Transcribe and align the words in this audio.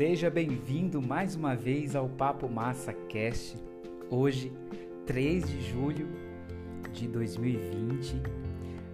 Seja 0.00 0.30
bem-vindo 0.30 1.02
mais 1.02 1.36
uma 1.36 1.54
vez 1.54 1.94
ao 1.94 2.08
Papo 2.08 2.48
Massa 2.48 2.90
Cast. 2.90 3.54
Hoje, 4.08 4.50
3 5.04 5.46
de 5.46 5.60
julho 5.60 6.08
de 6.90 7.06
2020, 7.06 8.18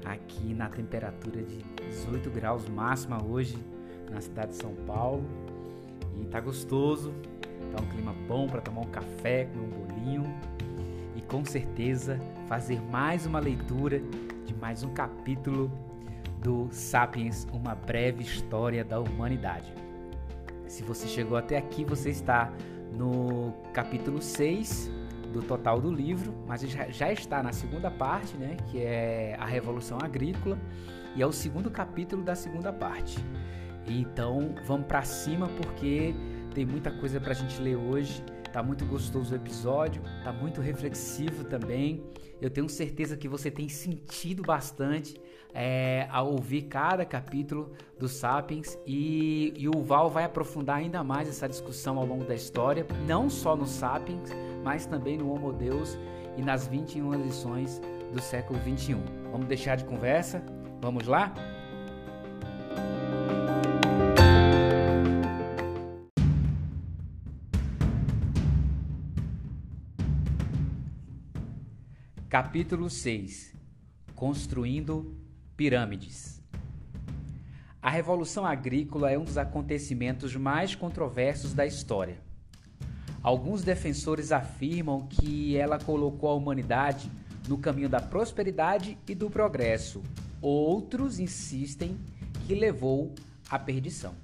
aqui 0.04 0.52
na 0.52 0.68
temperatura 0.68 1.44
de 1.44 1.58
18 1.90 2.28
graus 2.28 2.68
máxima 2.68 3.24
hoje 3.24 3.56
na 4.10 4.20
cidade 4.20 4.50
de 4.50 4.56
São 4.56 4.74
Paulo. 4.84 5.24
E 6.20 6.24
tá 6.24 6.40
gostoso, 6.40 7.14
tá 7.70 7.80
um 7.80 7.86
clima 7.86 8.12
bom 8.26 8.48
para 8.48 8.60
tomar 8.60 8.80
um 8.80 8.90
café, 8.90 9.44
comer 9.44 9.64
um 9.64 9.86
bolinho 9.86 10.24
e 11.14 11.22
com 11.22 11.44
certeza 11.44 12.18
fazer 12.48 12.82
mais 12.90 13.26
uma 13.26 13.38
leitura 13.38 14.02
de 14.44 14.52
mais 14.56 14.82
um 14.82 14.92
capítulo 14.92 15.70
do 16.42 16.66
Sapiens, 16.72 17.46
uma 17.52 17.76
breve 17.76 18.24
história 18.24 18.84
da 18.84 18.98
humanidade. 18.98 19.85
Se 20.76 20.82
você 20.82 21.08
chegou 21.08 21.38
até 21.38 21.56
aqui, 21.56 21.86
você 21.86 22.10
está 22.10 22.52
no 22.92 23.54
capítulo 23.72 24.20
6 24.20 24.90
do 25.32 25.40
total 25.40 25.80
do 25.80 25.90
livro, 25.90 26.34
mas 26.46 26.60
já, 26.60 26.90
já 26.90 27.10
está 27.10 27.42
na 27.42 27.50
segunda 27.50 27.90
parte, 27.90 28.36
né, 28.36 28.58
que 28.66 28.82
é 28.82 29.34
a 29.40 29.46
Revolução 29.46 29.96
Agrícola, 29.98 30.58
e 31.14 31.22
é 31.22 31.26
o 31.26 31.32
segundo 31.32 31.70
capítulo 31.70 32.22
da 32.22 32.34
segunda 32.34 32.74
parte. 32.74 33.16
Então, 33.86 34.54
vamos 34.66 34.86
para 34.86 35.00
cima 35.00 35.48
porque 35.48 36.14
tem 36.54 36.66
muita 36.66 36.90
coisa 36.90 37.18
para 37.18 37.30
a 37.30 37.34
gente 37.34 37.58
ler 37.58 37.76
hoje. 37.76 38.22
Tá 38.56 38.62
muito 38.62 38.86
gostoso 38.86 39.34
o 39.34 39.36
episódio, 39.36 40.02
tá 40.24 40.32
muito 40.32 40.62
reflexivo 40.62 41.44
também. 41.44 42.02
Eu 42.40 42.48
tenho 42.48 42.66
certeza 42.70 43.14
que 43.14 43.28
você 43.28 43.50
tem 43.50 43.68
sentido 43.68 44.42
bastante 44.42 45.20
é, 45.52 46.08
a 46.10 46.22
ouvir 46.22 46.62
cada 46.62 47.04
capítulo 47.04 47.72
do 47.98 48.08
Sapiens 48.08 48.78
e, 48.86 49.52
e 49.58 49.68
o 49.68 49.82
Val 49.82 50.08
vai 50.08 50.24
aprofundar 50.24 50.78
ainda 50.78 51.04
mais 51.04 51.28
essa 51.28 51.46
discussão 51.46 51.98
ao 51.98 52.06
longo 52.06 52.24
da 52.24 52.34
história, 52.34 52.86
não 53.06 53.28
só 53.28 53.54
no 53.54 53.66
Sapiens, 53.66 54.30
mas 54.64 54.86
também 54.86 55.18
no 55.18 55.30
Homo 55.30 55.52
Deus 55.52 55.98
e 56.38 56.40
nas 56.40 56.66
21 56.66 57.12
lições 57.12 57.78
do 58.10 58.22
século 58.22 58.58
21. 58.60 58.98
Vamos 59.32 59.48
deixar 59.48 59.76
de 59.76 59.84
conversa? 59.84 60.42
Vamos 60.80 61.06
lá? 61.06 61.34
Capítulo 72.38 72.90
6 72.90 73.54
Construindo 74.14 75.16
Pirâmides. 75.56 76.42
A 77.80 77.88
Revolução 77.88 78.44
Agrícola 78.44 79.10
é 79.10 79.18
um 79.18 79.24
dos 79.24 79.38
acontecimentos 79.38 80.36
mais 80.36 80.74
controversos 80.74 81.54
da 81.54 81.64
história. 81.64 82.18
Alguns 83.22 83.62
defensores 83.62 84.32
afirmam 84.32 85.06
que 85.06 85.56
ela 85.56 85.78
colocou 85.78 86.28
a 86.28 86.34
humanidade 86.34 87.10
no 87.48 87.56
caminho 87.56 87.88
da 87.88 88.02
prosperidade 88.02 88.98
e 89.08 89.14
do 89.14 89.30
progresso. 89.30 90.02
Outros 90.42 91.18
insistem 91.18 91.98
que 92.46 92.54
levou 92.54 93.14
à 93.48 93.58
perdição. 93.58 94.14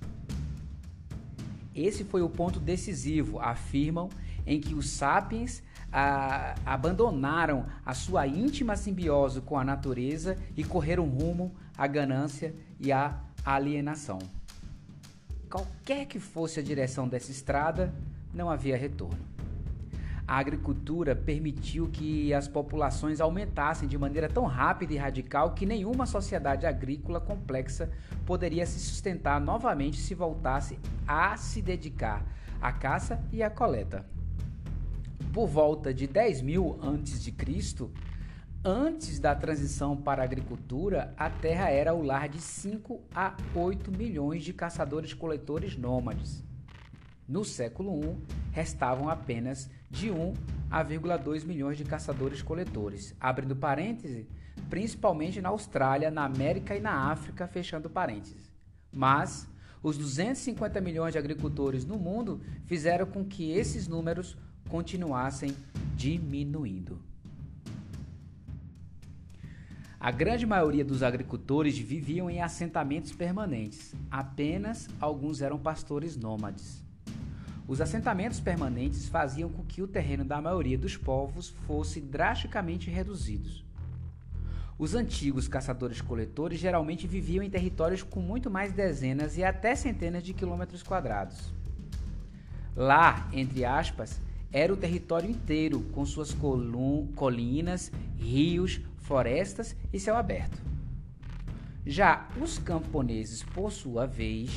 Esse 1.74 2.04
foi 2.04 2.20
o 2.20 2.28
ponto 2.28 2.60
decisivo, 2.60 3.40
afirmam, 3.40 4.10
em 4.46 4.60
que 4.60 4.74
os 4.74 4.90
sapiens 4.90 5.62
a, 5.92 6.54
abandonaram 6.64 7.66
a 7.84 7.92
sua 7.92 8.26
íntima 8.26 8.76
simbiose 8.76 9.40
com 9.42 9.58
a 9.58 9.64
natureza 9.64 10.36
e 10.56 10.64
correram 10.64 11.04
rumo 11.04 11.54
à 11.76 11.86
ganância 11.86 12.54
e 12.80 12.90
à 12.90 13.20
alienação. 13.44 14.18
Qualquer 15.50 16.06
que 16.06 16.18
fosse 16.18 16.58
a 16.58 16.62
direção 16.62 17.06
dessa 17.06 17.30
estrada, 17.30 17.92
não 18.32 18.48
havia 18.48 18.76
retorno. 18.76 19.32
A 20.26 20.38
agricultura 20.38 21.14
permitiu 21.14 21.88
que 21.88 22.32
as 22.32 22.48
populações 22.48 23.20
aumentassem 23.20 23.86
de 23.86 23.98
maneira 23.98 24.28
tão 24.28 24.46
rápida 24.46 24.94
e 24.94 24.96
radical 24.96 25.52
que 25.52 25.66
nenhuma 25.66 26.06
sociedade 26.06 26.64
agrícola 26.64 27.20
complexa 27.20 27.90
poderia 28.24 28.64
se 28.64 28.78
sustentar 28.78 29.40
novamente 29.40 29.98
se 29.98 30.14
voltasse 30.14 30.78
a 31.06 31.36
se 31.36 31.60
dedicar 31.60 32.24
à 32.62 32.72
caça 32.72 33.22
e 33.30 33.42
à 33.42 33.50
coleta 33.50 34.06
por 35.32 35.46
volta 35.48 35.94
de 35.94 36.06
10 36.06 36.42
mil 36.42 36.78
antes 36.82 37.22
de 37.22 37.32
Cristo, 37.32 37.90
antes 38.62 39.18
da 39.18 39.34
transição 39.34 39.96
para 39.96 40.20
a 40.20 40.24
agricultura, 40.24 41.14
a 41.16 41.30
Terra 41.30 41.70
era 41.70 41.94
o 41.94 42.02
lar 42.02 42.28
de 42.28 42.40
5 42.40 43.00
a 43.14 43.34
8 43.54 43.90
milhões 43.90 44.44
de 44.44 44.52
caçadores-coletores 44.52 45.76
nômades. 45.76 46.44
No 47.26 47.44
século 47.44 47.98
I, 48.04 48.16
restavam 48.50 49.08
apenas 49.08 49.70
de 49.90 50.10
1 50.10 50.34
a 50.70 50.82
2 50.82 51.44
milhões 51.44 51.78
de 51.78 51.84
caçadores-coletores, 51.84 53.14
abrindo 53.18 53.56
parêntese, 53.56 54.28
principalmente 54.68 55.40
na 55.40 55.48
Austrália, 55.48 56.10
na 56.10 56.24
América 56.24 56.76
e 56.76 56.80
na 56.80 57.10
África, 57.10 57.46
fechando 57.46 57.88
parênteses. 57.88 58.52
Mas 58.92 59.48
os 59.82 59.96
250 59.96 60.78
milhões 60.80 61.12
de 61.12 61.18
agricultores 61.18 61.86
no 61.86 61.98
mundo 61.98 62.42
fizeram 62.66 63.06
com 63.06 63.24
que 63.24 63.50
esses 63.50 63.88
números 63.88 64.36
continuassem 64.72 65.54
diminuindo. 65.94 66.98
A 70.00 70.10
grande 70.10 70.46
maioria 70.46 70.82
dos 70.82 71.02
agricultores 71.02 71.76
viviam 71.76 72.30
em 72.30 72.40
assentamentos 72.40 73.12
permanentes, 73.12 73.94
apenas 74.10 74.88
alguns 74.98 75.42
eram 75.42 75.58
pastores 75.58 76.16
nômades. 76.16 76.82
Os 77.68 77.82
assentamentos 77.82 78.40
permanentes 78.40 79.10
faziam 79.10 79.50
com 79.50 79.62
que 79.62 79.82
o 79.82 79.86
terreno 79.86 80.24
da 80.24 80.40
maioria 80.40 80.78
dos 80.78 80.96
povos 80.96 81.50
fosse 81.66 82.00
drasticamente 82.00 82.88
reduzido. 82.88 83.50
Os 84.78 84.94
antigos 84.94 85.48
caçadores-coletores 85.48 86.58
geralmente 86.58 87.06
viviam 87.06 87.44
em 87.44 87.50
territórios 87.50 88.02
com 88.02 88.20
muito 88.20 88.50
mais 88.50 88.72
dezenas 88.72 89.36
e 89.36 89.44
até 89.44 89.76
centenas 89.76 90.22
de 90.22 90.32
quilômetros 90.32 90.82
quadrados. 90.82 91.52
Lá, 92.74 93.28
entre 93.34 93.66
aspas, 93.66 94.18
era 94.52 94.72
o 94.72 94.76
território 94.76 95.30
inteiro, 95.30 95.80
com 95.92 96.04
suas 96.04 96.36
colinas, 97.14 97.90
rios, 98.16 98.80
florestas 98.98 99.74
e 99.92 99.98
céu 99.98 100.16
aberto. 100.16 100.60
Já 101.84 102.28
os 102.40 102.58
camponeses, 102.58 103.42
por 103.42 103.72
sua 103.72 104.06
vez, 104.06 104.50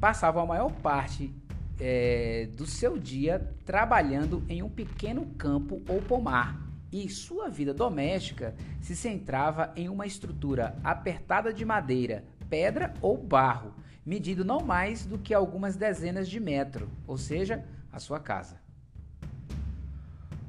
passavam 0.00 0.42
a 0.42 0.46
maior 0.46 0.72
parte 0.72 1.32
é, 1.78 2.48
do 2.56 2.66
seu 2.66 2.98
dia 2.98 3.54
trabalhando 3.64 4.42
em 4.48 4.62
um 4.62 4.68
pequeno 4.68 5.26
campo 5.38 5.82
ou 5.88 6.00
pomar, 6.00 6.64
e 6.90 7.08
sua 7.08 7.48
vida 7.48 7.74
doméstica 7.74 8.54
se 8.80 8.96
centrava 8.96 9.72
em 9.76 9.88
uma 9.88 10.06
estrutura 10.06 10.78
apertada 10.82 11.52
de 11.52 11.64
madeira, 11.64 12.24
pedra 12.48 12.94
ou 13.02 13.18
barro, 13.18 13.74
medido 14.04 14.44
não 14.44 14.60
mais 14.60 15.04
do 15.04 15.18
que 15.18 15.34
algumas 15.34 15.76
dezenas 15.76 16.28
de 16.28 16.40
metros, 16.40 16.88
ou 17.06 17.18
seja, 17.18 17.64
a 17.92 17.98
sua 17.98 18.18
casa. 18.18 18.65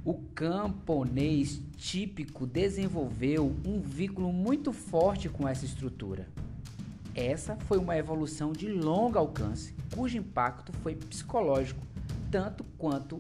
O 0.08 0.14
camponês 0.34 1.62
típico 1.76 2.48
desenvolveu 2.48 3.54
um 3.66 3.82
vínculo 3.82 4.32
muito 4.32 4.72
forte 4.72 5.28
com 5.28 5.46
essa 5.46 5.66
estrutura. 5.66 6.30
Essa 7.14 7.58
foi 7.58 7.78
uma 7.78 7.98
evolução 7.98 8.54
de 8.54 8.70
longo 8.70 9.20
alcance, 9.20 9.76
cujo 9.94 10.18
impacto 10.18 10.72
foi 10.82 10.96
psicológico 10.96 11.86
tanto 12.32 12.64
quanto 12.78 13.18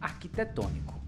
arquitetônico. 0.00 0.98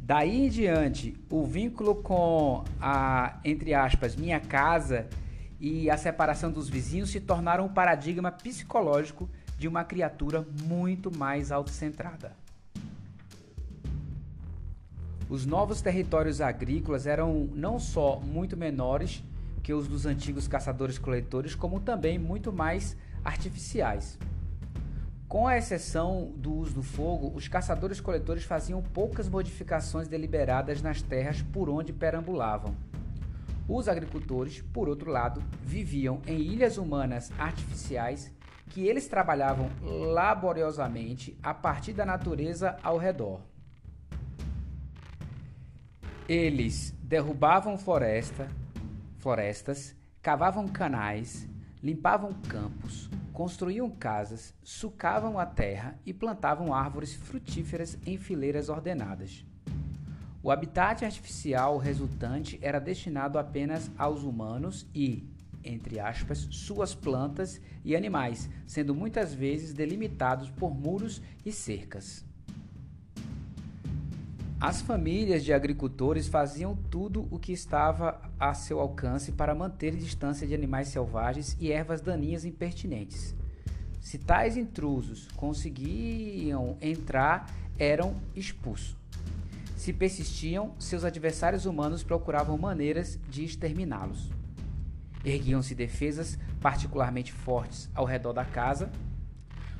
Daí 0.00 0.46
em 0.46 0.48
diante, 0.48 1.14
o 1.30 1.46
vínculo 1.46 2.02
com 2.02 2.64
a, 2.80 3.38
entre 3.44 3.74
aspas, 3.74 4.16
minha 4.16 4.40
casa 4.40 5.06
e 5.60 5.88
a 5.88 5.96
separação 5.96 6.50
dos 6.50 6.68
vizinhos 6.68 7.10
se 7.10 7.20
tornaram 7.20 7.66
um 7.66 7.72
paradigma 7.72 8.32
psicológico 8.32 9.30
de 9.58 9.66
uma 9.66 9.84
criatura 9.84 10.46
muito 10.62 11.14
mais 11.14 11.50
autocentrada. 11.50 12.32
Os 15.28 15.44
novos 15.44 15.82
territórios 15.82 16.40
agrícolas 16.40 17.06
eram 17.06 17.50
não 17.52 17.78
só 17.78 18.18
muito 18.20 18.56
menores 18.56 19.22
que 19.62 19.74
os 19.74 19.86
dos 19.86 20.06
antigos 20.06 20.48
caçadores-coletores, 20.48 21.54
como 21.54 21.80
também 21.80 22.18
muito 22.18 22.50
mais 22.50 22.96
artificiais. 23.22 24.16
Com 25.28 25.46
a 25.46 25.58
exceção 25.58 26.32
do 26.36 26.54
uso 26.54 26.72
do 26.76 26.82
fogo, 26.82 27.30
os 27.34 27.48
caçadores-coletores 27.48 28.44
faziam 28.44 28.80
poucas 28.80 29.28
modificações 29.28 30.08
deliberadas 30.08 30.80
nas 30.80 31.02
terras 31.02 31.42
por 31.42 31.68
onde 31.68 31.92
perambulavam. 31.92 32.74
Os 33.68 33.86
agricultores, 33.86 34.62
por 34.72 34.88
outro 34.88 35.10
lado, 35.10 35.42
viviam 35.62 36.22
em 36.26 36.38
ilhas 36.40 36.78
humanas 36.78 37.30
artificiais 37.38 38.32
que 38.68 38.86
eles 38.86 39.08
trabalhavam 39.08 39.70
laboriosamente 39.82 41.36
a 41.42 41.52
partir 41.52 41.92
da 41.92 42.04
natureza 42.04 42.76
ao 42.82 42.96
redor. 42.96 43.40
Eles 46.28 46.94
derrubavam 47.02 47.78
floresta, 47.78 48.48
florestas, 49.18 49.96
cavavam 50.20 50.68
canais, 50.68 51.48
limpavam 51.82 52.32
campos, 52.48 53.08
construíam 53.32 53.88
casas, 53.88 54.52
sucavam 54.62 55.38
a 55.38 55.46
terra 55.46 55.98
e 56.04 56.12
plantavam 56.12 56.74
árvores 56.74 57.14
frutíferas 57.14 57.96
em 58.04 58.18
fileiras 58.18 58.68
ordenadas. 58.68 59.44
O 60.42 60.50
habitat 60.50 61.04
artificial 61.04 61.78
resultante 61.78 62.58
era 62.62 62.78
destinado 62.78 63.38
apenas 63.38 63.90
aos 63.96 64.22
humanos 64.22 64.86
e, 64.94 65.28
entre 65.64 66.00
aspas, 66.00 66.46
suas 66.50 66.94
plantas 66.94 67.60
e 67.84 67.94
animais, 67.96 68.48
sendo 68.66 68.94
muitas 68.94 69.34
vezes 69.34 69.72
delimitados 69.72 70.50
por 70.50 70.74
muros 70.74 71.22
e 71.44 71.52
cercas. 71.52 72.24
As 74.60 74.80
famílias 74.80 75.44
de 75.44 75.52
agricultores 75.52 76.26
faziam 76.26 76.76
tudo 76.90 77.28
o 77.30 77.38
que 77.38 77.52
estava 77.52 78.20
a 78.40 78.52
seu 78.54 78.80
alcance 78.80 79.30
para 79.30 79.54
manter 79.54 79.94
distância 79.94 80.48
de 80.48 80.54
animais 80.54 80.88
selvagens 80.88 81.56
e 81.60 81.70
ervas 81.70 82.00
daninhas 82.00 82.44
impertinentes. 82.44 83.36
Se 84.00 84.18
tais 84.18 84.56
intrusos 84.56 85.28
conseguiam 85.36 86.76
entrar, 86.80 87.54
eram 87.78 88.16
expulsos. 88.34 88.96
Se 89.76 89.92
persistiam, 89.92 90.72
seus 90.76 91.04
adversários 91.04 91.64
humanos 91.64 92.02
procuravam 92.02 92.58
maneiras 92.58 93.16
de 93.30 93.44
exterminá-los. 93.44 94.37
Erguiam-se 95.24 95.74
defesas 95.74 96.38
particularmente 96.60 97.32
fortes 97.32 97.90
ao 97.94 98.04
redor 98.04 98.32
da 98.32 98.44
casa 98.44 98.90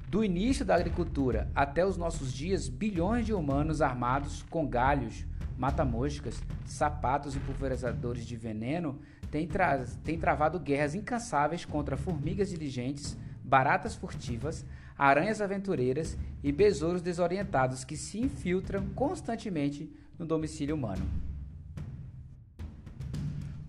do 0.08 0.25
início 0.25 0.64
da 0.64 0.75
agricultura 0.75 1.50
até 1.55 1.85
os 1.85 1.99
nossos 1.99 2.32
dias, 2.32 2.67
bilhões 2.67 3.26
de 3.26 3.35
humanos 3.35 3.82
armados 3.82 4.43
com 4.49 4.67
galhos, 4.67 5.26
mata-moscas, 5.58 6.43
sapatos 6.64 7.37
e 7.37 7.40
pulverizadores 7.40 8.25
de 8.25 8.35
veneno 8.35 8.99
têm, 9.31 9.46
tra 9.46 9.85
têm 10.02 10.19
travado 10.19 10.58
guerras 10.58 10.94
incansáveis 10.94 11.67
contra 11.67 11.96
formigas 11.96 12.49
diligentes, 12.49 13.19
baratas 13.44 13.94
furtivas, 13.94 14.64
aranhas 14.96 15.43
aventureiras 15.43 16.17
e 16.43 16.50
besouros 16.50 17.02
desorientados 17.02 17.84
que 17.84 17.96
se 17.96 18.19
infiltram 18.19 18.88
constantemente 18.94 19.93
no 20.19 20.25
domicílio 20.25 20.75
humano. 20.75 21.27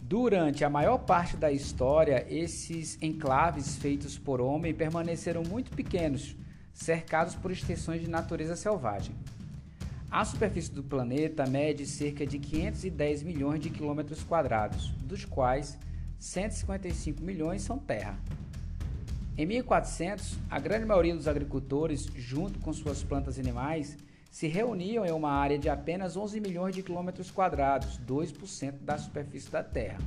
Durante 0.09 0.65
a 0.65 0.69
maior 0.71 0.97
parte 0.97 1.37
da 1.37 1.51
história, 1.51 2.25
esses 2.27 2.97
enclaves 2.99 3.75
feitos 3.75 4.17
por 4.17 4.41
homem 4.41 4.73
permaneceram 4.73 5.43
muito 5.43 5.69
pequenos, 5.69 6.35
cercados 6.73 7.35
por 7.35 7.51
extensões 7.51 8.01
de 8.01 8.09
natureza 8.09 8.55
selvagem. 8.55 9.13
A 10.09 10.25
superfície 10.25 10.71
do 10.71 10.81
planeta 10.81 11.45
mede 11.45 11.85
cerca 11.85 12.25
de 12.25 12.39
510 12.39 13.21
milhões 13.21 13.59
de 13.59 13.69
quilômetros 13.69 14.23
quadrados, 14.23 14.87
dos 15.03 15.25
quais 15.25 15.77
155 16.17 17.21
milhões 17.21 17.61
são 17.61 17.77
terra. 17.77 18.17
Em 19.37 19.45
1400, 19.45 20.39
a 20.49 20.59
grande 20.59 20.87
maioria 20.87 21.15
dos 21.15 21.27
agricultores, 21.27 22.07
junto 22.15 22.57
com 22.57 22.73
suas 22.73 23.03
plantas 23.03 23.37
e 23.37 23.41
animais, 23.41 23.95
se 24.29 24.47
reuniam 24.47 25.05
em 25.05 25.11
uma 25.11 25.31
área 25.31 25.57
de 25.57 25.69
apenas 25.69 26.15
11 26.15 26.39
milhões 26.39 26.75
de 26.75 26.83
quilômetros 26.83 27.31
quadrados, 27.31 27.99
2% 28.07 28.73
da 28.81 28.97
superfície 28.97 29.51
da 29.51 29.63
Terra. 29.63 29.99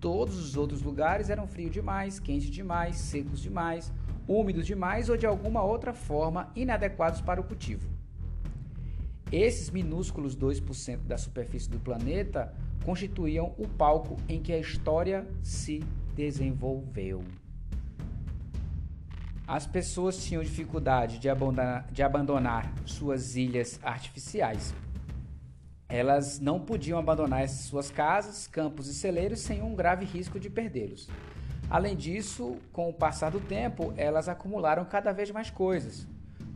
Todos 0.00 0.36
os 0.36 0.56
outros 0.56 0.80
lugares 0.82 1.28
eram 1.28 1.46
frios 1.46 1.70
demais, 1.70 2.18
quentes 2.18 2.48
demais, 2.48 2.96
secos 2.96 3.40
demais, 3.40 3.92
úmidos 4.26 4.66
demais 4.66 5.10
ou 5.10 5.16
de 5.16 5.26
alguma 5.26 5.62
outra 5.62 5.92
forma 5.92 6.50
inadequados 6.56 7.20
para 7.20 7.40
o 7.40 7.44
cultivo. 7.44 7.86
Esses 9.30 9.70
minúsculos 9.70 10.34
2% 10.34 11.00
da 11.06 11.18
superfície 11.18 11.68
do 11.68 11.78
planeta 11.78 12.54
constituíam 12.84 13.54
o 13.58 13.68
palco 13.68 14.16
em 14.28 14.40
que 14.40 14.52
a 14.52 14.58
história 14.58 15.28
se 15.42 15.84
desenvolveu. 16.16 17.22
As 19.50 19.66
pessoas 19.66 20.24
tinham 20.24 20.44
dificuldade 20.44 21.18
de 21.18 21.28
abandonar, 21.28 21.84
de 21.90 22.04
abandonar 22.04 22.72
suas 22.86 23.34
ilhas 23.34 23.80
artificiais. 23.82 24.72
Elas 25.88 26.38
não 26.38 26.60
podiam 26.60 26.96
abandonar 26.96 27.48
suas 27.48 27.90
casas, 27.90 28.46
campos 28.46 28.86
e 28.86 28.94
celeiros 28.94 29.40
sem 29.40 29.60
um 29.60 29.74
grave 29.74 30.04
risco 30.04 30.38
de 30.38 30.48
perdê-los. 30.48 31.08
Além 31.68 31.96
disso, 31.96 32.58
com 32.72 32.88
o 32.88 32.92
passar 32.92 33.32
do 33.32 33.40
tempo, 33.40 33.92
elas 33.96 34.28
acumularam 34.28 34.84
cada 34.84 35.10
vez 35.10 35.32
mais 35.32 35.50
coisas, 35.50 36.06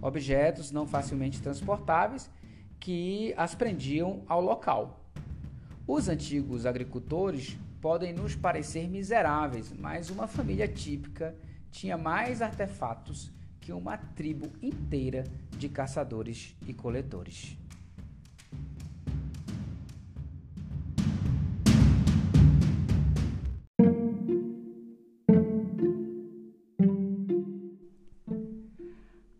objetos 0.00 0.70
não 0.70 0.87
facilmente 0.87 1.43
transportáveis 1.43 2.31
que 2.79 3.35
as 3.37 3.56
prendiam 3.56 4.23
ao 4.29 4.40
local. 4.40 5.00
Os 5.85 6.08
antigos 6.08 6.64
agricultores 6.64 7.58
podem 7.81 8.12
nos 8.12 8.37
parecer 8.37 8.88
miseráveis, 8.88 9.73
mas 9.76 10.11
uma 10.11 10.29
família 10.29 10.69
típica 10.69 11.35
tinha 11.75 11.99
mais 11.99 12.41
artefatos 12.41 13.32
que 13.61 13.73
uma 13.73 13.99
tribo 13.99 14.53
inteira 14.62 15.25
de 15.59 15.69
caçadores 15.69 16.56
e 16.69 16.73
coletores. 16.73 17.59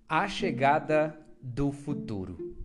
A 0.09 0.27
chegada 0.27 1.17
do 1.41 1.71
futuro. 1.71 2.57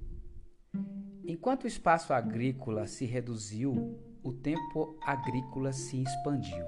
Enquanto 1.24 1.66
o 1.66 1.68
espaço 1.68 2.12
agrícola 2.12 2.88
se 2.88 3.06
reduziu, 3.06 4.00
o 4.24 4.34
tempo 4.34 4.98
agrícola 5.06 5.72
se 5.72 6.02
expandiu. 6.02 6.66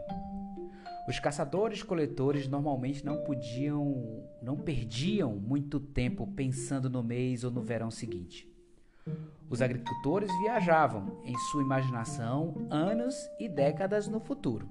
Os 1.11 1.19
caçadores-coletores 1.19 2.47
normalmente 2.47 3.05
não 3.05 3.17
podiam, 3.17 4.23
não 4.41 4.55
perdiam 4.55 5.35
muito 5.35 5.77
tempo 5.77 6.25
pensando 6.25 6.89
no 6.89 7.03
mês 7.03 7.43
ou 7.43 7.51
no 7.51 7.61
verão 7.61 7.91
seguinte. 7.91 8.49
Os 9.49 9.61
agricultores 9.61 10.31
viajavam, 10.39 11.21
em 11.25 11.37
sua 11.37 11.63
imaginação, 11.63 12.65
anos 12.69 13.13
e 13.37 13.49
décadas 13.49 14.07
no 14.07 14.21
futuro. 14.21 14.69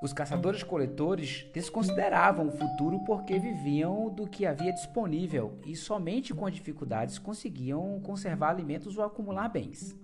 Os 0.00 0.12
caçadores-coletores 0.12 1.50
desconsideravam 1.52 2.46
o 2.46 2.52
futuro 2.52 3.00
porque 3.00 3.40
viviam 3.40 4.08
do 4.08 4.24
que 4.24 4.46
havia 4.46 4.72
disponível 4.72 5.58
e 5.66 5.74
somente 5.74 6.32
com 6.32 6.48
dificuldades 6.48 7.18
conseguiam 7.18 7.98
conservar 8.04 8.50
alimentos 8.50 8.96
ou 8.96 9.02
acumular 9.02 9.48
bens. 9.48 9.98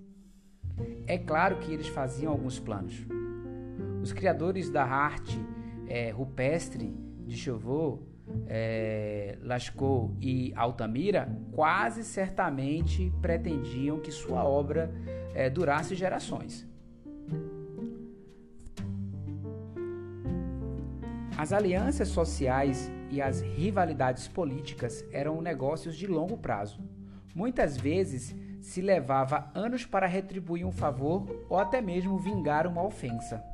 É 1.07 1.17
claro 1.17 1.61
que 1.61 1.73
eles 1.73 1.87
faziam 1.87 2.33
alguns 2.33 2.59
planos, 2.59 3.07
os 4.03 4.13
criadores 4.13 4.69
da 4.69 4.85
arte 4.85 5.39
é, 5.87 6.11
rupestre 6.11 6.93
de 7.25 7.37
Chauveau, 7.37 8.03
é, 8.47 9.39
Lascaux 9.43 10.13
e 10.21 10.53
Altamira 10.57 11.29
quase 11.53 12.03
certamente 12.03 13.13
pretendiam 13.23 14.01
que 14.01 14.11
sua 14.11 14.45
obra 14.45 14.93
é, 15.35 15.49
durasse 15.49 15.95
gerações. 15.95 16.67
As 21.37 21.53
alianças 21.53 22.09
sociais 22.09 22.91
e 23.11 23.21
as 23.21 23.41
rivalidades 23.41 24.29
políticas 24.29 25.05
eram 25.13 25.41
negócios 25.41 25.97
de 25.97 26.07
longo 26.07 26.37
prazo. 26.37 26.81
Muitas 27.35 27.77
vezes 27.77 28.35
se 28.63 28.81
levava 28.81 29.51
anos 29.55 29.85
para 29.85 30.07
retribuir 30.07 30.65
um 30.65 30.73
favor 30.73 31.27
ou 31.51 31.59
até 31.59 31.81
mesmo 31.81 32.17
vingar 32.17 32.67
uma 32.67 32.83
ofensa. 32.83 33.45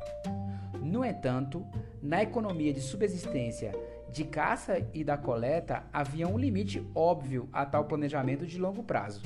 No 0.81 1.05
entanto, 1.05 1.67
na 2.01 2.23
economia 2.23 2.73
de 2.73 2.81
subsistência 2.81 3.73
de 4.11 4.25
caça 4.25 4.87
e 4.95 5.03
da 5.03 5.17
coleta 5.17 5.85
havia 5.93 6.27
um 6.29 6.39
limite 6.39 6.87
óbvio 6.95 7.49
a 7.53 7.67
tal 7.67 7.85
planejamento 7.85 8.47
de 8.47 8.59
longo 8.59 8.83
prazo. 8.83 9.23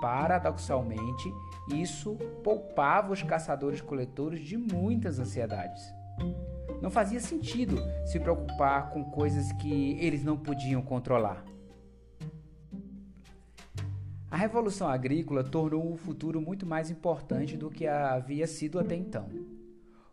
Paradoxalmente, 0.00 1.32
isso 1.72 2.16
poupava 2.42 3.12
os 3.12 3.22
caçadores-coletores 3.22 4.40
de 4.40 4.56
muitas 4.56 5.18
ansiedades. 5.18 5.82
Não 6.82 6.90
fazia 6.90 7.20
sentido 7.20 7.78
se 8.04 8.20
preocupar 8.20 8.90
com 8.90 9.04
coisas 9.04 9.50
que 9.52 9.98
eles 10.00 10.22
não 10.22 10.36
podiam 10.36 10.82
controlar. 10.82 11.44
A 14.34 14.36
revolução 14.36 14.88
agrícola 14.88 15.44
tornou 15.44 15.92
o 15.92 15.96
futuro 15.96 16.40
muito 16.40 16.66
mais 16.66 16.90
importante 16.90 17.56
do 17.56 17.70
que 17.70 17.86
havia 17.86 18.48
sido 18.48 18.80
até 18.80 18.96
então. 18.96 19.28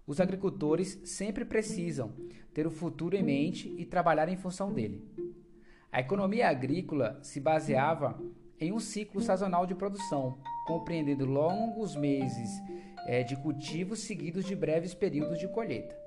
Os 0.05 0.21
agricultores 0.21 1.01
sempre 1.03 1.43
precisam 1.43 2.13
ter 2.53 2.67
o 2.67 2.69
futuro 2.69 3.15
em 3.15 3.23
mente 3.23 3.73
e 3.79 3.83
trabalhar 3.83 4.29
em 4.29 4.37
função 4.37 4.71
dele. 4.71 5.03
A 5.91 6.01
economia 6.01 6.47
agrícola 6.49 7.17
se 7.23 7.39
baseava 7.39 8.21
em 8.59 8.71
um 8.71 8.79
ciclo 8.79 9.21
sazonal 9.21 9.65
de 9.65 9.73
produção, 9.73 10.37
compreendendo 10.67 11.25
longos 11.25 11.95
meses 11.95 12.51
é, 13.07 13.23
de 13.23 13.35
cultivo 13.35 13.95
seguidos 13.95 14.45
de 14.45 14.55
breves 14.55 14.93
períodos 14.93 15.39
de 15.39 15.47
colheita. 15.47 15.97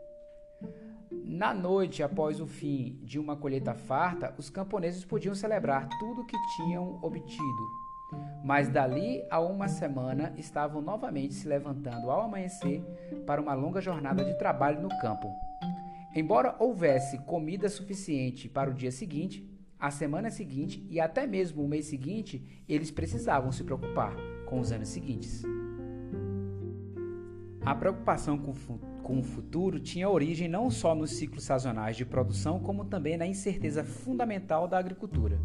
Na 1.11 1.53
noite 1.53 2.01
após 2.01 2.41
o 2.41 2.47
fim 2.47 2.97
de 3.03 3.19
uma 3.19 3.37
colheita 3.37 3.75
farta, 3.75 4.33
os 4.39 4.49
camponeses 4.49 5.05
podiam 5.05 5.35
celebrar 5.35 5.89
tudo 5.99 6.21
o 6.21 6.27
que 6.27 6.37
tinham 6.55 7.01
obtido 7.03 7.84
mas 8.43 8.69
dali 8.69 9.25
a 9.31 9.41
uma 9.41 9.69
semana 9.69 10.33
estavam 10.37 10.83
novamente 10.83 11.35
se 11.35 11.49
levantando 11.49 12.11
ao 12.11 12.23
amanhecer 12.23 12.83
para 13.27 13.41
uma 13.41 13.55
longa 13.55 13.81
jornada 13.81 14.25
de 14.25 14.37
trabalho 14.39 14.83
no 14.83 14.89
campo. 15.01 15.29
Embora 16.15 16.55
houvesse 16.59 17.19
comida 17.19 17.69
suficiente 17.69 18.49
para 18.49 18.71
o 18.71 18.75
dia 18.75 18.93
seguinte, 18.93 19.49
a 19.79 19.91
semana 19.91 20.31
seguinte 20.31 20.87
e 20.89 21.01
até 21.01 21.27
mesmo 21.27 21.63
o 21.63 21.69
mês 21.69 21.87
seguinte, 21.87 22.65
eles 22.69 22.91
precisavam 22.91 23.51
se 23.51 23.65
preocupar 23.65 24.15
com 24.47 24.61
os 24.61 24.71
anos 24.71 24.89
seguintes. 24.89 25.43
A 27.65 27.75
preocupação 27.75 28.39
com, 28.39 29.19
o 29.19 29.23
futuro 29.23 29.81
tinha 29.81 30.09
origem 30.09 30.49
não 30.49 30.71
só 30.71 30.95
nos 30.95 31.13
ciclos 31.13 31.45
sazonais 31.45 31.97
de 31.97 32.05
produção, 32.05 32.61
como 32.61 32.85
também 32.85 33.17
na 33.17 33.27
incerteza 33.27 33.83
fundamental 33.83 34.69
da 34.69 34.79
agricultura. 34.79 35.41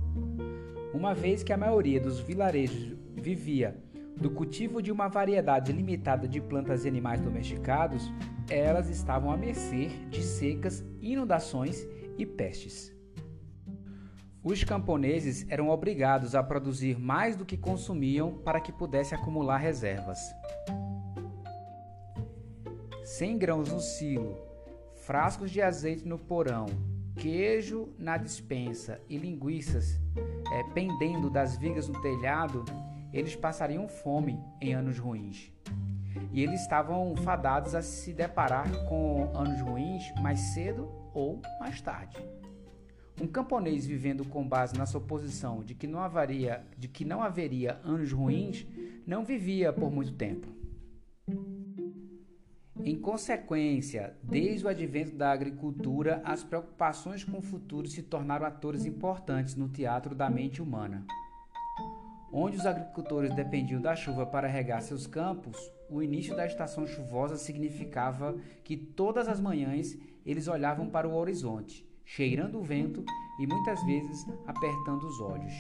Uma 0.94 1.14
vez 1.14 1.44
que 1.44 1.54
a 1.54 1.58
maioria 1.58 2.00
dos 2.00 2.20
vilarejos 2.20 2.98
vivia 3.14 3.78
do 4.18 4.32
cultivo 4.32 4.82
de 4.82 4.92
uma 4.92 5.08
variedade 5.08 5.72
limitada 5.72 6.28
de 6.28 6.42
plantas 6.42 6.84
e 6.84 6.88
animais 6.88 7.22
domesticados, 7.22 8.12
elas 8.50 8.90
estavam 8.90 9.32
à 9.32 9.38
mercê 9.38 9.90
de 10.10 10.24
secas, 10.24 10.84
inundações 11.00 11.88
e 12.18 12.26
pestes. 12.26 12.92
Os 14.44 14.64
camponeses 14.64 15.46
eram 15.48 15.70
obrigados 15.70 16.34
a 16.34 16.42
produzir 16.42 16.98
mais 16.98 17.36
do 17.36 17.46
que 17.46 17.56
consumiam 17.56 18.34
para 18.40 18.60
que 18.60 18.72
pudesse 18.72 19.14
acumular 19.14 19.58
reservas. 19.58 20.20
Sem 23.04 23.38
grãos 23.38 23.72
no 23.72 23.80
silo, 23.80 24.36
frascos 24.96 25.52
de 25.52 25.62
azeite 25.62 26.08
no 26.08 26.18
porão, 26.18 26.66
queijo 27.20 27.90
na 28.00 28.16
dispensa 28.16 29.02
e 29.10 29.18
linguiças 29.18 30.00
é, 30.54 30.64
pendendo 30.74 31.30
das 31.30 31.58
vigas 31.58 31.90
no 31.90 32.02
telhado, 32.02 32.64
eles 33.12 33.36
passariam 33.36 33.90
fome 33.90 34.40
em 34.62 34.74
anos 34.74 34.98
ruins. 34.98 35.52
E 36.32 36.42
eles 36.42 36.62
estavam 36.62 37.16
fadados 37.18 37.76
a 37.76 37.82
se 37.82 38.14
deparar 38.14 38.72
com 38.86 39.32
anos 39.36 39.60
ruins 39.62 40.04
mais 40.22 40.40
cedo 40.40 40.90
ou 41.14 41.42
mais 41.60 41.82
tarde. 41.82 42.16
Um 43.22 43.28
camponês 43.28 43.86
vivendo 43.86 44.24
com 44.24 44.48
base 44.48 44.78
na 44.78 44.86
suposição 44.86 45.62
de 45.62 45.76
que 45.76 45.88
não 45.88 46.00
haveria, 46.00 46.64
de 46.78 46.88
que 46.88 47.04
não 47.04 47.22
haveria 47.22 47.82
anos 47.84 48.14
ruins, 48.14 48.66
não 49.06 49.26
vivia 49.26 49.74
por 49.74 49.92
muito 49.92 50.14
tempo. 50.14 50.48
Em 52.84 52.98
consequência, 52.98 54.16
desde 54.24 54.66
o 54.66 54.70
advento 54.70 55.16
da 55.16 55.32
agricultura, 55.32 56.22
as 56.24 56.44
preocupações 56.44 57.24
com 57.26 57.40
o 57.40 57.42
futuro 57.42 57.88
se 57.88 58.02
tornaram 58.02 58.46
atores 58.46 58.86
importantes 58.86 59.56
no 59.56 59.68
teatro 59.68 60.16
da 60.16 60.30
mente 60.30 60.62
humana. 60.62 61.06
Onde 62.32 62.56
os 62.58 62.66
agricultores 62.66 63.34
dependiam 63.36 63.82
da 63.82 63.96
chuva 63.96 64.26
para 64.26 64.48
regar 64.48 64.82
seus 64.82 65.06
campos, 65.06 65.58
o 65.90 66.02
início 66.02 66.36
da 66.36 66.46
estação 66.46 66.88
chuvosa 66.88 67.36
significava 67.36 68.38
que 68.64 68.78
todas 68.78 69.28
as 69.28 69.42
manhãs 69.42 69.98
eles 70.26 70.48
olhavam 70.48 70.90
para 70.90 71.08
o 71.08 71.16
horizonte, 71.16 71.86
cheirando 72.06 72.60
o 72.60 72.64
vento 72.64 73.04
e 73.40 73.48
muitas 73.48 73.84
vezes 73.84 74.26
apertando 74.48 75.04
os 75.04 75.20
olhos. 75.20 75.54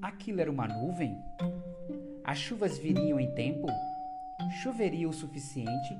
Aquilo 0.00 0.40
era 0.40 0.50
uma 0.50 0.66
nuvem? 0.66 1.14
As 2.24 2.38
chuvas 2.38 2.78
viriam 2.78 3.20
em 3.20 3.34
tempo? 3.34 3.66
Choveria 4.62 5.08
o 5.08 5.12
suficiente? 5.12 5.96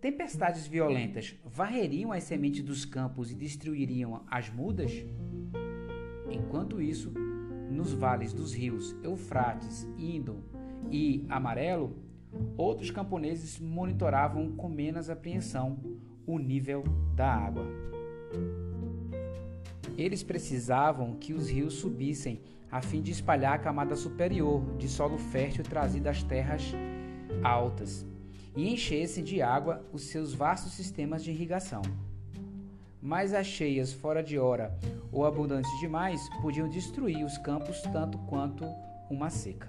Tempestades 0.00 0.66
violentas 0.66 1.34
varreriam 1.44 2.12
as 2.12 2.24
sementes 2.24 2.62
dos 2.62 2.84
campos 2.84 3.30
e 3.30 3.34
destruiriam 3.34 4.22
as 4.30 4.50
mudas? 4.50 4.92
Enquanto 6.30 6.80
isso, 6.80 7.10
nos 7.70 7.92
vales 7.92 8.32
dos 8.32 8.52
rios 8.52 8.94
Eufrates, 9.02 9.88
Indo 9.96 10.44
e 10.90 11.24
Amarelo, 11.28 11.96
outros 12.56 12.90
camponeses 12.90 13.58
monitoravam 13.58 14.52
com 14.52 14.68
menos 14.68 15.08
apreensão 15.08 15.78
o 16.26 16.38
nível 16.38 16.84
da 17.14 17.32
água. 17.32 17.66
Eles 19.96 20.22
precisavam 20.22 21.14
que 21.14 21.32
os 21.32 21.48
rios 21.48 21.74
subissem 21.74 22.42
a 22.70 22.82
fim 22.82 23.00
de 23.00 23.12
espalhar 23.12 23.54
a 23.54 23.58
camada 23.58 23.94
superior 23.94 24.76
de 24.76 24.88
solo 24.88 25.16
fértil 25.16 25.62
trazida 25.62 26.10
às 26.10 26.22
terras 26.22 26.74
altas 27.42 28.06
e 28.56 28.72
enchessem 28.72 29.24
de 29.24 29.42
água 29.42 29.84
os 29.92 30.04
seus 30.04 30.32
vastos 30.32 30.72
sistemas 30.72 31.24
de 31.24 31.30
irrigação. 31.30 31.82
Mas 33.00 33.34
as 33.34 33.46
cheias 33.46 33.92
fora 33.92 34.22
de 34.22 34.38
hora 34.38 34.76
ou 35.12 35.26
abundantes 35.26 35.70
demais 35.80 36.20
podiam 36.40 36.68
destruir 36.68 37.24
os 37.24 37.36
campos 37.38 37.80
tanto 37.82 38.18
quanto 38.18 38.64
uma 39.10 39.28
seca. 39.28 39.68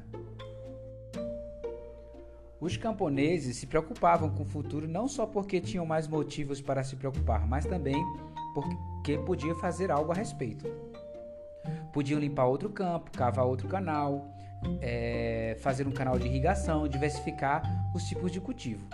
Os 2.60 2.78
camponeses 2.78 3.58
se 3.58 3.68
preocupavam 3.68 4.30
com 4.30 4.44
o 4.44 4.46
futuro 4.46 4.88
não 4.88 5.08
só 5.08 5.26
porque 5.26 5.60
tinham 5.60 5.86
mais 5.86 6.08
motivos 6.08 6.62
para 6.62 6.84
se 6.84 6.96
preocupar, 6.96 7.46
mas 7.46 7.66
também 7.66 8.04
porque 8.54 9.18
podiam 9.26 9.56
fazer 9.58 9.92
algo 9.92 10.12
a 10.12 10.16
respeito. 10.16 10.66
Podiam 11.92 12.20
limpar 12.20 12.46
outro 12.46 12.70
campo, 12.70 13.12
cavar 13.12 13.46
outro 13.46 13.68
canal, 13.68 14.35
é, 14.82 15.56
fazer 15.60 15.88
um 15.88 15.92
canal 15.92 16.18
de 16.18 16.28
irrigação, 16.28 16.88
diversificar 16.88 17.64
os 17.94 18.04
tipos 18.04 18.32
de 18.32 18.40
cultivo. 18.40 18.88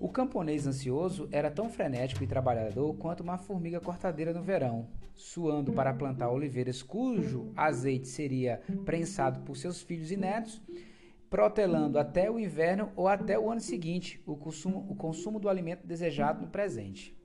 O 0.00 0.08
camponês 0.08 0.64
ansioso 0.64 1.28
era 1.32 1.50
tão 1.50 1.68
frenético 1.68 2.22
e 2.22 2.26
trabalhador 2.26 2.94
quanto 2.94 3.22
uma 3.22 3.36
formiga 3.36 3.80
cortadeira 3.80 4.32
no 4.32 4.42
verão, 4.42 4.86
suando 5.12 5.72
para 5.72 5.92
plantar 5.92 6.30
oliveiras 6.30 6.82
cujo 6.82 7.52
azeite 7.56 8.06
seria 8.06 8.62
prensado 8.84 9.40
por 9.40 9.56
seus 9.56 9.82
filhos 9.82 10.12
e 10.12 10.16
netos, 10.16 10.62
protelando 11.28 11.98
até 11.98 12.30
o 12.30 12.38
inverno 12.38 12.92
ou 12.94 13.08
até 13.08 13.36
o 13.36 13.50
ano 13.50 13.60
seguinte 13.60 14.22
o 14.24 14.36
consumo, 14.36 14.86
o 14.88 14.94
consumo 14.94 15.40
do 15.40 15.48
alimento 15.48 15.84
desejado 15.84 16.42
no 16.42 16.48
presente. 16.48 17.16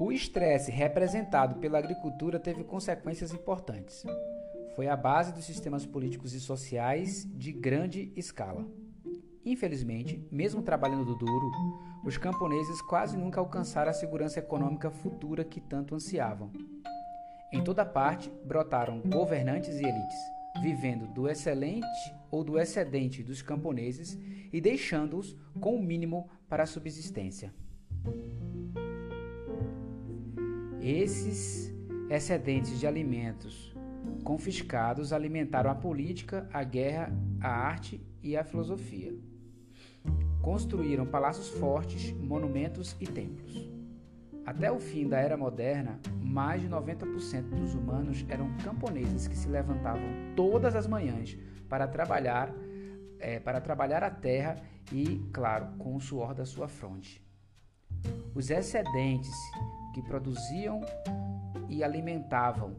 O 0.00 0.10
estresse 0.10 0.72
representado 0.72 1.60
pela 1.60 1.78
agricultura 1.78 2.40
teve 2.40 2.64
consequências 2.64 3.32
importantes 3.32 4.04
foi 4.74 4.88
a 4.88 4.96
base 4.96 5.32
dos 5.32 5.44
sistemas 5.44 5.86
políticos 5.86 6.34
e 6.34 6.40
sociais 6.40 7.28
de 7.36 7.52
grande 7.52 8.12
escala. 8.16 8.66
Infelizmente, 9.44 10.26
mesmo 10.32 10.62
trabalhando 10.62 11.14
duro, 11.14 11.50
os 12.04 12.16
camponeses 12.16 12.80
quase 12.82 13.16
nunca 13.16 13.40
alcançaram 13.40 13.90
a 13.90 13.94
segurança 13.94 14.38
econômica 14.38 14.90
futura 14.90 15.44
que 15.44 15.60
tanto 15.60 15.94
ansiavam. 15.94 16.50
Em 17.52 17.62
toda 17.62 17.84
parte 17.84 18.32
brotaram 18.44 19.00
governantes 19.00 19.78
e 19.78 19.84
elites, 19.84 20.18
vivendo 20.62 21.06
do 21.06 21.28
excelente 21.28 21.86
ou 22.30 22.42
do 22.42 22.58
excedente 22.58 23.22
dos 23.22 23.42
camponeses 23.42 24.18
e 24.52 24.60
deixando-os 24.60 25.36
com 25.60 25.76
o 25.76 25.82
mínimo 25.82 26.28
para 26.48 26.64
a 26.64 26.66
subsistência. 26.66 27.54
Esses 30.80 31.72
excedentes 32.10 32.78
de 32.78 32.86
alimentos 32.86 33.73
confiscados 34.22 35.12
alimentaram 35.12 35.70
a 35.70 35.74
política, 35.74 36.48
a 36.52 36.62
guerra, 36.62 37.12
a 37.40 37.48
arte 37.48 38.00
e 38.22 38.36
a 38.36 38.44
filosofia. 38.44 39.14
Construíram 40.42 41.06
palácios 41.06 41.48
fortes, 41.48 42.12
monumentos 42.12 42.96
e 43.00 43.06
templos. 43.06 43.70
Até 44.46 44.70
o 44.70 44.78
fim 44.78 45.08
da 45.08 45.18
era 45.18 45.36
moderna, 45.36 45.98
mais 46.22 46.60
de 46.60 46.68
90% 46.68 47.48
dos 47.48 47.74
humanos 47.74 48.24
eram 48.28 48.54
camponeses 48.58 49.26
que 49.26 49.36
se 49.36 49.48
levantavam 49.48 50.02
todas 50.36 50.76
as 50.76 50.86
manhãs 50.86 51.36
para 51.68 51.88
trabalhar, 51.88 52.52
é, 53.18 53.40
para 53.40 53.60
trabalhar 53.60 54.02
a 54.04 54.10
terra 54.10 54.56
e, 54.92 55.26
claro, 55.32 55.68
com 55.78 55.96
o 55.96 56.00
suor 56.00 56.34
da 56.34 56.44
sua 56.44 56.68
fronte. 56.68 57.24
Os 58.34 58.50
excedentes 58.50 59.34
que 59.94 60.02
produziam 60.02 60.82
e 61.68 61.82
alimentavam 61.82 62.76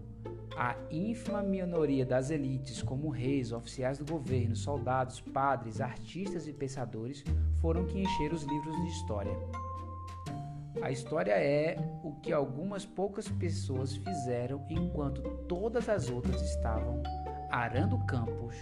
a 0.58 0.76
ínfima 0.90 1.44
minoria 1.44 2.06
das 2.06 2.30
elites, 2.30 2.82
como 2.82 3.10
reis, 3.10 3.52
oficiais 3.52 3.98
do 3.98 4.06
governo, 4.06 4.56
soldados, 4.56 5.20
padres, 5.20 5.82
artistas 5.82 6.48
e 6.48 6.54
pensadores, 6.54 7.24
foram 7.62 7.86
que 7.86 8.00
encheram 8.00 8.36
os 8.36 8.44
livros 8.44 8.76
de 8.76 8.88
história. 8.88 9.38
A 10.82 10.92
história 10.92 11.34
é 11.34 11.78
o 12.04 12.14
que 12.22 12.32
algumas 12.32 12.86
poucas 12.86 13.28
pessoas 13.28 13.96
fizeram 13.96 14.66
enquanto 14.70 15.22
todas 15.48 15.90
as 15.90 16.10
outras 16.10 16.42
estavam 16.42 17.02
arando 17.50 17.98
campos 18.06 18.56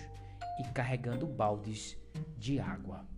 e 0.60 0.64
carregando 0.70 1.26
baldes 1.26 1.98
de 2.38 2.60
água. 2.60 3.12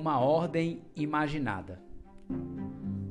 Uma 0.00 0.20
ordem 0.20 0.80
imaginada. 0.94 1.82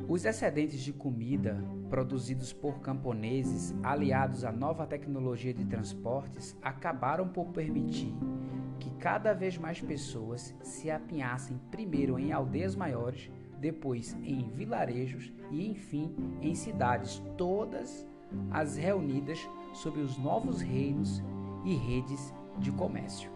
Os 0.07 0.23
excedentes 0.23 0.79
de 0.79 0.93
comida 0.93 1.61
produzidos 1.89 2.53
por 2.53 2.79
camponeses, 2.79 3.75
aliados 3.83 4.45
à 4.45 4.53
nova 4.53 4.87
tecnologia 4.87 5.53
de 5.53 5.65
transportes, 5.65 6.57
acabaram 6.61 7.27
por 7.27 7.47
permitir 7.47 8.15
que 8.79 8.89
cada 8.91 9.33
vez 9.33 9.57
mais 9.57 9.81
pessoas 9.81 10.55
se 10.61 10.89
apinhassem 10.89 11.59
primeiro 11.69 12.17
em 12.17 12.31
aldeias 12.31 12.73
maiores, 12.73 13.29
depois 13.59 14.15
em 14.23 14.49
vilarejos 14.51 15.33
e 15.51 15.69
enfim 15.69 16.15
em 16.41 16.55
cidades, 16.55 17.21
todas 17.37 18.07
as 18.49 18.77
reunidas 18.77 19.39
sob 19.73 19.99
os 19.99 20.17
novos 20.17 20.61
reinos 20.61 21.21
e 21.65 21.75
redes 21.75 22.33
de 22.57 22.71
comércio. 22.71 23.29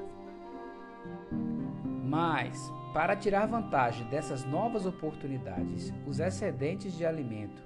Mas, 2.11 2.71
para 2.93 3.15
tirar 3.15 3.45
vantagem 3.45 4.05
dessas 4.07 4.43
novas 4.43 4.85
oportunidades, 4.85 5.93
os 6.05 6.19
excedentes 6.19 6.93
de 6.93 7.05
alimento 7.05 7.61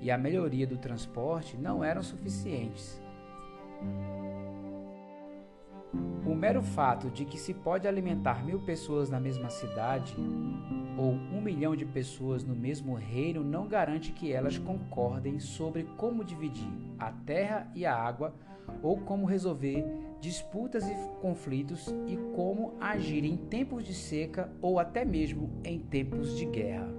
e 0.00 0.10
a 0.10 0.18
melhoria 0.18 0.66
do 0.66 0.76
transporte 0.76 1.56
não 1.56 1.82
eram 1.82 2.02
suficientes. 2.02 3.00
O 6.24 6.34
mero 6.34 6.62
fato 6.62 7.10
de 7.10 7.24
que 7.24 7.38
se 7.38 7.54
pode 7.54 7.88
alimentar 7.88 8.44
mil 8.44 8.60
pessoas 8.60 9.08
na 9.08 9.18
mesma 9.18 9.48
cidade 9.48 10.14
ou 10.96 11.12
um 11.12 11.40
milhão 11.40 11.74
de 11.74 11.86
pessoas 11.86 12.44
no 12.44 12.54
mesmo 12.54 12.94
reino 12.94 13.42
não 13.42 13.66
garante 13.66 14.12
que 14.12 14.32
elas 14.32 14.58
concordem 14.58 15.40
sobre 15.40 15.84
como 15.96 16.22
dividir 16.22 16.68
a 16.98 17.10
terra 17.10 17.70
e 17.74 17.86
a 17.86 17.96
água 17.96 18.34
ou 18.82 18.98
como 18.98 19.26
resolver 19.26 19.84
disputas 20.20 20.88
e 20.88 20.94
conflitos 21.20 21.86
e 22.06 22.16
como 22.34 22.74
agir 22.80 23.24
em 23.24 23.36
tempos 23.36 23.84
de 23.84 23.94
seca 23.94 24.52
ou 24.60 24.78
até 24.78 25.04
mesmo 25.04 25.50
em 25.64 25.78
tempos 25.78 26.36
de 26.36 26.44
guerra. 26.44 26.92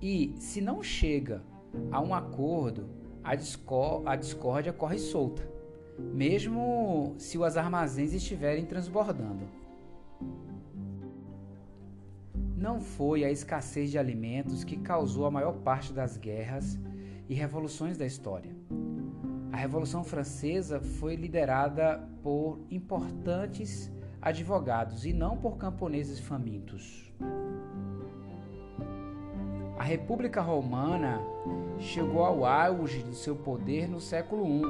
E 0.00 0.34
se 0.38 0.60
não 0.60 0.82
chega 0.82 1.42
a 1.90 2.00
um 2.00 2.14
acordo, 2.14 2.88
a, 3.22 3.32
a 3.32 4.16
discórdia 4.16 4.72
corre 4.72 4.98
solta, 4.98 5.46
mesmo 5.98 7.14
se 7.18 7.36
os 7.36 7.56
armazéns 7.56 8.14
estiverem 8.14 8.64
transbordando. 8.64 9.44
Não 12.56 12.80
foi 12.80 13.24
a 13.24 13.30
escassez 13.30 13.90
de 13.90 13.98
alimentos 13.98 14.64
que 14.64 14.76
causou 14.76 15.26
a 15.26 15.30
maior 15.30 15.58
parte 15.58 15.92
das 15.92 16.16
guerras 16.16 16.78
e 17.28 17.34
revoluções 17.34 17.96
da 17.96 18.06
história. 18.06 18.57
Revolução 19.58 20.04
Francesa 20.04 20.80
foi 20.80 21.16
liderada 21.16 21.98
por 22.22 22.60
importantes 22.70 23.90
advogados 24.22 25.04
e 25.04 25.12
não 25.12 25.36
por 25.36 25.56
camponeses 25.56 26.20
famintos. 26.20 27.12
A 29.78 29.82
República 29.82 30.40
Romana 30.40 31.20
chegou 31.78 32.24
ao 32.24 32.44
auge 32.44 33.02
do 33.02 33.14
seu 33.14 33.36
poder 33.36 33.88
no 33.88 34.00
século 34.00 34.44
I, 34.46 34.62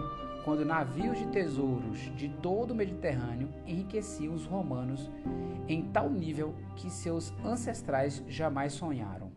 quando 0.45 0.65
navios 0.65 1.19
de 1.19 1.27
tesouros 1.27 1.99
de 2.17 2.29
todo 2.29 2.71
o 2.71 2.75
Mediterrâneo 2.75 3.49
enriqueciam 3.67 4.35
os 4.35 4.45
romanos 4.45 5.11
em 5.69 5.83
tal 5.91 6.09
nível 6.09 6.55
que 6.77 6.91
seus 6.91 7.33
ancestrais 7.45 8.23
jamais 8.29 8.73
sonharam. 8.73 9.31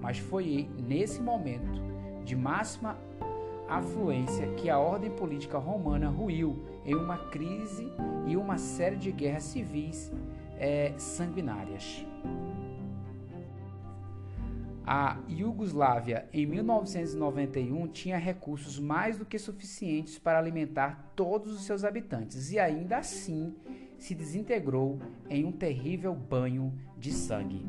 Mas 0.00 0.18
foi 0.18 0.68
nesse 0.78 1.20
momento 1.20 1.82
de 2.24 2.36
máxima 2.36 2.96
afluência 3.68 4.46
que 4.54 4.70
a 4.70 4.78
ordem 4.78 5.10
política 5.10 5.58
romana 5.58 6.08
ruiu 6.08 6.64
em 6.84 6.94
uma 6.94 7.18
crise 7.18 7.92
e 8.26 8.36
uma 8.36 8.56
série 8.56 8.96
de 8.96 9.12
guerras 9.12 9.44
civis 9.44 10.10
é, 10.58 10.94
sanguinárias. 10.96 12.04
A 14.90 15.18
Iugoslávia, 15.28 16.26
em 16.32 16.46
1991, 16.46 17.88
tinha 17.88 18.16
recursos 18.16 18.80
mais 18.80 19.18
do 19.18 19.26
que 19.26 19.38
suficientes 19.38 20.18
para 20.18 20.38
alimentar 20.38 21.12
todos 21.14 21.52
os 21.52 21.64
seus 21.64 21.84
habitantes 21.84 22.50
e 22.52 22.58
ainda 22.58 22.96
assim 22.96 23.54
se 23.98 24.14
desintegrou 24.14 24.98
em 25.28 25.44
um 25.44 25.52
terrível 25.52 26.14
banho 26.14 26.72
de 26.96 27.12
sangue. 27.12 27.66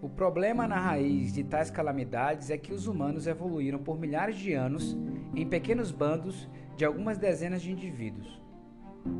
O 0.00 0.08
problema 0.08 0.68
na 0.68 0.78
raiz 0.78 1.32
de 1.32 1.42
tais 1.42 1.72
calamidades 1.72 2.50
é 2.50 2.56
que 2.56 2.72
os 2.72 2.86
humanos 2.86 3.26
evoluíram 3.26 3.80
por 3.80 3.98
milhares 3.98 4.36
de 4.36 4.52
anos 4.52 4.96
em 5.34 5.44
pequenos 5.44 5.90
bandos 5.90 6.48
de 6.76 6.84
algumas 6.84 7.18
dezenas 7.18 7.60
de 7.60 7.72
indivíduos. 7.72 8.40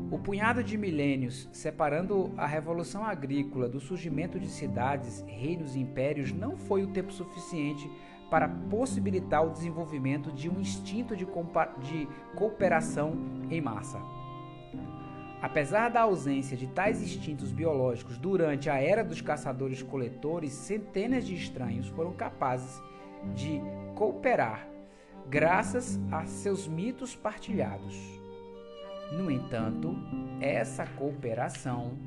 O 0.09 0.17
punhado 0.17 0.63
de 0.63 0.77
milênios 0.77 1.49
separando 1.51 2.31
a 2.37 2.47
revolução 2.47 3.03
agrícola 3.03 3.67
do 3.67 3.81
surgimento 3.81 4.39
de 4.39 4.47
cidades, 4.47 5.21
reinos 5.27 5.75
e 5.75 5.79
impérios 5.79 6.31
não 6.31 6.55
foi 6.55 6.83
o 6.83 6.93
tempo 6.93 7.11
suficiente 7.11 7.89
para 8.29 8.47
possibilitar 8.47 9.45
o 9.45 9.51
desenvolvimento 9.51 10.31
de 10.31 10.49
um 10.49 10.61
instinto 10.61 11.13
de, 11.13 11.25
de 11.25 12.07
cooperação 12.37 13.17
em 13.49 13.59
massa. 13.59 13.99
Apesar 15.41 15.89
da 15.89 16.01
ausência 16.01 16.57
de 16.57 16.67
tais 16.67 17.01
instintos 17.01 17.51
biológicos 17.51 18.17
durante 18.17 18.69
a 18.69 18.75
era 18.75 19.03
dos 19.03 19.21
caçadores-coletores, 19.21 20.51
centenas 20.51 21.25
de 21.25 21.33
estranhos 21.33 21.87
foram 21.87 22.11
capazes 22.13 22.81
de 23.33 23.61
cooperar 23.95 24.67
graças 25.29 25.99
a 26.11 26.25
seus 26.25 26.67
mitos 26.67 27.15
partilhados. 27.15 27.95
No 29.11 29.29
entanto, 29.29 29.95
essa 30.41 30.85
cooperação 30.85 31.97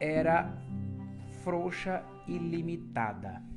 era 0.00 0.52
frouxa 1.44 2.02
e 2.26 2.36
limitada. 2.36 3.49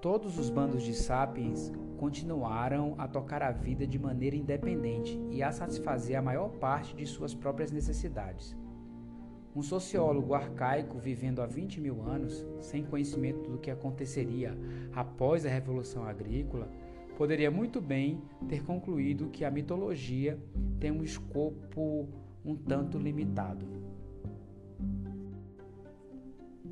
Todos 0.00 0.38
os 0.38 0.48
bandos 0.48 0.84
de 0.84 0.94
sapiens 0.94 1.72
continuaram 1.96 2.94
a 2.98 3.08
tocar 3.08 3.42
a 3.42 3.50
vida 3.50 3.84
de 3.84 3.98
maneira 3.98 4.36
independente 4.36 5.20
e 5.28 5.42
a 5.42 5.50
satisfazer 5.50 6.16
a 6.16 6.22
maior 6.22 6.50
parte 6.50 6.94
de 6.94 7.04
suas 7.04 7.34
próprias 7.34 7.72
necessidades. 7.72 8.56
Um 9.56 9.60
sociólogo 9.60 10.34
arcaico 10.34 11.00
vivendo 11.00 11.42
há 11.42 11.46
20 11.46 11.80
mil 11.80 12.00
anos, 12.02 12.46
sem 12.60 12.84
conhecimento 12.84 13.50
do 13.50 13.58
que 13.58 13.72
aconteceria 13.72 14.56
após 14.94 15.44
a 15.44 15.48
Revolução 15.48 16.04
Agrícola, 16.04 16.70
poderia 17.16 17.50
muito 17.50 17.80
bem 17.80 18.22
ter 18.48 18.62
concluído 18.62 19.30
que 19.30 19.44
a 19.44 19.50
mitologia 19.50 20.38
tem 20.78 20.92
um 20.92 21.02
escopo 21.02 22.08
um 22.44 22.54
tanto 22.54 22.98
limitado. 22.98 23.66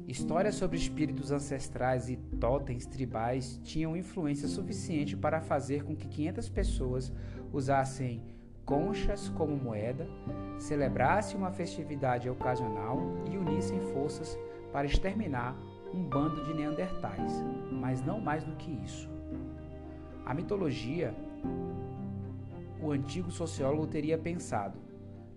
Histórias 0.07 0.55
sobre 0.55 0.77
espíritos 0.77 1.33
ancestrais 1.33 2.09
e 2.09 2.17
totens 2.17 2.87
tribais 2.87 3.61
tinham 3.65 3.97
influência 3.97 4.47
suficiente 4.47 5.17
para 5.17 5.41
fazer 5.41 5.83
com 5.83 5.97
que 5.97 6.07
500 6.07 6.49
pessoas 6.49 7.13
usassem 7.53 8.23
conchas 8.65 9.29
como 9.31 9.57
moeda, 9.57 10.09
celebrassem 10.59 11.37
uma 11.37 11.51
festividade 11.51 12.31
ocasional 12.31 13.01
e 13.29 13.37
unissem 13.37 13.81
forças 13.93 14.39
para 14.73 14.87
exterminar 14.87 15.57
um 15.93 16.05
bando 16.05 16.45
de 16.45 16.55
neandertais, 16.55 17.33
mas 17.73 18.01
não 18.01 18.21
mais 18.21 18.45
do 18.45 18.55
que 18.55 18.71
isso. 18.85 19.09
A 20.25 20.33
mitologia, 20.33 21.13
o 22.81 22.93
antigo 22.93 23.31
sociólogo 23.33 23.89
teria 23.89 24.17
pensado, 24.17 24.79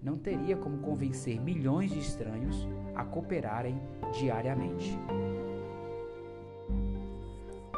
não 0.01 0.15
teria 0.15 0.55
como 0.55 0.77
convencer 0.77 1.39
milhões 1.41 1.89
de 1.89 1.99
estranhos 1.99 2.67
a 2.99 3.05
cooperarem 3.05 3.79
diariamente. 4.11 4.97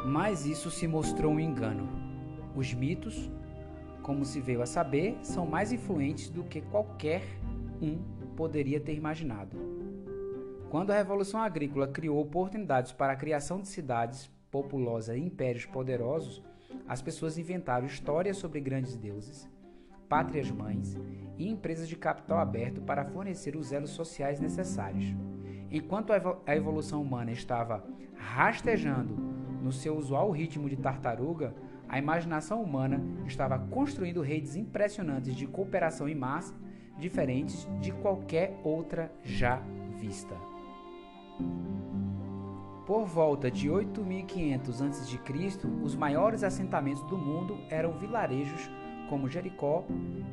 Mas 0.04 0.46
isso 0.46 0.70
se 0.70 0.88
mostrou 0.88 1.32
um 1.32 1.40
engano. 1.40 1.88
Os 2.56 2.74
mitos, 2.74 3.30
como 4.02 4.24
se 4.24 4.40
veio 4.40 4.62
a 4.62 4.66
saber, 4.66 5.16
são 5.22 5.46
mais 5.46 5.72
influentes 5.72 6.28
do 6.28 6.42
que 6.42 6.60
qualquer 6.60 7.22
um 7.80 7.98
poderia 8.36 8.80
ter 8.80 8.94
imaginado. 8.94 9.56
Quando 10.68 10.90
a 10.90 10.96
Revolução 10.96 11.40
Agrícola 11.40 11.86
criou 11.86 12.20
oportunidades 12.20 12.90
para 12.92 13.12
a 13.12 13.16
criação 13.16 13.60
de 13.60 13.68
cidades 13.68 14.28
populosas 14.50 15.16
e 15.16 15.20
impérios 15.20 15.66
poderosos, 15.66 16.42
as 16.88 17.00
pessoas 17.00 17.38
inventaram 17.38 17.86
histórias 17.86 18.38
sobre 18.38 18.60
grandes 18.60 18.96
deuses, 18.96 19.48
pátrias 20.12 20.50
mães 20.50 20.94
e 21.38 21.48
empresas 21.48 21.88
de 21.88 21.96
capital 21.96 22.38
aberto 22.38 22.82
para 22.82 23.02
fornecer 23.02 23.56
os 23.56 23.72
elos 23.72 23.88
sociais 23.88 24.38
necessários. 24.38 25.06
Enquanto 25.70 26.12
a 26.46 26.54
evolução 26.54 27.00
humana 27.00 27.32
estava 27.32 27.82
rastejando 28.14 29.14
no 29.62 29.72
seu 29.72 29.96
usual 29.96 30.30
ritmo 30.30 30.68
de 30.68 30.76
tartaruga, 30.76 31.54
a 31.88 31.98
imaginação 31.98 32.62
humana 32.62 33.02
estava 33.26 33.58
construindo 33.58 34.20
redes 34.20 34.54
impressionantes 34.54 35.34
de 35.34 35.46
cooperação 35.46 36.06
em 36.06 36.14
massa, 36.14 36.54
diferentes 36.98 37.66
de 37.80 37.90
qualquer 37.90 38.60
outra 38.62 39.10
já 39.24 39.62
vista. 39.98 40.36
Por 42.84 43.06
volta 43.06 43.50
de 43.50 43.70
8500 43.70 44.82
a.C., 44.82 45.18
os 45.82 45.96
maiores 45.96 46.44
assentamentos 46.44 47.02
do 47.04 47.16
mundo 47.16 47.56
eram 47.70 47.92
vilarejos 47.92 48.70
como 49.08 49.28
Jericó, 49.28 49.84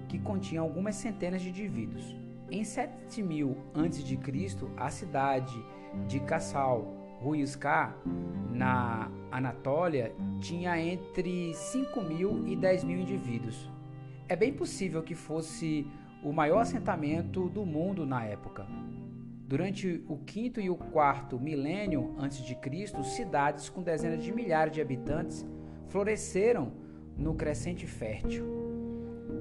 que 0.07 0.19
continha 0.19 0.61
algumas 0.61 0.95
centenas 0.95 1.41
de 1.41 1.49
indivíduos. 1.49 2.15
Em 2.51 2.63
7000 2.63 3.55
a.C., 3.73 4.19
a 4.77 4.89
cidade 4.89 5.63
de 6.07 6.19
Kassal 6.21 6.99
Ruiska, 7.21 7.95
na 8.51 9.11
Anatólia, 9.31 10.13
tinha 10.39 10.79
entre 10.79 11.53
5 11.53 12.01
mil 12.01 12.47
e 12.47 12.55
10 12.55 12.83
mil 12.85 12.99
indivíduos. 12.99 13.69
É 14.27 14.35
bem 14.35 14.53
possível 14.53 15.03
que 15.03 15.15
fosse 15.15 15.85
o 16.23 16.31
maior 16.31 16.59
assentamento 16.59 17.49
do 17.49 17.65
mundo 17.65 18.05
na 18.05 18.23
época. 18.25 18.65
Durante 19.47 20.03
o 20.07 20.17
quinto 20.17 20.61
e 20.61 20.69
o 20.69 20.75
quarto 20.75 21.39
milênio 21.39 22.15
antes 22.19 22.43
de 22.45 22.55
Cristo, 22.55 23.03
cidades 23.03 23.67
com 23.69 23.81
dezenas 23.81 24.23
de 24.23 24.31
milhares 24.31 24.73
de 24.73 24.81
habitantes 24.81 25.45
floresceram 25.87 26.71
no 27.19 27.35
crescente 27.35 27.85
fértil. 27.85 28.45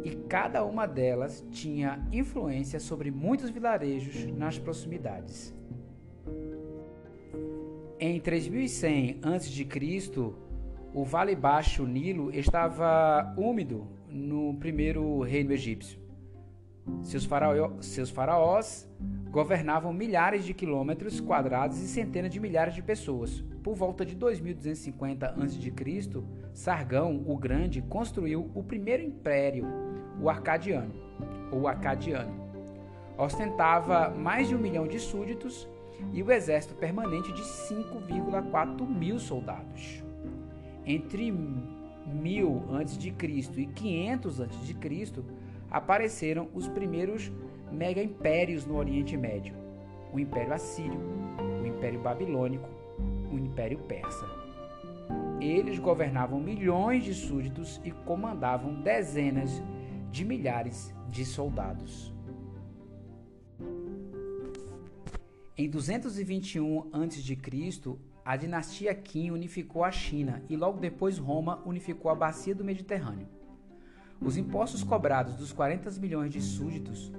E 0.04 0.10
cada 0.28 0.64
uma 0.64 0.86
delas 0.86 1.46
tinha 1.50 2.06
influência 2.12 2.78
sobre 2.78 3.10
muitos 3.10 3.50
vilarejos 3.50 4.26
nas 4.36 4.58
proximidades. 4.58 5.54
Em 8.00 8.20
3100 8.20 9.20
a.C., 9.22 9.66
o 10.94 11.04
Vale 11.04 11.34
Baixo 11.34 11.86
Nilo 11.86 12.34
estava 12.34 13.34
úmido 13.36 13.86
no 14.08 14.54
primeiro 14.54 15.20
reino 15.22 15.52
egípcio. 15.52 15.98
Seus, 17.02 17.24
faraó, 17.24 17.72
seus 17.80 18.08
faraós 18.08 18.88
governavam 19.30 19.92
milhares 19.92 20.44
de 20.44 20.54
quilômetros 20.54 21.20
quadrados 21.20 21.78
e 21.82 21.86
centenas 21.86 22.30
de 22.30 22.40
milhares 22.40 22.74
de 22.74 22.82
pessoas. 22.82 23.44
Por 23.62 23.74
volta 23.74 24.04
de 24.04 24.14
2250 24.14 25.26
a.C., 25.26 25.72
Sargão 26.54 27.22
o 27.26 27.36
Grande 27.36 27.82
construiu 27.82 28.50
o 28.54 28.62
primeiro 28.62 29.02
império, 29.02 29.66
o 30.20 30.28
Arcadiano, 30.30 30.94
ou 31.52 31.68
Acadiano. 31.68 32.48
Ostentava 33.16 34.10
mais 34.10 34.48
de 34.48 34.54
um 34.54 34.58
milhão 34.58 34.86
de 34.86 34.98
súditos 34.98 35.68
e 36.12 36.22
o 36.22 36.32
exército 36.32 36.74
permanente 36.74 37.32
de 37.32 37.42
5,4 37.42 38.86
mil 38.88 39.18
soldados. 39.18 40.02
Entre 40.86 41.30
1000 41.30 42.64
a.C. 42.80 43.12
e 43.56 43.66
500 43.66 44.40
a.C., 44.40 44.74
apareceram 45.70 46.48
os 46.54 46.66
primeiros 46.66 47.30
mega 47.72 48.02
impérios 48.02 48.66
no 48.66 48.76
Oriente 48.76 49.16
Médio: 49.16 49.54
o 50.12 50.18
Império 50.18 50.52
Assírio, 50.52 51.00
o 51.62 51.66
Império 51.66 52.00
Babilônico, 52.00 52.68
o 53.32 53.38
Império 53.38 53.78
Persa. 53.78 54.26
Eles 55.40 55.78
governavam 55.78 56.40
milhões 56.40 57.04
de 57.04 57.14
súditos 57.14 57.80
e 57.84 57.90
comandavam 57.90 58.82
dezenas 58.82 59.62
de 60.10 60.24
milhares 60.24 60.92
de 61.08 61.24
soldados. 61.24 62.12
Em 65.56 65.68
221 65.68 66.88
a.C., 66.92 67.36
a 68.24 68.36
dinastia 68.36 68.94
Qin 68.94 69.30
unificou 69.30 69.82
a 69.82 69.90
China 69.90 70.42
e 70.48 70.56
logo 70.56 70.78
depois 70.78 71.18
Roma 71.18 71.62
unificou 71.64 72.10
a 72.10 72.14
bacia 72.14 72.54
do 72.54 72.64
Mediterrâneo. 72.64 73.26
Os 74.20 74.36
impostos 74.36 74.82
cobrados 74.82 75.34
dos 75.34 75.52
40 75.52 75.90
milhões 76.00 76.32
de 76.32 76.40
súditos 76.40 77.12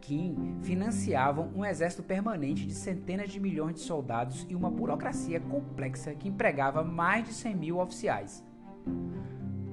Qin 0.00 0.58
financiavam 0.62 1.50
um 1.54 1.64
exército 1.64 2.02
permanente 2.02 2.66
de 2.66 2.74
centenas 2.74 3.30
de 3.30 3.38
milhões 3.38 3.74
de 3.74 3.80
soldados 3.80 4.46
e 4.48 4.54
uma 4.54 4.70
burocracia 4.70 5.40
complexa 5.40 6.14
que 6.14 6.28
empregava 6.28 6.82
mais 6.82 7.24
de 7.26 7.32
100 7.32 7.54
mil 7.54 7.78
oficiais. 7.78 8.44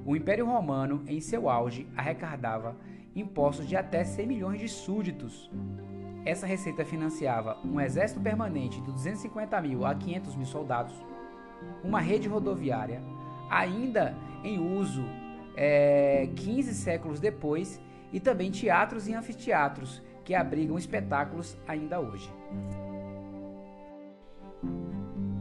O 0.04 0.14
Império 0.14 0.46
Romano, 0.46 1.02
em 1.06 1.20
seu 1.20 1.48
auge, 1.48 1.86
arrecadava 1.96 2.76
impostos 3.14 3.66
de 3.66 3.76
até 3.76 4.04
100 4.04 4.26
milhões 4.26 4.60
de 4.60 4.68
súditos. 4.68 5.50
Essa 6.24 6.46
receita 6.46 6.84
financiava 6.84 7.56
um 7.64 7.80
exército 7.80 8.20
permanente 8.20 8.80
de 8.80 8.92
250 8.92 9.60
mil 9.62 9.86
a 9.86 9.94
500 9.94 10.36
mil 10.36 10.46
soldados, 10.46 10.94
uma 11.82 12.00
rede 12.00 12.28
rodoviária, 12.28 13.02
ainda 13.50 14.14
em 14.44 14.58
uso 14.58 15.04
é, 15.56 16.28
15 16.36 16.74
séculos 16.74 17.18
depois, 17.18 17.80
e 18.12 18.20
também 18.20 18.50
teatros 18.50 19.08
e 19.08 19.14
anfiteatros 19.14 20.02
que 20.26 20.34
abrigam 20.34 20.76
espetáculos 20.76 21.56
ainda 21.68 22.00
hoje. 22.00 22.28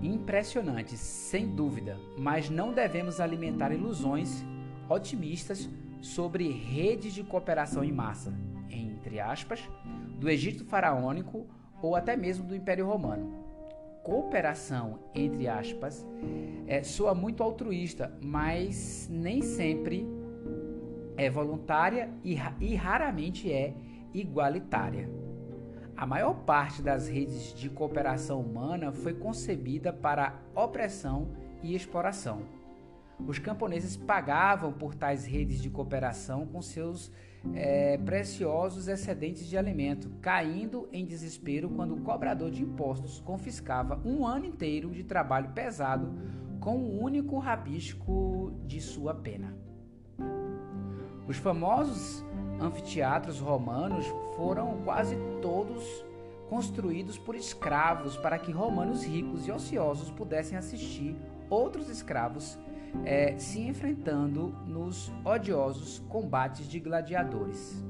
Impressionantes, 0.02 1.00
sem 1.00 1.48
dúvida, 1.48 1.98
mas 2.16 2.52
não 2.52 2.72
devemos 2.72 3.20
alimentar 3.20 3.72
ilusões 3.72 4.46
otimistas 4.88 5.68
sobre 6.00 6.52
redes 6.52 7.16
de 7.16 7.24
cooperação 7.24 7.84
em 7.84 7.92
massa, 7.92 8.32
entre 8.70 9.20
aspas, 9.20 9.68
do 10.20 10.30
Egito 10.30 10.64
faraônico 10.64 11.48
ou 11.82 11.96
até 11.96 12.16
mesmo 12.16 12.46
do 12.46 12.56
Império 12.56 12.86
Romano. 12.86 13.44
Cooperação, 14.04 15.00
entre 15.16 15.48
aspas, 15.48 16.06
é, 16.68 16.84
soa 16.84 17.16
muito 17.16 17.42
altruísta, 17.42 18.16
mas 18.22 19.10
nem 19.12 19.42
sempre 19.42 20.08
é 21.18 21.28
voluntária 21.28 22.12
e, 22.24 22.38
e 22.60 22.76
raramente 22.76 23.52
é 23.52 23.74
igualitária. 24.20 25.10
A 25.96 26.06
maior 26.06 26.34
parte 26.46 26.82
das 26.82 27.08
redes 27.08 27.54
de 27.54 27.70
cooperação 27.70 28.42
humana 28.42 28.92
foi 28.92 29.14
concebida 29.14 29.94
para 29.94 30.40
opressão 30.54 31.30
e 31.64 31.76
exploração. 31.76 32.42
Os 33.26 33.40
camponeses 33.40 33.96
pagavam 33.96 34.74
por 34.74 34.94
tais 34.94 35.26
redes 35.26 35.62
de 35.62 35.70
cooperação 35.70 36.46
com 36.46 36.62
seus 36.62 37.12
é, 37.54 37.98
preciosos 37.98 38.88
excedentes 38.88 39.48
de 39.48 39.58
alimento, 39.58 40.10
caindo 40.22 40.90
em 40.92 41.06
desespero 41.06 41.70
quando 41.70 41.94
o 41.94 42.02
cobrador 42.02 42.52
de 42.52 42.62
impostos 42.62 43.22
confiscava 43.22 44.02
um 44.04 44.26
ano 44.26 44.46
inteiro 44.46 44.92
de 44.92 45.04
trabalho 45.04 45.50
pesado 45.50 46.14
com 46.60 46.76
o 46.78 46.98
um 46.98 47.04
único 47.04 47.38
rabisco 47.38 48.52
de 48.66 48.82
sua 48.82 49.14
pena. 49.14 49.56
Os 51.28 51.38
famosos 51.38 52.24
anfiteatros 52.60 53.40
romanos 53.40 54.06
foram 54.36 54.82
quase 54.84 55.16
todos 55.42 55.84
construídos 56.50 57.18
por 57.18 57.36
escravos 57.36 58.16
para 58.18 58.38
que 58.38 58.52
romanos 58.52 59.04
ricos 59.04 59.48
e 59.48 59.52
ociosos 59.52 60.12
pudessem 60.12 60.58
assistir 60.58 61.16
outros 61.50 61.90
escravos 61.90 62.58
é, 63.04 63.38
se 63.38 63.60
enfrentando 63.62 64.56
nos 64.66 65.12
odiosos 65.24 66.00
combates 66.08 66.68
de 66.68 66.80
gladiadores. 66.80 67.84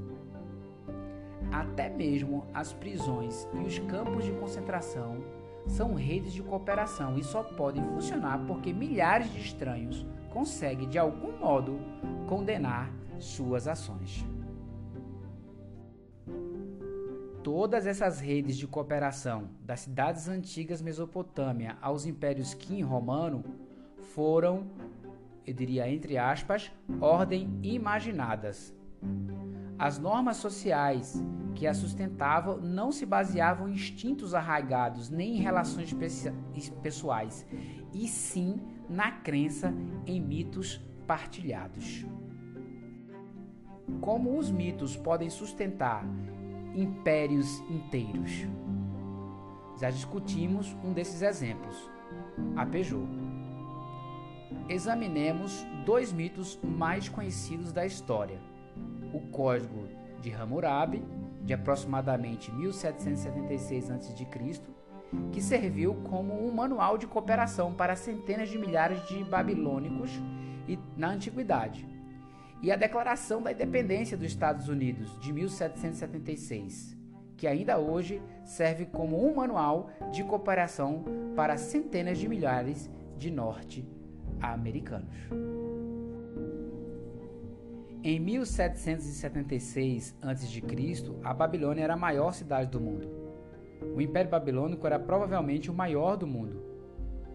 Até 1.51 1.89
mesmo 1.89 2.45
as 2.53 2.73
prisões 2.73 3.47
e 3.53 3.59
os 3.59 3.77
campos 3.79 4.25
de 4.25 4.31
concentração 4.31 5.23
são 5.67 5.93
redes 5.93 6.33
de 6.33 6.41
cooperação 6.41 7.17
e 7.17 7.23
só 7.23 7.43
podem 7.43 7.83
funcionar 7.83 8.39
porque 8.45 8.73
milhares 8.73 9.31
de 9.31 9.41
estranhos 9.41 10.05
conseguem 10.31 10.87
de 10.87 10.97
algum 10.97 11.37
modo 11.37 11.79
condenar 12.27 12.91
suas 13.19 13.67
ações. 13.67 14.25
Todas 17.43 17.85
essas 17.85 18.19
redes 18.19 18.57
de 18.57 18.67
cooperação, 18.67 19.49
das 19.61 19.81
cidades 19.81 20.27
antigas 20.27 20.81
Mesopotâmia 20.81 21.77
aos 21.81 22.05
impérios 22.05 22.53
Qin 22.53 22.81
romano, 22.81 23.43
foram, 24.13 24.65
eu 25.45 25.53
diria 25.53 25.87
entre 25.87 26.17
aspas, 26.17 26.71
ordem 26.99 27.59
imaginadas. 27.61 28.73
As 29.77 29.99
normas 29.99 30.37
sociais 30.37 31.21
que 31.53 31.67
a 31.67 31.73
sustentavam 31.73 32.57
não 32.57 32.91
se 32.91 33.05
baseavam 33.05 33.69
em 33.69 33.73
instintos 33.73 34.33
arraigados 34.33 35.09
nem 35.09 35.37
em 35.37 35.41
relações 35.41 35.95
pessoais, 36.81 37.45
e 37.93 38.07
sim 38.07 38.59
na 38.89 39.11
crença 39.11 39.73
em 40.05 40.19
mitos 40.19 40.81
partilhados. 41.05 42.05
Como 44.01 44.37
os 44.37 44.51
mitos 44.51 44.95
podem 44.95 45.29
sustentar 45.29 46.05
impérios 46.73 47.59
inteiros? 47.69 48.45
Já 49.79 49.89
discutimos 49.89 50.75
um 50.83 50.93
desses 50.93 51.21
exemplos, 51.21 51.75
a 52.55 52.65
Peugeot 52.65 53.07
examinemos 54.67 55.65
dois 55.85 56.11
mitos 56.11 56.59
mais 56.63 57.09
conhecidos 57.09 57.71
da 57.71 57.85
história: 57.85 58.39
o 59.13 59.19
Código 59.31 59.87
de 60.21 60.31
Hammurabi, 60.31 61.03
de 61.41 61.53
aproximadamente 61.53 62.51
1776 62.51 63.91
a.C., 63.91 64.27
que 65.31 65.41
serviu 65.41 65.95
como 66.09 66.45
um 66.45 66.51
manual 66.51 66.97
de 66.97 67.07
cooperação 67.07 67.73
para 67.73 67.95
centenas 67.95 68.49
de 68.49 68.57
milhares 68.57 69.07
de 69.07 69.23
babilônicos 69.23 70.11
na 70.97 71.09
antiguidade, 71.09 71.87
e 72.65 72.71
a 72.71 72.75
Declaração 72.75 73.43
da 73.43 73.51
Independência 73.51 74.17
dos 74.17 74.25
Estados 74.25 74.67
Unidos, 74.67 75.19
de 75.19 75.31
1776, 75.31 76.97
que 77.37 77.45
ainda 77.45 77.77
hoje 77.77 78.19
serve 78.43 78.87
como 78.87 79.23
um 79.23 79.35
manual 79.35 79.91
de 80.11 80.23
cooperação 80.23 81.05
para 81.35 81.57
centenas 81.57 82.17
de 82.17 82.27
milhares 82.27 82.89
de 83.19 83.29
norte 83.29 83.87
americanos. 84.41 85.15
Em 88.03 88.19
1776 88.19 90.15
a.C., 90.19 90.63
a 91.23 91.35
Babilônia 91.35 91.83
era 91.83 91.93
a 91.93 91.97
maior 91.97 92.33
cidade 92.33 92.71
do 92.71 92.81
mundo. 92.81 93.07
O 93.95 94.01
Império 94.01 94.31
Babilônico 94.31 94.87
era 94.87 94.97
provavelmente 94.97 95.69
o 95.69 95.73
maior 95.73 96.17
do 96.17 96.25
mundo, 96.25 96.63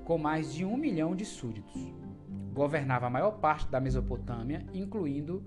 com 0.05 0.19
mais 0.19 0.53
de 0.53 0.65
um 0.65 0.77
milhão 0.77 1.15
de 1.15 1.25
súditos. 1.25 1.95
Governava 2.53 3.07
a 3.07 3.11
maior 3.11 3.33
parte 3.33 3.69
da 3.69 3.81
Mesopotâmia, 3.81 4.67
incluindo 4.73 5.45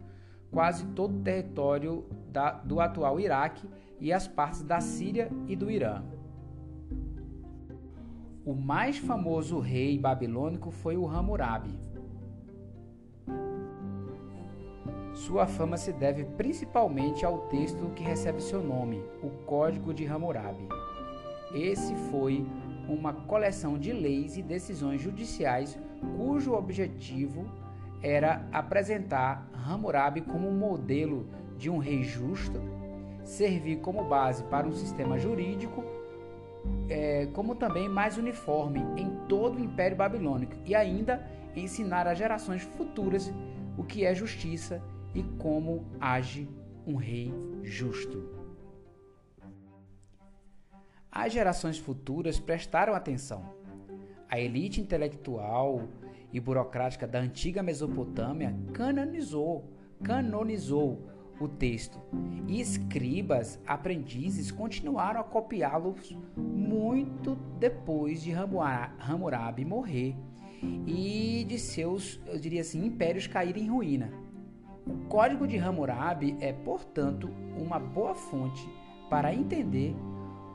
quase 0.51 0.85
todo 0.87 1.17
o 1.17 1.21
território 1.21 2.05
da, 2.31 2.51
do 2.51 2.79
atual 2.79 3.19
Iraque 3.19 3.67
e 3.99 4.13
as 4.13 4.27
partes 4.27 4.61
da 4.61 4.79
Síria 4.79 5.29
e 5.47 5.55
do 5.55 5.69
Irã. 5.69 6.03
O 8.45 8.53
mais 8.53 8.97
famoso 8.97 9.59
rei 9.59 9.97
babilônico 9.97 10.69
foi 10.69 10.97
o 10.97 11.07
Hammurabi. 11.07 11.73
Sua 15.13 15.47
fama 15.47 15.77
se 15.77 15.93
deve 15.93 16.25
principalmente 16.25 17.25
ao 17.25 17.47
texto 17.47 17.89
que 17.95 18.03
recebe 18.03 18.41
seu 18.41 18.61
nome, 18.61 19.01
o 19.21 19.29
Código 19.45 19.93
de 19.93 20.05
Hammurabi. 20.05 20.67
Esse 21.53 21.95
foi 22.11 22.45
uma 22.89 23.13
coleção 23.13 23.77
de 23.77 23.93
leis 23.93 24.35
e 24.35 24.41
decisões 24.41 25.01
judiciais 25.01 25.79
cujo 26.17 26.53
objetivo 26.53 27.45
era 28.01 28.47
apresentar 28.51 29.47
Hammurabi 29.53 30.21
como 30.21 30.47
um 30.47 30.57
modelo 30.57 31.27
de 31.57 31.69
um 31.69 31.77
rei 31.77 32.03
justo, 32.03 32.59
servir 33.23 33.77
como 33.77 34.03
base 34.03 34.43
para 34.43 34.67
um 34.67 34.73
sistema 34.73 35.17
jurídico 35.17 35.83
é, 36.89 37.27
como 37.33 37.55
também 37.55 37.89
mais 37.89 38.17
uniforme 38.17 38.79
em 38.97 39.09
todo 39.27 39.57
o 39.57 39.63
Império 39.63 39.97
Babilônico 39.97 40.55
e 40.65 40.75
ainda 40.75 41.25
ensinar 41.55 42.07
às 42.07 42.17
gerações 42.17 42.61
futuras 42.63 43.31
o 43.77 43.83
que 43.83 44.05
é 44.05 44.13
justiça 44.13 44.81
e 45.13 45.23
como 45.23 45.85
age 45.99 46.47
um 46.85 46.95
rei 46.95 47.33
justo. 47.63 48.23
As 51.11 51.31
gerações 51.31 51.77
futuras 51.77 52.39
prestaram 52.39 52.95
atenção. 52.95 53.53
A 54.33 54.39
elite 54.39 54.81
intelectual 54.81 55.83
e 56.31 56.39
burocrática 56.39 57.05
da 57.05 57.19
antiga 57.19 57.61
Mesopotâmia 57.61 58.55
canonizou, 58.73 59.69
canonizou 60.03 61.07
o 61.39 61.47
texto. 61.47 62.01
E 62.47 62.59
escribas, 62.59 63.61
aprendizes, 63.67 64.49
continuaram 64.49 65.19
a 65.21 65.23
copiá-los 65.23 66.17
muito 66.35 67.35
depois 67.59 68.23
de 68.23 68.33
Hammurabi 68.33 69.63
morrer 69.65 70.15
e 70.87 71.45
de 71.47 71.59
seus, 71.59 72.19
eu 72.25 72.39
diria 72.39 72.61
assim, 72.61 72.83
impérios 72.83 73.27
caírem 73.27 73.65
em 73.65 73.69
ruína. 73.69 74.11
O 74.87 75.07
Código 75.09 75.47
de 75.47 75.59
Hammurabi 75.59 76.35
é, 76.39 76.51
portanto, 76.51 77.29
uma 77.55 77.77
boa 77.77 78.15
fonte 78.15 78.67
para 79.11 79.31
entender 79.31 79.95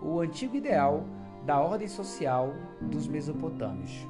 o 0.03 0.19
antigo 0.19 0.57
ideal 0.57 1.07
da 1.49 1.59
ordem 1.59 1.89
social 1.89 2.53
dos 2.79 3.09
mesopotâmios. 3.09 4.07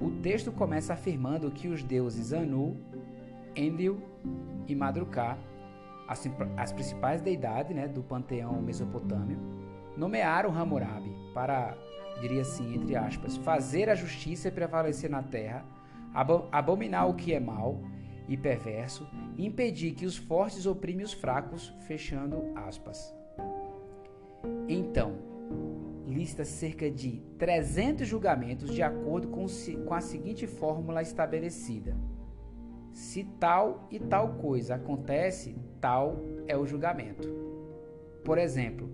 O 0.00 0.10
texto 0.20 0.50
começa 0.50 0.94
afirmando 0.94 1.48
que 1.48 1.68
os 1.68 1.84
deuses 1.84 2.32
Anu, 2.32 2.76
Enlil 3.54 4.02
e 4.66 4.74
Madruká, 4.74 5.38
as, 6.08 6.28
as 6.56 6.72
principais 6.72 7.22
deidades 7.22 7.72
né, 7.72 7.86
do 7.86 8.02
panteão 8.02 8.60
mesopotâmio, 8.60 9.38
nomearam 9.96 10.50
Hammurabi 10.50 11.14
para, 11.32 11.78
diria 12.20 12.42
assim, 12.42 12.74
entre 12.74 12.96
aspas, 12.96 13.36
fazer 13.36 13.88
a 13.88 13.94
justiça 13.94 14.50
prevalecer 14.50 15.08
na 15.08 15.22
terra, 15.22 15.64
abominar 16.50 17.08
o 17.08 17.14
que 17.14 17.32
é 17.32 17.38
mal 17.38 17.80
e 18.28 18.36
perverso, 18.36 19.08
e 19.36 19.46
impedir 19.46 19.92
que 19.92 20.04
os 20.04 20.16
fortes 20.16 20.66
oprimem 20.66 21.04
os 21.04 21.12
fracos, 21.12 21.72
fechando 21.86 22.50
aspas. 22.56 23.21
Então, 24.68 25.18
lista 26.06 26.44
cerca 26.44 26.90
de 26.90 27.22
300 27.38 28.06
julgamentos 28.06 28.72
de 28.72 28.82
acordo 28.82 29.28
com, 29.28 29.46
com 29.86 29.94
a 29.94 30.00
seguinte 30.00 30.46
fórmula 30.46 31.02
estabelecida. 31.02 31.96
Se 32.92 33.24
tal 33.40 33.88
e 33.90 33.98
tal 33.98 34.34
coisa 34.34 34.74
acontece, 34.74 35.56
tal 35.80 36.20
é 36.46 36.56
o 36.56 36.66
julgamento. 36.66 37.28
Por 38.24 38.38
exemplo, 38.38 38.88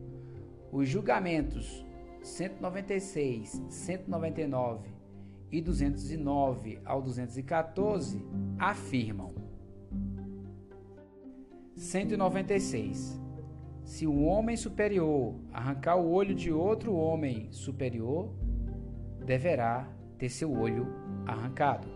os 0.71 0.89
julgamentos 0.89 1.85
196, 2.23 3.63
199 3.69 4.89
e 5.51 5.61
209 5.61 6.81
ao 6.85 7.03
214 7.03 8.25
afirmam: 8.59 9.35
196. 11.75 13.28
Se 13.88 14.07
um 14.07 14.29
homem 14.29 14.55
superior 14.55 15.35
arrancar 15.51 15.96
o 15.96 16.12
olho 16.12 16.35
de 16.35 16.53
outro 16.53 16.94
homem 16.94 17.48
superior, 17.51 18.29
deverá 19.24 19.88
ter 20.18 20.29
seu 20.29 20.53
olho 20.53 20.87
arrancado. 21.27 21.88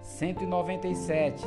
197. 0.00 1.44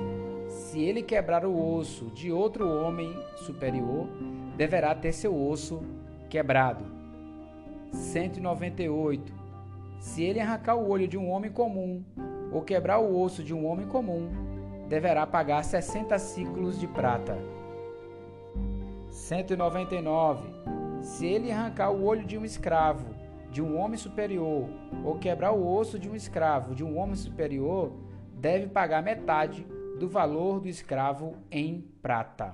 Se 0.47 0.79
ele 0.79 1.01
quebrar 1.01 1.47
o 1.47 1.75
osso 1.75 2.11
de 2.11 2.31
outro 2.31 2.69
homem 2.69 3.11
superior, 3.37 4.07
deverá 4.55 4.93
ter 4.93 5.13
seu 5.13 5.35
osso 5.35 5.81
quebrado. 6.29 6.85
198. 7.91 9.33
Se 9.99 10.21
ele 10.21 10.39
arrancar 10.39 10.75
o 10.75 10.87
olho 10.87 11.07
de 11.07 11.17
um 11.17 11.27
homem 11.31 11.51
comum 11.51 12.03
ou 12.51 12.61
quebrar 12.61 12.99
o 12.99 13.19
osso 13.19 13.43
de 13.43 13.51
um 13.51 13.65
homem 13.65 13.87
comum, 13.87 14.29
deverá 14.87 15.25
pagar 15.25 15.63
60 15.63 16.19
ciclos 16.19 16.79
de 16.79 16.85
prata. 16.87 17.52
199. 19.13 20.49
Se 21.01 21.25
ele 21.25 21.51
arrancar 21.51 21.91
o 21.91 22.03
olho 22.03 22.25
de 22.25 22.37
um 22.37 22.43
escravo, 22.43 23.13
de 23.51 23.61
um 23.61 23.77
homem 23.77 23.97
superior, 23.97 24.67
ou 25.05 25.19
quebrar 25.19 25.51
o 25.51 25.65
osso 25.65 25.99
de 25.99 26.09
um 26.09 26.15
escravo, 26.15 26.73
de 26.73 26.83
um 26.83 26.97
homem 26.97 27.15
superior, 27.15 27.93
deve 28.33 28.67
pagar 28.67 29.03
metade 29.03 29.65
do 29.99 30.09
valor 30.09 30.59
do 30.59 30.67
escravo 30.67 31.35
em 31.51 31.81
prata. 32.01 32.53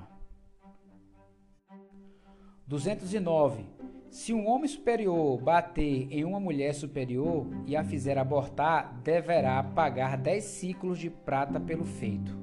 209. 2.68 3.66
Se 4.10 4.34
um 4.34 4.48
homem 4.48 4.68
superior 4.68 5.40
bater 5.40 6.08
em 6.12 6.26
uma 6.26 6.40
mulher 6.40 6.74
superior 6.74 7.48
e 7.66 7.76
a 7.76 7.84
fizer 7.84 8.18
abortar, 8.18 9.00
deverá 9.02 9.64
pagar 9.64 10.18
10 10.18 10.44
ciclos 10.44 11.00
de 11.00 11.10
prata 11.10 11.60
pelo 11.60 11.86
feito. 11.86 12.38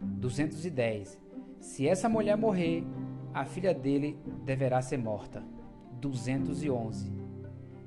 210. 0.00 1.27
Se 1.68 1.86
essa 1.86 2.08
mulher 2.08 2.34
morrer, 2.34 2.82
a 3.34 3.44
filha 3.44 3.74
dele 3.74 4.18
deverá 4.42 4.80
ser 4.80 4.96
morta. 4.96 5.44
211. 6.00 7.12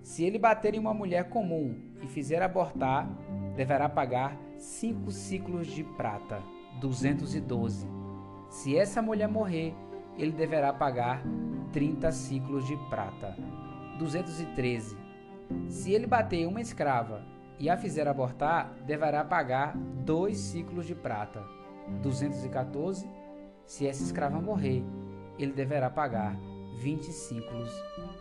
Se 0.03 0.23
ele 0.23 0.37
bater 0.37 0.75
em 0.75 0.79
uma 0.79 0.93
mulher 0.93 1.29
comum 1.29 1.75
e 1.99 2.07
fizer 2.07 2.43
abortar, 2.43 3.09
deverá 3.55 3.89
pagar 3.89 4.37
cinco 4.55 5.09
ciclos 5.09 5.65
de 5.65 5.83
prata, 5.83 6.43
212. 6.79 7.87
Se 8.51 8.77
essa 8.77 9.01
mulher 9.01 9.27
morrer, 9.27 9.73
ele 10.15 10.31
deverá 10.31 10.71
pagar 10.71 11.23
30 11.73 12.11
ciclos 12.11 12.67
de 12.67 12.77
prata, 12.87 13.35
213. 13.97 14.95
Se 15.67 15.91
ele 15.91 16.05
bater 16.05 16.45
uma 16.45 16.61
escrava 16.61 17.23
e 17.57 17.67
a 17.67 17.75
fizer 17.75 18.07
abortar, 18.07 18.75
deverá 18.85 19.25
pagar 19.25 19.75
dois 19.75 20.37
ciclos 20.37 20.85
de 20.85 20.93
prata, 20.93 21.43
214. 22.03 23.20
Se 23.65 23.87
essa 23.87 24.03
escrava 24.03 24.39
morrer, 24.39 24.83
ele 25.37 25.53
deverá 25.53 25.89
pagar 25.89 26.37
20 26.79 27.11
ciclos, 27.11 27.71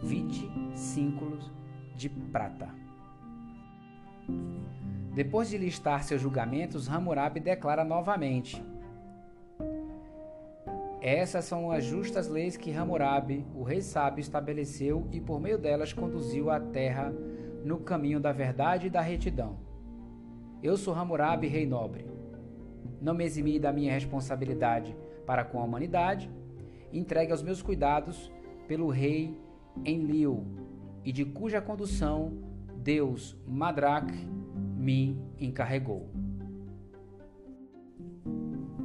20 0.02 0.50
ciclos 0.74 1.50
de 1.96 2.08
prata. 2.08 2.68
Depois 5.14 5.48
de 5.48 5.58
listar 5.58 6.04
seus 6.04 6.20
julgamentos, 6.20 6.88
Hammurabi 6.88 7.40
declara 7.40 7.84
novamente: 7.84 8.62
Essas 11.00 11.44
são 11.46 11.70
as 11.70 11.84
justas 11.84 12.28
leis 12.28 12.56
que 12.56 12.72
Hammurabi, 12.72 13.44
o 13.54 13.62
rei 13.62 13.82
sábio, 13.82 14.20
estabeleceu 14.20 15.06
e 15.10 15.20
por 15.20 15.40
meio 15.40 15.58
delas 15.58 15.92
conduziu 15.92 16.50
a 16.50 16.60
terra 16.60 17.12
no 17.64 17.80
caminho 17.80 18.20
da 18.20 18.32
verdade 18.32 18.86
e 18.86 18.90
da 18.90 19.00
retidão. 19.00 19.58
Eu 20.62 20.76
sou 20.76 20.94
Hammurabi, 20.94 21.48
rei 21.48 21.66
nobre. 21.66 22.06
Não 23.00 23.14
me 23.14 23.24
eximi 23.24 23.58
da 23.58 23.72
minha 23.72 23.92
responsabilidade 23.92 24.94
para 25.30 25.44
com 25.44 25.60
a 25.60 25.64
humanidade, 25.64 26.28
entregue 26.92 27.30
aos 27.30 27.40
meus 27.40 27.62
cuidados 27.62 28.32
pelo 28.66 28.88
rei 28.88 29.40
Enlil, 29.84 30.44
e 31.04 31.12
de 31.12 31.24
cuja 31.24 31.60
condução 31.60 32.32
Deus 32.78 33.38
Madrak 33.46 34.12
me 34.76 35.16
encarregou. 35.38 36.10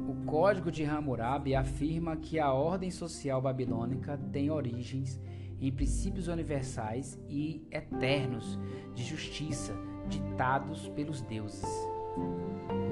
O 0.08 0.24
Código 0.24 0.70
de 0.70 0.84
Hammurabi 0.84 1.56
afirma 1.56 2.16
que 2.16 2.38
a 2.38 2.52
ordem 2.52 2.92
social 2.92 3.42
babilônica 3.42 4.16
tem 4.30 4.48
origens 4.48 5.20
em 5.60 5.72
princípios 5.72 6.28
universais 6.28 7.20
e 7.28 7.66
eternos 7.72 8.56
de 8.94 9.02
justiça 9.02 9.74
ditados 10.08 10.88
pelos 10.90 11.22
deuses. 11.22 11.68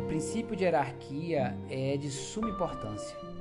O 0.02 0.06
princípio 0.08 0.56
de 0.56 0.64
hierarquia 0.64 1.56
é 1.70 1.96
de 1.96 2.10
suma 2.10 2.50
importância. 2.50 3.33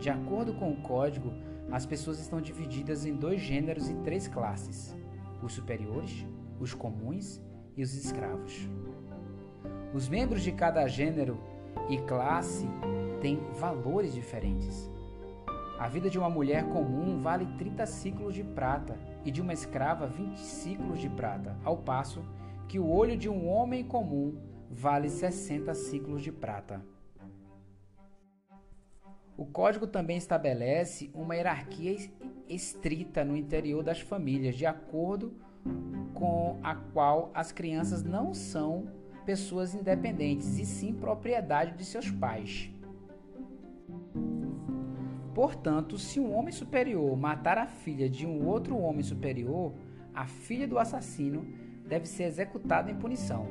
De 0.00 0.08
acordo 0.08 0.54
com 0.54 0.70
o 0.70 0.76
código, 0.76 1.30
as 1.70 1.84
pessoas 1.84 2.18
estão 2.18 2.40
divididas 2.40 3.04
em 3.04 3.14
dois 3.14 3.38
gêneros 3.38 3.90
e 3.90 3.94
três 3.96 4.26
classes: 4.26 4.96
os 5.42 5.52
superiores, 5.52 6.26
os 6.58 6.72
comuns 6.72 7.38
e 7.76 7.82
os 7.82 7.94
escravos. 7.94 8.66
Os 9.92 10.08
membros 10.08 10.42
de 10.42 10.52
cada 10.52 10.88
gênero 10.88 11.38
e 11.90 11.98
classe 11.98 12.66
têm 13.20 13.40
valores 13.58 14.14
diferentes. 14.14 14.90
A 15.78 15.86
vida 15.86 16.08
de 16.08 16.18
uma 16.18 16.30
mulher 16.30 16.66
comum 16.68 17.20
vale 17.20 17.44
30 17.58 17.84
ciclos 17.84 18.34
de 18.34 18.42
prata 18.42 18.98
e 19.22 19.30
de 19.30 19.42
uma 19.42 19.52
escrava 19.52 20.06
20 20.06 20.38
ciclos 20.38 20.98
de 20.98 21.10
prata, 21.10 21.56
ao 21.62 21.76
passo 21.76 22.22
que 22.68 22.78
o 22.78 22.88
olho 22.88 23.18
de 23.18 23.28
um 23.28 23.48
homem 23.48 23.84
comum 23.84 24.34
vale 24.70 25.10
60 25.10 25.74
ciclos 25.74 26.22
de 26.22 26.32
prata. 26.32 26.82
O 29.40 29.46
código 29.46 29.86
também 29.86 30.18
estabelece 30.18 31.10
uma 31.14 31.34
hierarquia 31.34 31.96
estrita 32.46 33.24
no 33.24 33.34
interior 33.34 33.82
das 33.82 33.98
famílias, 33.98 34.54
de 34.54 34.66
acordo 34.66 35.32
com 36.12 36.60
a 36.62 36.74
qual 36.74 37.30
as 37.32 37.50
crianças 37.50 38.02
não 38.02 38.34
são 38.34 38.88
pessoas 39.24 39.74
independentes 39.74 40.58
e 40.58 40.66
sim 40.66 40.92
propriedade 40.92 41.74
de 41.74 41.86
seus 41.86 42.10
pais. 42.10 42.70
Portanto, 45.34 45.96
se 45.96 46.20
um 46.20 46.34
homem 46.34 46.52
superior 46.52 47.16
matar 47.16 47.56
a 47.56 47.66
filha 47.66 48.10
de 48.10 48.26
um 48.26 48.46
outro 48.46 48.76
homem 48.76 49.02
superior, 49.02 49.72
a 50.14 50.26
filha 50.26 50.68
do 50.68 50.78
assassino 50.78 51.46
deve 51.88 52.04
ser 52.04 52.24
executada 52.24 52.90
em 52.90 52.94
punição. 52.94 53.46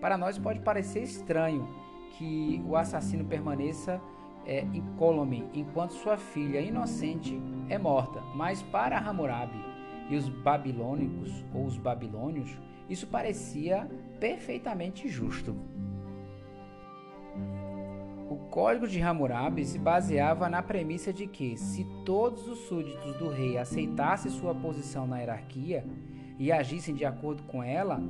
Para 0.00 0.18
nós 0.18 0.36
pode 0.38 0.58
parecer 0.58 1.04
estranho 1.04 1.68
que 2.16 2.60
o 2.66 2.74
assassino 2.74 3.24
permaneça 3.24 4.00
é, 4.48 4.62
incólume 4.72 5.44
enquanto 5.52 5.92
sua 5.92 6.16
filha 6.16 6.60
inocente 6.60 7.38
é 7.68 7.76
morta, 7.76 8.22
mas 8.34 8.62
para 8.62 8.98
Hammurabi 8.98 9.62
e 10.08 10.16
os 10.16 10.26
babilônicos 10.28 11.44
ou 11.54 11.66
os 11.66 11.76
babilônios, 11.76 12.56
isso 12.88 13.06
parecia 13.06 13.86
perfeitamente 14.18 15.06
justo. 15.06 15.54
O 18.30 18.36
Código 18.50 18.88
de 18.88 19.00
Hammurabi 19.00 19.64
se 19.66 19.78
baseava 19.78 20.48
na 20.48 20.62
premissa 20.62 21.12
de 21.12 21.26
que, 21.26 21.56
se 21.58 21.84
todos 22.06 22.48
os 22.48 22.58
súditos 22.60 23.16
do 23.18 23.28
rei 23.28 23.58
aceitassem 23.58 24.30
sua 24.30 24.54
posição 24.54 25.06
na 25.06 25.18
hierarquia 25.18 25.84
e 26.38 26.50
agissem 26.50 26.94
de 26.94 27.04
acordo 27.04 27.42
com 27.42 27.62
ela, 27.62 28.02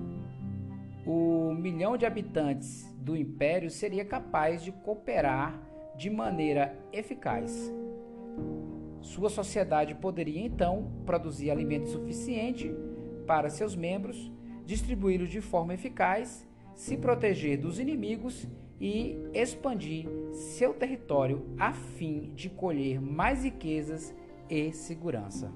o 1.05 1.53
milhão 1.53 1.97
de 1.97 2.07
habitantes 2.07 2.93
do 2.99 3.17
império 3.17 3.71
seria 3.71 4.05
capaz 4.05 4.63
de 4.63 4.71
cooperar 4.71 5.68
de 5.99 6.09
maneira 6.09 6.75
eficaz. 6.93 7.71
Sua 9.03 9.29
sociedade 9.29 9.95
poderia 9.95 10.41
então 10.41 10.91
produzir 11.05 11.51
alimento 11.51 11.89
suficiente 11.89 12.75
para 13.27 13.51
seus 13.51 13.77
membros 13.77 14.33
distribuí-los 14.69 15.31
de 15.31 15.41
forma 15.41 15.73
eficaz, 15.73 16.47
se 16.75 16.99
proteger 16.99 17.57
dos 17.57 17.79
inimigos 17.79 18.47
e 18.79 19.17
expandir 19.33 20.07
seu 20.31 20.75
território 20.75 21.43
a 21.59 21.73
fim 21.73 22.35
de 22.35 22.51
colher 22.51 23.01
mais 23.01 23.45
riquezas 23.45 24.15
e 24.49 24.71
segurança. 24.71 25.51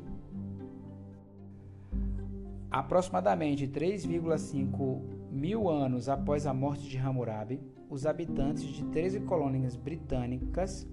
Aproximadamente 2.72 3.68
3,5 3.68 5.02
mil 5.30 5.68
anos 5.68 6.08
após 6.08 6.46
a 6.46 6.54
morte 6.54 6.88
de 6.88 6.96
Hammurabi, 6.96 7.60
os 7.90 8.06
habitantes 8.06 8.64
de 8.64 8.82
13 8.84 9.20
colônias 9.20 9.76
britânicas 9.76 10.88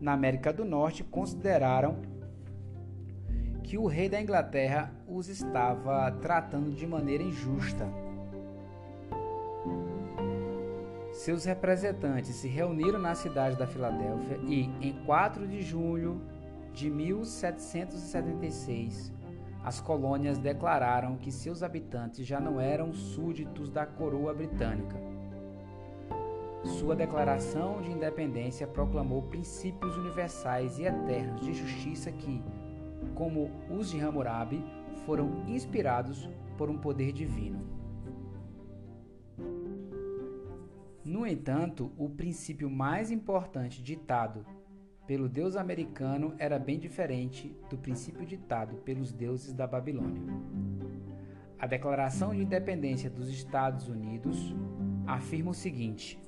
na 0.00 0.12
América 0.12 0.52
do 0.52 0.64
Norte 0.64 1.02
consideraram 1.02 1.96
que 3.64 3.76
o 3.76 3.86
rei 3.86 4.08
da 4.08 4.22
Inglaterra 4.22 4.94
os 5.08 5.28
estava 5.28 6.08
tratando 6.22 6.70
de 6.70 6.86
maneira 6.86 7.24
injusta. 7.24 7.84
Seus 11.10 11.44
representantes 11.44 12.36
se 12.36 12.46
reuniram 12.46 13.00
na 13.00 13.16
cidade 13.16 13.56
da 13.56 13.66
Filadélfia 13.66 14.38
e, 14.46 14.70
em 14.80 14.92
4 15.04 15.48
de 15.48 15.62
julho 15.62 16.20
de 16.72 16.88
1776, 16.88 19.12
as 19.64 19.80
colônias 19.80 20.36
declararam 20.36 21.16
que 21.16 21.32
seus 21.32 21.62
habitantes 21.62 22.26
já 22.26 22.38
não 22.38 22.60
eram 22.60 22.92
súditos 22.92 23.70
da 23.70 23.86
coroa 23.86 24.34
britânica. 24.34 24.96
Sua 26.64 26.94
declaração 26.94 27.80
de 27.80 27.90
independência 27.90 28.66
proclamou 28.66 29.22
princípios 29.22 29.96
universais 29.96 30.78
e 30.78 30.84
eternos 30.84 31.40
de 31.40 31.54
justiça 31.54 32.12
que, 32.12 32.42
como 33.14 33.50
os 33.70 33.90
de 33.90 33.98
Hammurabi, 34.00 34.62
foram 35.06 35.44
inspirados 35.48 36.28
por 36.58 36.68
um 36.68 36.76
poder 36.76 37.12
divino. 37.12 37.64
No 41.02 41.26
entanto, 41.26 41.90
o 41.96 42.08
princípio 42.08 42.68
mais 42.68 43.10
importante 43.10 43.82
ditado 43.82 44.44
pelo 45.06 45.28
deus 45.28 45.56
americano 45.56 46.34
era 46.38 46.58
bem 46.58 46.78
diferente 46.78 47.54
do 47.68 47.76
princípio 47.76 48.24
ditado 48.24 48.76
pelos 48.76 49.12
deuses 49.12 49.52
da 49.52 49.66
Babilônia. 49.66 50.22
A 51.58 51.66
Declaração 51.66 52.34
de 52.34 52.42
Independência 52.42 53.10
dos 53.10 53.28
Estados 53.28 53.88
Unidos 53.88 54.54
afirma 55.06 55.50
o 55.50 55.54
seguinte: 55.54 56.18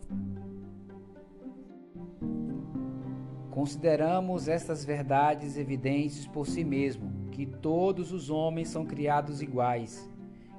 Consideramos 3.50 4.48
estas 4.48 4.84
verdades 4.84 5.56
evidentes 5.56 6.26
por 6.26 6.46
si 6.46 6.62
mesmo, 6.62 7.30
que 7.30 7.46
todos 7.46 8.12
os 8.12 8.30
homens 8.30 8.68
são 8.68 8.84
criados 8.84 9.40
iguais, 9.40 10.10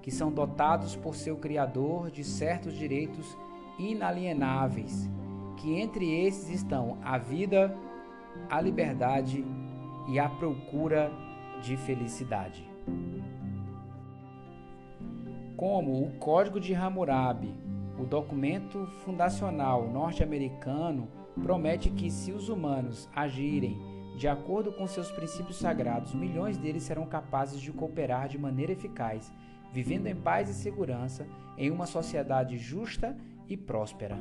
que 0.01 0.10
são 0.10 0.32
dotados 0.32 0.95
por 0.95 1.15
seu 1.15 1.38
Criador 1.38 2.10
de 2.10 2.23
certos 2.23 2.73
direitos 2.75 3.38
inalienáveis, 3.77 5.08
que 5.58 5.73
entre 5.73 6.12
esses 6.25 6.49
estão 6.49 6.97
a 7.03 7.17
vida, 7.17 7.75
a 8.49 8.62
liberdade 8.62 9.45
e 10.07 10.19
a 10.19 10.29
procura 10.29 11.12
de 11.62 11.75
felicidade. 11.77 12.67
Como 15.55 16.03
o 16.03 16.12
Código 16.19 16.60
de 16.60 16.73
Hammurabi, 16.73 17.53
o 17.99 18.05
documento 18.05 18.86
fundacional 19.03 19.89
norte-americano 19.89 21.07
promete 21.41 21.89
que, 21.89 22.12
se 22.12 22.31
os 22.31 22.47
humanos 22.47 23.10
agirem 23.15 23.77
de 24.17 24.27
acordo 24.27 24.71
com 24.71 24.88
seus 24.88 25.12
princípios 25.12 25.57
sagrados, 25.57 26.13
milhões 26.13 26.57
deles 26.57 26.83
serão 26.83 27.05
capazes 27.05 27.60
de 27.60 27.71
cooperar 27.71 28.27
de 28.27 28.38
maneira 28.38 28.71
eficaz, 28.71 29.31
vivendo 29.71 30.07
em 30.07 30.15
paz 30.15 30.49
e 30.49 30.53
segurança 30.53 31.27
em 31.57 31.69
uma 31.69 31.86
sociedade 31.86 32.57
justa 32.57 33.15
e 33.47 33.55
próspera. 33.55 34.17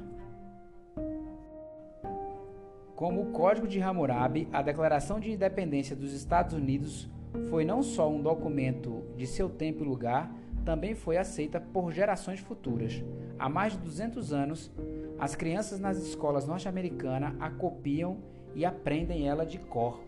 Como 2.96 3.20
o 3.20 3.26
Código 3.26 3.68
de 3.68 3.78
Hammurabi, 3.78 4.48
a 4.50 4.62
Declaração 4.62 5.20
de 5.20 5.30
Independência 5.30 5.94
dos 5.94 6.14
Estados 6.14 6.54
Unidos 6.54 7.06
foi 7.50 7.62
não 7.62 7.82
só 7.82 8.10
um 8.10 8.22
documento 8.22 9.02
de 9.14 9.26
seu 9.26 9.50
tempo 9.50 9.84
e 9.84 9.86
lugar, 9.86 10.34
também 10.64 10.94
foi 10.94 11.18
aceita 11.18 11.60
por 11.60 11.92
gerações 11.92 12.40
futuras. 12.40 13.04
Há 13.38 13.50
mais 13.50 13.74
de 13.74 13.80
200 13.80 14.32
anos, 14.32 14.72
as 15.18 15.34
crianças 15.34 15.78
nas 15.78 15.98
escolas 15.98 16.46
norte-americanas 16.46 17.34
a 17.38 17.50
copiam 17.50 18.16
e 18.54 18.64
aprendem 18.64 19.28
ela 19.28 19.44
de 19.44 19.58
cor. 19.58 20.00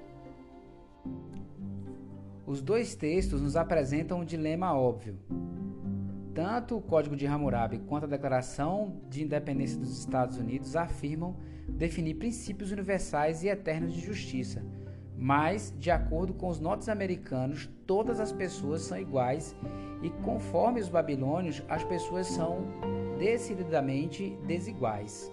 Os 2.47 2.63
dois 2.63 2.95
textos 2.95 3.43
nos 3.43 3.55
apresentam 3.55 4.21
um 4.21 4.25
dilema 4.25 4.73
óbvio. 4.73 5.19
Tanto 6.39 6.77
o 6.77 6.81
Código 6.81 7.17
de 7.17 7.27
Hammurabi 7.27 7.81
quanto 7.81 8.05
a 8.05 8.09
Declaração 8.09 9.01
de 9.11 9.25
Independência 9.25 9.77
dos 9.77 9.99
Estados 9.99 10.39
Unidos 10.39 10.77
afirmam 10.77 11.35
definir 11.69 12.15
princípios 12.15 12.71
universais 12.71 13.43
e 13.43 13.49
eternos 13.49 13.93
de 13.93 14.01
justiça, 14.01 14.65
mas, 15.17 15.75
de 15.77 15.91
acordo 15.91 16.33
com 16.33 16.47
os 16.47 16.61
norte-americanos, 16.61 17.69
todas 17.85 18.21
as 18.21 18.31
pessoas 18.31 18.83
são 18.83 18.97
iguais 18.97 19.57
e, 20.01 20.11
conforme 20.23 20.81
os 20.81 20.89
babilônios, 20.89 21.61
as 21.69 21.83
pessoas 21.83 22.29
são 22.29 22.69
decididamente 23.19 24.39
desiguais. 24.47 25.33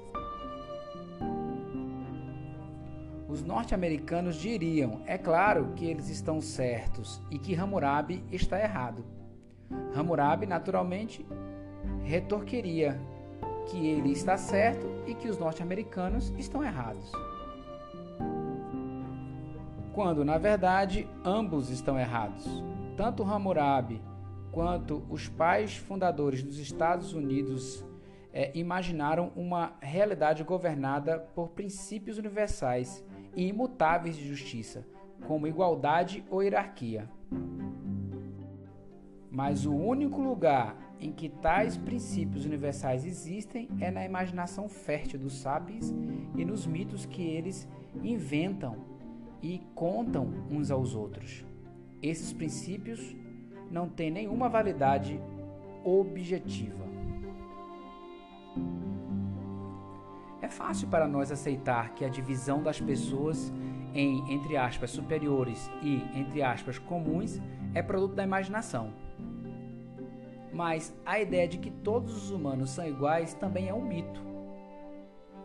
Os 3.30 3.44
norte-americanos 3.44 4.38
diriam, 4.38 5.02
é 5.06 5.20
claro 5.20 5.72
que 5.76 5.86
eles 5.86 6.10
estão 6.10 6.42
certos 6.42 7.22
e 7.30 7.38
que 7.38 7.54
Hammurabi 7.54 8.24
está 8.32 8.60
errado. 8.60 9.06
Hammurabi, 9.96 10.46
naturalmente, 10.46 11.26
retorqueria 12.04 13.00
que 13.68 13.88
ele 13.88 14.12
está 14.12 14.38
certo 14.38 14.86
e 15.08 15.16
que 15.16 15.28
os 15.28 15.38
norte-americanos 15.38 16.34
estão 16.38 16.64
errados. 16.64 17.12
Quando, 19.94 20.26
na 20.26 20.38
verdade, 20.38 21.08
ambos 21.24 21.70
estão 21.70 21.98
errados. 21.98 22.46
Tanto 22.98 23.24
Hammurabi 23.24 24.02
quanto 24.52 25.04
os 25.10 25.28
pais 25.28 25.76
fundadores 25.76 26.44
dos 26.44 26.60
Estados 26.60 27.14
Unidos 27.14 27.84
é, 28.32 28.52
imaginaram 28.54 29.32
uma 29.36 29.74
realidade 29.82 30.44
governada 30.44 31.20
por 31.34 31.50
princípios 31.50 32.18
universais 32.18 33.06
e 33.36 33.48
imutáveis 33.48 34.16
de 34.16 34.28
justiça, 34.28 34.86
como 35.26 35.48
igualdade 35.48 36.24
ou 36.30 36.44
hierarquia. 36.44 37.10
Mas 39.36 39.66
o 39.66 39.76
único 39.76 40.22
lugar 40.22 40.78
em 40.98 41.12
que 41.12 41.28
tais 41.28 41.76
princípios 41.76 42.46
universais 42.46 43.04
existem 43.04 43.68
é 43.82 43.92
na 43.92 44.06
imaginação 44.06 44.70
fértil 44.70 45.20
dos 45.20 45.34
sábios 45.34 45.94
e 46.38 46.46
nos 46.46 46.66
mitos 46.66 47.06
que 47.06 47.22
eles 47.22 47.68
inventam 48.02 48.78
e 49.44 49.60
contam 49.76 50.34
uns 50.50 50.72
aos 50.72 50.96
outros. 50.96 51.44
Esses 52.02 52.32
princípios 52.32 53.14
não 53.70 53.90
têm 53.90 54.10
nenhuma 54.10 54.48
validade 54.48 55.20
objetiva. 55.84 56.86
É 60.42 60.48
fácil 60.48 60.88
para 60.88 61.10
nós 61.10 61.30
aceitar 61.30 61.94
que 61.94 62.06
a 62.06 62.10
divisão 62.10 62.64
das 62.64 62.80
pessoas 62.80 63.52
em, 63.94 64.34
entre 64.34 64.56
aspas, 64.56 64.92
superiores 64.92 65.70
e, 65.82 66.02
entre 66.18 66.42
aspas, 66.42 66.80
comuns 66.80 67.42
é 67.74 67.82
produto 67.82 68.16
da 68.16 68.24
imaginação. 68.24 69.04
Mas 70.56 70.96
a 71.06 71.20
ideia 71.20 71.50
de 71.50 71.58
que 71.58 71.70
todos 71.70 72.16
os 72.16 72.32
humanos 72.32 72.70
são 72.70 72.88
iguais 72.88 73.34
também 73.34 73.68
é 73.68 73.74
um 73.74 73.84
mito. 73.84 74.22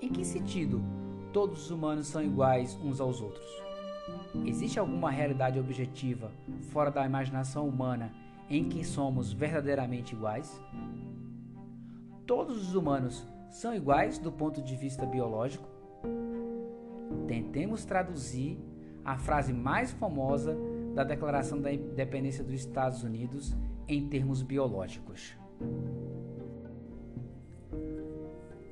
Em 0.01 0.09
que 0.09 0.25
sentido 0.25 0.81
todos 1.33 1.65
os 1.65 1.71
humanos 1.73 2.07
são 2.07 2.23
iguais 2.23 2.79
uns 2.81 3.01
aos 3.01 3.21
outros? 3.21 3.45
Existe 4.47 4.79
alguma 4.79 5.11
realidade 5.11 5.59
objetiva 5.59 6.31
fora 6.71 6.93
da 6.93 7.05
imaginação 7.05 7.67
humana 7.67 8.13
em 8.49 8.69
que 8.69 8.85
somos 8.85 9.33
verdadeiramente 9.33 10.15
iguais? 10.15 10.63
Todos 12.25 12.69
os 12.69 12.77
humanos 12.77 13.27
são 13.51 13.75
iguais 13.75 14.17
do 14.17 14.31
ponto 14.31 14.63
de 14.63 14.77
vista 14.77 15.05
biológico? 15.05 15.69
Tentemos 17.27 17.85
traduzir 17.85 18.61
a 19.05 19.19
frase 19.19 19.53
mais 19.53 19.91
famosa 19.91 20.57
da 20.95 21.03
Declaração 21.03 21.61
da 21.61 21.73
Independência 21.73 22.45
dos 22.45 22.55
Estados 22.55 23.03
Unidos 23.03 23.57
em 23.95 24.07
termos 24.07 24.43
biológicos. 24.43 25.37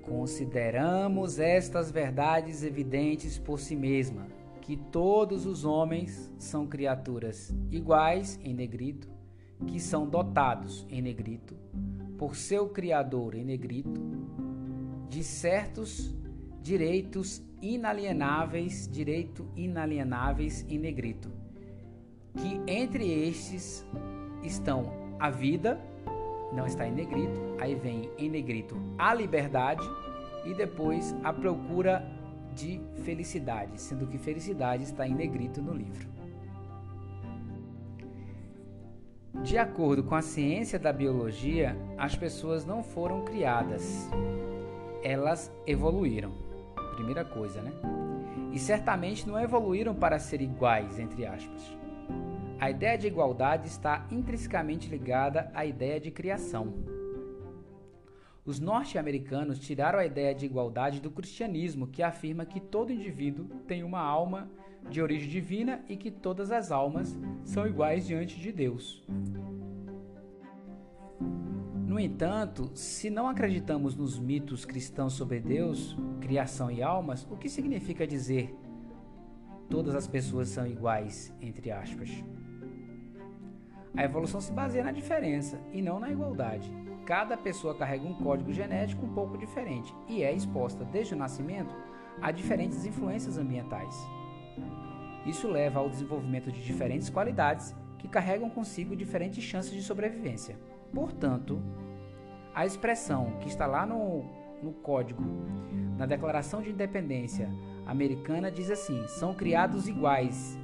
Consideramos 0.03 1.39
estas 1.39 1.91
verdades 1.91 2.63
evidentes 2.63 3.37
por 3.37 3.59
si 3.59 3.77
mesma, 3.77 4.29
que 4.63 4.77
todos 4.77 5.45
os 5.45 5.65
homens 5.65 6.33
são 6.39 6.67
criaturas 6.67 7.55
iguais 7.71 8.39
em 8.43 8.55
negrito, 8.55 9.11
que 9.67 9.81
são 9.81 10.09
dotados 10.09 10.87
em 10.89 11.03
negrito 11.03 11.57
por 12.17 12.37
seu 12.37 12.69
criador 12.69 13.35
em 13.35 13.45
negrito 13.45 14.01
de 15.09 15.25
certos 15.25 16.15
direitos 16.63 17.43
inalienáveis, 17.61 18.89
direito 18.91 19.49
inalienáveis 19.57 20.65
em 20.69 20.79
negrito, 20.79 21.31
que 22.37 22.61
entre 22.71 23.11
estes 23.29 23.85
estão 24.43 24.98
a 25.19 25.31
vida, 25.31 25.81
não 26.53 26.67
está 26.67 26.87
em 26.87 26.93
negrito, 26.93 27.57
aí 27.61 27.75
vem 27.75 28.11
em 28.17 28.29
negrito 28.29 28.77
a 28.97 29.13
liberdade 29.13 29.87
e 30.45 30.55
depois 30.55 31.15
a 31.23 31.33
procura 31.33 32.05
de 32.55 32.81
felicidade, 33.05 33.81
sendo 33.81 34.07
que 34.07 34.19
felicidade 34.19 34.83
está 34.83 35.07
em 35.07 35.15
negrito 35.15 35.61
no 35.61 35.75
livro. 35.75 36.09
De 39.43 39.57
acordo 39.57 40.03
com 40.03 40.15
a 40.15 40.23
ciência 40.23 40.79
da 40.79 40.93
biologia, 40.93 41.77
as 41.97 42.17
pessoas 42.17 42.65
não 42.65 42.83
foram 42.83 43.25
criadas, 43.25 44.09
elas 45.03 45.53
evoluíram. 45.67 46.33
Primeira 46.97 47.25
coisa, 47.25 47.63
né? 47.63 47.71
E 48.53 48.59
certamente 48.59 49.29
não 49.29 49.39
evoluíram 49.39 49.95
para 49.95 50.19
ser 50.19 50.41
iguais, 50.41 50.99
entre 50.99 51.25
aspas. 51.25 51.78
A 52.61 52.71
ideia 52.71 52.99
de 52.99 53.07
igualdade 53.07 53.69
está 53.69 54.05
intrinsecamente 54.11 54.89
ligada 54.89 55.49
à 55.55 55.65
ideia 55.65 56.01
de 56.01 56.11
criação. 56.11 56.75
Os 58.45 58.59
norte-americanos 58.59 59.61
tiraram 59.61 60.01
a 60.01 60.05
ideia 60.05 60.35
de 60.35 60.47
igualdade 60.47 61.01
do 61.01 61.11
cristianismo, 61.11 61.87
que 61.87 62.03
afirma 62.03 62.45
que 62.45 62.59
todo 62.59 62.93
indivíduo 62.93 63.47
tem 63.69 63.85
uma 63.85 64.01
alma 64.01 64.51
de 64.91 65.01
origem 65.01 65.29
divina 65.29 65.85
e 65.89 65.97
que 65.97 66.11
todas 66.11 66.51
as 66.51 66.73
almas 66.73 67.17
são 67.45 67.65
iguais 67.65 68.05
diante 68.05 68.41
de 68.41 68.51
Deus. 68.51 69.05
No 71.87 72.01
entanto, 72.01 72.73
se 72.75 73.09
não 73.09 73.29
acreditamos 73.29 73.95
nos 73.95 74.19
mitos 74.19 74.65
cristãos 74.65 75.13
sobre 75.13 75.39
Deus, 75.39 75.97
criação 76.21 76.71
e 76.71 76.83
almas, 76.83 77.25
o 77.31 77.37
que 77.37 77.49
significa 77.49 78.05
dizer 78.05 78.53
todas 79.69 79.95
as 79.95 80.09
pessoas 80.09 80.49
são 80.49 80.67
iguais, 80.67 81.33
entre 81.41 81.71
aspas? 81.71 82.11
A 83.97 84.05
evolução 84.05 84.41
se 84.41 84.53
baseia 84.53 84.85
na 84.85 84.93
diferença 84.93 85.59
e 85.73 85.83
não 85.83 85.99
na 85.99 86.11
igualdade. 86.11 86.73
Cada 87.05 87.37
pessoa 87.37 87.75
carrega 87.75 88.07
um 88.07 88.15
código 88.15 88.53
genético 88.53 89.07
um 89.07 89.15
pouco 89.15 89.39
diferente 89.39 89.95
e 90.07 90.23
é 90.23 90.33
exposta 90.33 90.85
desde 90.85 91.15
o 91.15 91.17
nascimento 91.17 91.75
a 92.21 92.31
diferentes 92.31 92.85
influências 92.85 93.39
ambientais. 93.39 93.97
Isso 95.25 95.49
leva 95.49 95.81
ao 95.81 95.91
desenvolvimento 95.91 96.51
de 96.51 96.65
diferentes 96.65 97.11
qualidades 97.11 97.75
que 97.99 98.09
carregam 98.09 98.49
consigo 98.49 98.97
diferentes 98.97 99.43
chances 99.43 99.73
de 99.73 99.83
sobrevivência. 99.83 100.57
Portanto, 100.93 101.61
a 102.55 102.65
expressão 102.65 103.39
que 103.41 103.49
está 103.49 103.67
lá 103.67 103.85
no, 103.85 104.25
no 104.63 104.73
código, 104.73 105.23
na 105.97 106.07
Declaração 106.07 106.63
de 106.63 106.71
Independência 106.71 107.51
americana, 107.87 108.51
diz 108.51 108.71
assim: 108.71 109.07
são 109.09 109.35
criados 109.35 109.89
iguais. 109.89 110.59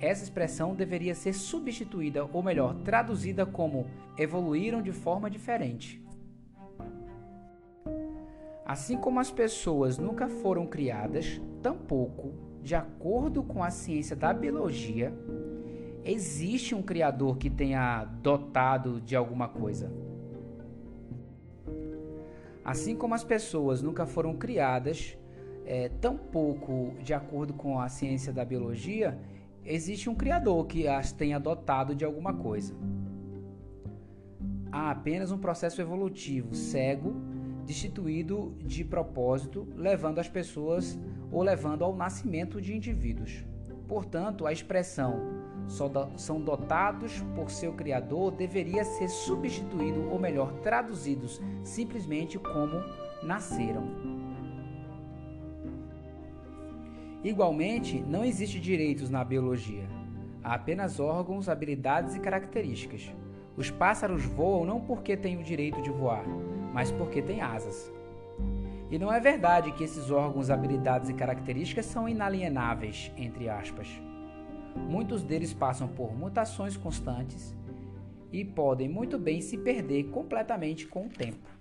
Essa 0.00 0.24
expressão 0.24 0.74
deveria 0.74 1.14
ser 1.14 1.32
substituída, 1.32 2.28
ou 2.32 2.42
melhor, 2.42 2.74
traduzida 2.84 3.46
como 3.46 3.86
evoluíram 4.18 4.82
de 4.82 4.92
forma 4.92 5.30
diferente. 5.30 6.02
Assim 8.64 8.96
como 8.96 9.20
as 9.20 9.30
pessoas 9.30 9.98
nunca 9.98 10.28
foram 10.28 10.66
criadas, 10.66 11.40
tampouco, 11.62 12.32
de 12.62 12.74
acordo 12.74 13.42
com 13.42 13.62
a 13.62 13.70
ciência 13.70 14.16
da 14.16 14.32
biologia, 14.32 15.12
existe 16.02 16.74
um 16.74 16.82
criador 16.82 17.36
que 17.36 17.50
tenha 17.50 18.04
dotado 18.04 19.00
de 19.00 19.14
alguma 19.14 19.48
coisa. 19.48 19.92
Assim 22.64 22.96
como 22.96 23.14
as 23.14 23.22
pessoas 23.22 23.82
nunca 23.82 24.06
foram 24.06 24.34
criadas, 24.34 25.16
é, 25.66 25.90
tampouco, 26.00 26.94
de 27.02 27.12
acordo 27.12 27.52
com 27.52 27.78
a 27.78 27.88
ciência 27.90 28.32
da 28.32 28.44
biologia, 28.44 29.18
existe 29.64 30.10
um 30.10 30.14
criador 30.14 30.66
que 30.66 30.86
as 30.86 31.12
tenha 31.12 31.38
dotado 31.38 31.94
de 31.94 32.04
alguma 32.04 32.34
coisa. 32.34 32.74
Há 34.70 34.90
apenas 34.90 35.30
um 35.30 35.38
processo 35.38 35.80
evolutivo 35.80 36.54
cego, 36.54 37.14
destituído 37.64 38.54
de 38.58 38.84
propósito, 38.84 39.66
levando 39.74 40.18
as 40.18 40.28
pessoas 40.28 40.98
ou 41.30 41.42
levando 41.42 41.82
ao 41.82 41.96
nascimento 41.96 42.60
de 42.60 42.74
indivíduos. 42.74 43.44
Portanto, 43.88 44.46
a 44.46 44.52
expressão 44.52 45.44
são 46.16 46.40
dotados 46.40 47.22
por 47.34 47.50
seu 47.50 47.72
Criador 47.72 48.32
deveria 48.32 48.84
ser 48.84 49.08
substituído, 49.08 50.10
ou 50.10 50.18
melhor, 50.18 50.52
traduzidos 50.60 51.40
simplesmente 51.62 52.38
como 52.38 52.82
nasceram. 53.22 54.13
Igualmente, 57.24 58.04
não 58.06 58.22
existe 58.22 58.60
direitos 58.60 59.08
na 59.08 59.24
biologia. 59.24 59.88
Há 60.42 60.56
apenas 60.56 61.00
órgãos, 61.00 61.48
habilidades 61.48 62.14
e 62.14 62.20
características. 62.20 63.10
Os 63.56 63.70
pássaros 63.70 64.26
voam 64.26 64.66
não 64.66 64.78
porque 64.78 65.16
têm 65.16 65.38
o 65.38 65.42
direito 65.42 65.80
de 65.80 65.88
voar, 65.88 66.22
mas 66.70 66.92
porque 66.92 67.22
têm 67.22 67.40
asas. 67.40 67.90
E 68.90 68.98
não 68.98 69.10
é 69.10 69.18
verdade 69.20 69.72
que 69.72 69.82
esses 69.82 70.10
órgãos, 70.10 70.50
habilidades 70.50 71.08
e 71.08 71.14
características 71.14 71.86
são 71.86 72.06
inalienáveis, 72.06 73.10
entre 73.16 73.48
aspas. 73.48 73.88
Muitos 74.76 75.22
deles 75.22 75.54
passam 75.54 75.88
por 75.88 76.14
mutações 76.14 76.76
constantes 76.76 77.56
e 78.30 78.44
podem 78.44 78.86
muito 78.86 79.18
bem 79.18 79.40
se 79.40 79.56
perder 79.56 80.10
completamente 80.10 80.86
com 80.86 81.06
o 81.06 81.08
tempo. 81.08 81.53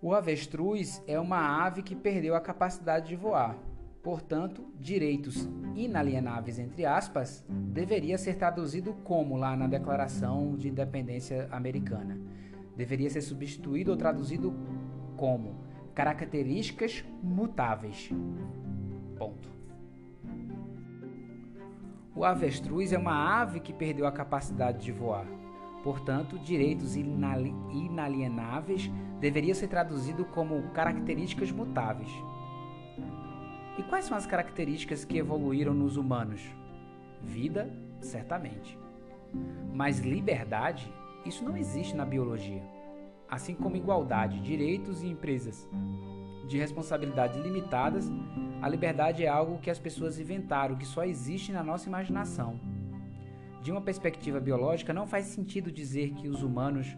O 0.00 0.14
avestruz 0.14 1.02
é 1.08 1.18
uma 1.18 1.64
ave 1.64 1.82
que 1.82 1.96
perdeu 1.96 2.36
a 2.36 2.40
capacidade 2.40 3.08
de 3.08 3.16
voar. 3.16 3.58
Portanto, 4.00 4.64
direitos 4.78 5.48
inalienáveis, 5.74 6.58
entre 6.58 6.86
aspas, 6.86 7.44
deveria 7.48 8.16
ser 8.16 8.36
traduzido 8.36 8.94
como 9.02 9.36
lá 9.36 9.56
na 9.56 9.66
Declaração 9.66 10.56
de 10.56 10.68
Independência 10.68 11.48
Americana. 11.50 12.16
Deveria 12.76 13.10
ser 13.10 13.22
substituído 13.22 13.90
ou 13.90 13.96
traduzido 13.96 14.54
como 15.16 15.56
características 15.96 17.04
mutáveis. 17.20 18.08
Ponto. 19.16 19.48
O 22.14 22.24
avestruz 22.24 22.92
é 22.92 22.98
uma 22.98 23.40
ave 23.40 23.58
que 23.58 23.72
perdeu 23.72 24.06
a 24.06 24.12
capacidade 24.12 24.84
de 24.84 24.92
voar. 24.92 25.37
Portanto, 25.88 26.38
direitos 26.38 26.96
inalienáveis 26.96 28.90
deveria 29.18 29.54
ser 29.54 29.68
traduzido 29.68 30.22
como 30.22 30.68
características 30.74 31.50
mutáveis. 31.50 32.10
E 33.78 33.82
quais 33.84 34.04
são 34.04 34.14
as 34.14 34.26
características 34.26 35.06
que 35.06 35.16
evoluíram 35.16 35.72
nos 35.72 35.96
humanos? 35.96 36.42
Vida, 37.22 37.72
certamente. 38.02 38.78
Mas 39.72 40.00
liberdade, 40.00 40.92
isso 41.24 41.42
não 41.42 41.56
existe 41.56 41.96
na 41.96 42.04
biologia. 42.04 42.62
Assim 43.26 43.54
como 43.54 43.74
igualdade, 43.74 44.42
direitos 44.42 45.02
e 45.02 45.06
empresas 45.06 45.66
de 46.46 46.58
responsabilidades 46.58 47.38
limitadas, 47.38 48.12
a 48.60 48.68
liberdade 48.68 49.24
é 49.24 49.28
algo 49.28 49.56
que 49.56 49.70
as 49.70 49.78
pessoas 49.78 50.20
inventaram, 50.20 50.76
que 50.76 50.84
só 50.84 51.02
existe 51.02 51.50
na 51.50 51.62
nossa 51.62 51.88
imaginação. 51.88 52.60
De 53.62 53.72
uma 53.72 53.80
perspectiva 53.80 54.40
biológica, 54.40 54.92
não 54.92 55.06
faz 55.06 55.26
sentido 55.26 55.70
dizer 55.70 56.12
que 56.14 56.28
os 56.28 56.42
humanos 56.42 56.96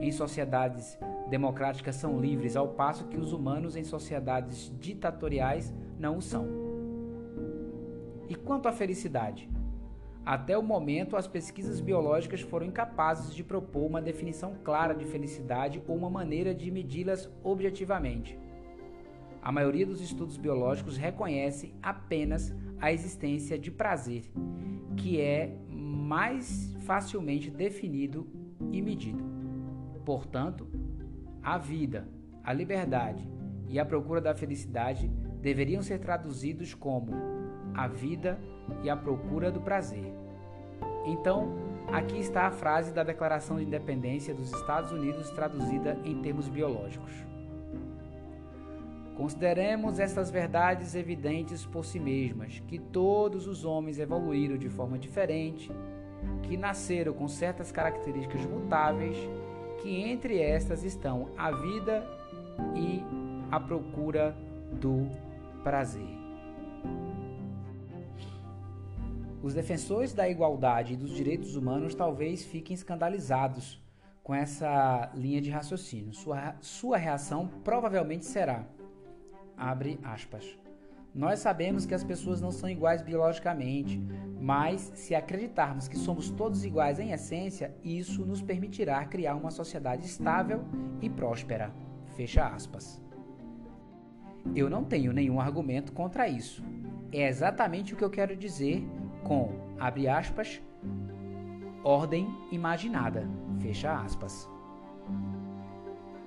em 0.00 0.10
sociedades 0.10 0.98
democráticas 1.28 1.96
são 1.96 2.20
livres, 2.20 2.56
ao 2.56 2.68
passo 2.68 3.06
que 3.08 3.18
os 3.18 3.32
humanos 3.32 3.76
em 3.76 3.84
sociedades 3.84 4.72
ditatoriais 4.78 5.72
não 5.98 6.18
o 6.18 6.22
são. 6.22 6.46
E 8.28 8.34
quanto 8.34 8.68
à 8.68 8.72
felicidade? 8.72 9.50
Até 10.24 10.56
o 10.56 10.62
momento, 10.62 11.16
as 11.16 11.26
pesquisas 11.26 11.80
biológicas 11.80 12.40
foram 12.40 12.66
incapazes 12.66 13.34
de 13.34 13.42
propor 13.42 13.86
uma 13.86 14.00
definição 14.00 14.54
clara 14.62 14.94
de 14.94 15.04
felicidade 15.04 15.82
ou 15.88 15.96
uma 15.96 16.08
maneira 16.08 16.54
de 16.54 16.70
medi-las 16.70 17.28
objetivamente. 17.42 18.38
A 19.42 19.50
maioria 19.50 19.84
dos 19.84 20.00
estudos 20.00 20.36
biológicos 20.36 20.96
reconhece 20.96 21.74
apenas 21.82 22.54
a 22.80 22.92
existência 22.92 23.58
de 23.58 23.72
prazer, 23.72 24.22
que 24.96 25.20
é 25.20 25.56
mais 26.12 26.76
facilmente 26.80 27.50
definido 27.50 28.26
e 28.70 28.82
medido. 28.82 29.24
Portanto, 30.04 30.68
a 31.42 31.56
vida, 31.56 32.06
a 32.44 32.52
liberdade 32.52 33.26
e 33.66 33.80
a 33.80 33.84
procura 33.86 34.20
da 34.20 34.34
felicidade 34.34 35.08
deveriam 35.40 35.80
ser 35.80 36.00
traduzidos 36.00 36.74
como 36.74 37.12
a 37.72 37.88
vida 37.88 38.38
e 38.82 38.90
a 38.90 38.96
procura 38.96 39.50
do 39.50 39.62
prazer. 39.62 40.12
Então, 41.06 41.56
aqui 41.90 42.18
está 42.18 42.42
a 42.42 42.50
frase 42.50 42.92
da 42.92 43.02
Declaração 43.02 43.56
de 43.56 43.64
Independência 43.64 44.34
dos 44.34 44.52
Estados 44.52 44.92
Unidos 44.92 45.30
traduzida 45.30 45.98
em 46.04 46.20
termos 46.20 46.46
biológicos. 46.46 47.10
Consideremos 49.16 49.98
estas 49.98 50.30
verdades 50.30 50.94
evidentes 50.94 51.64
por 51.64 51.86
si 51.86 51.98
mesmas, 51.98 52.62
que 52.66 52.78
todos 52.78 53.46
os 53.46 53.64
homens 53.64 53.98
evoluíram 53.98 54.58
de 54.58 54.68
forma 54.68 54.98
diferente, 54.98 55.72
que 56.42 56.56
nasceram 56.56 57.12
com 57.12 57.28
certas 57.28 57.72
características 57.72 58.44
mutáveis, 58.44 59.16
que 59.80 60.00
entre 60.00 60.40
estas 60.40 60.84
estão 60.84 61.30
a 61.36 61.50
vida 61.50 62.06
e 62.76 63.02
a 63.50 63.58
procura 63.58 64.36
do 64.80 65.08
prazer. 65.62 66.22
Os 69.42 69.54
defensores 69.54 70.12
da 70.12 70.28
igualdade 70.28 70.94
e 70.94 70.96
dos 70.96 71.10
direitos 71.10 71.56
humanos 71.56 71.94
talvez 71.94 72.44
fiquem 72.44 72.74
escandalizados 72.74 73.82
com 74.22 74.32
essa 74.32 75.10
linha 75.14 75.40
de 75.40 75.50
raciocínio. 75.50 76.12
Sua, 76.14 76.54
sua 76.60 76.96
reação 76.96 77.48
provavelmente 77.64 78.24
será: 78.24 78.64
abre 79.56 79.98
aspas. 80.04 80.61
Nós 81.14 81.40
sabemos 81.40 81.84
que 81.84 81.94
as 81.94 82.02
pessoas 82.02 82.40
não 82.40 82.50
são 82.50 82.68
iguais 82.68 83.02
biologicamente, 83.02 84.02
mas 84.40 84.92
se 84.94 85.14
acreditarmos 85.14 85.86
que 85.86 85.96
somos 85.96 86.30
todos 86.30 86.64
iguais 86.64 86.98
em 86.98 87.12
essência, 87.12 87.74
isso 87.84 88.24
nos 88.24 88.40
permitirá 88.40 89.04
criar 89.04 89.34
uma 89.34 89.50
sociedade 89.50 90.06
estável 90.06 90.64
e 91.02 91.10
próspera. 91.10 91.70
Fecha 92.16 92.46
aspas. 92.46 93.00
Eu 94.56 94.70
não 94.70 94.84
tenho 94.84 95.12
nenhum 95.12 95.38
argumento 95.38 95.92
contra 95.92 96.26
isso. 96.26 96.64
É 97.12 97.28
exatamente 97.28 97.92
o 97.92 97.96
que 97.96 98.04
eu 98.04 98.10
quero 98.10 98.34
dizer 98.34 98.82
com, 99.22 99.50
abre 99.78 100.08
aspas, 100.08 100.62
ordem 101.84 102.26
imaginada, 102.50 103.28
fecha 103.60 103.94
aspas. 103.94 104.48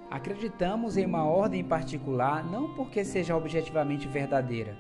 Acreditamos 0.09 0.97
em 0.97 1.05
uma 1.05 1.25
ordem 1.25 1.63
particular 1.63 2.43
não 2.49 2.73
porque 2.75 3.03
seja 3.03 3.35
objetivamente 3.35 4.07
verdadeira, 4.07 4.77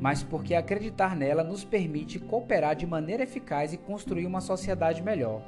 mas 0.00 0.22
porque 0.22 0.54
acreditar 0.54 1.16
nela 1.16 1.42
nos 1.42 1.64
permite 1.64 2.18
cooperar 2.18 2.76
de 2.76 2.86
maneira 2.86 3.24
eficaz 3.24 3.72
e 3.72 3.78
construir 3.78 4.26
uma 4.26 4.40
sociedade 4.40 5.02
melhor. 5.02 5.42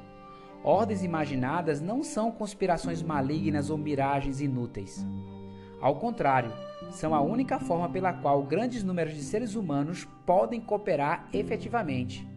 Ordens 0.65 1.03
imaginadas 1.03 1.81
não 1.81 2.03
são 2.03 2.31
conspirações 2.31 3.03
malignas 3.03 3.71
ou 3.71 3.79
miragens 3.79 4.41
inúteis. 4.41 5.07
Ao 5.81 5.97
contrário, 5.97 6.53
são 6.91 7.15
a 7.15 7.21
única 7.21 7.59
forma 7.59 7.89
pela 7.89 8.13
qual 8.13 8.43
grandes 8.43 8.85
números 8.85 9.15
de 9.15 9.23
seres 9.23 9.55
humanos 9.55 10.07
podem 10.27 10.61
cooperar 10.61 11.29
efetivamente. 11.33 12.29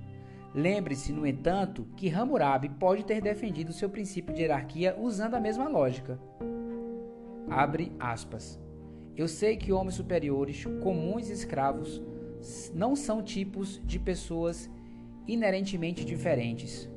Lembre-se, 0.54 1.12
no 1.12 1.28
entanto, 1.28 1.86
que 1.98 2.10
Hammurabi 2.10 2.70
pode 2.70 3.04
ter 3.04 3.22
defendido 3.22 3.74
seu 3.74 3.90
princípio 3.90 4.34
de 4.34 4.42
hierarquia 4.42 4.96
usando 4.98 5.36
a 5.36 5.40
mesma 5.40 5.68
lógica. 5.68 6.18
Abre 7.50 7.92
aspas. 8.00 8.60
Eu 9.16 9.28
sei 9.28 9.56
que 9.56 9.72
homens 9.72 9.96
superiores, 9.96 10.66
comuns 10.82 11.30
e 11.30 11.34
escravos, 11.34 12.02
não 12.74 12.96
são 12.96 13.24
tipos 13.24 13.82
de 13.86 14.00
pessoas 14.00 14.70
inerentemente 15.28 16.04
diferentes. 16.04 16.90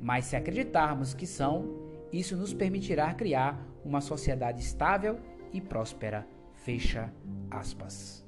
Mas 0.00 0.26
se 0.26 0.36
acreditarmos 0.36 1.14
que 1.14 1.26
são, 1.26 1.82
isso 2.12 2.36
nos 2.36 2.52
permitirá 2.52 3.12
criar 3.14 3.66
uma 3.84 4.00
sociedade 4.00 4.60
estável 4.60 5.18
e 5.52 5.60
próspera. 5.60 6.26
Fecha 6.54 7.12
aspas. 7.50 8.21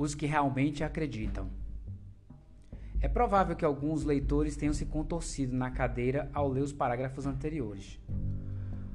Os 0.00 0.14
que 0.14 0.24
realmente 0.24 0.82
acreditam. 0.82 1.50
É 3.02 3.06
provável 3.06 3.54
que 3.54 3.66
alguns 3.66 4.02
leitores 4.02 4.56
tenham 4.56 4.72
se 4.72 4.86
contorcido 4.86 5.54
na 5.54 5.70
cadeira 5.70 6.30
ao 6.32 6.48
ler 6.48 6.62
os 6.62 6.72
parágrafos 6.72 7.26
anteriores. 7.26 8.00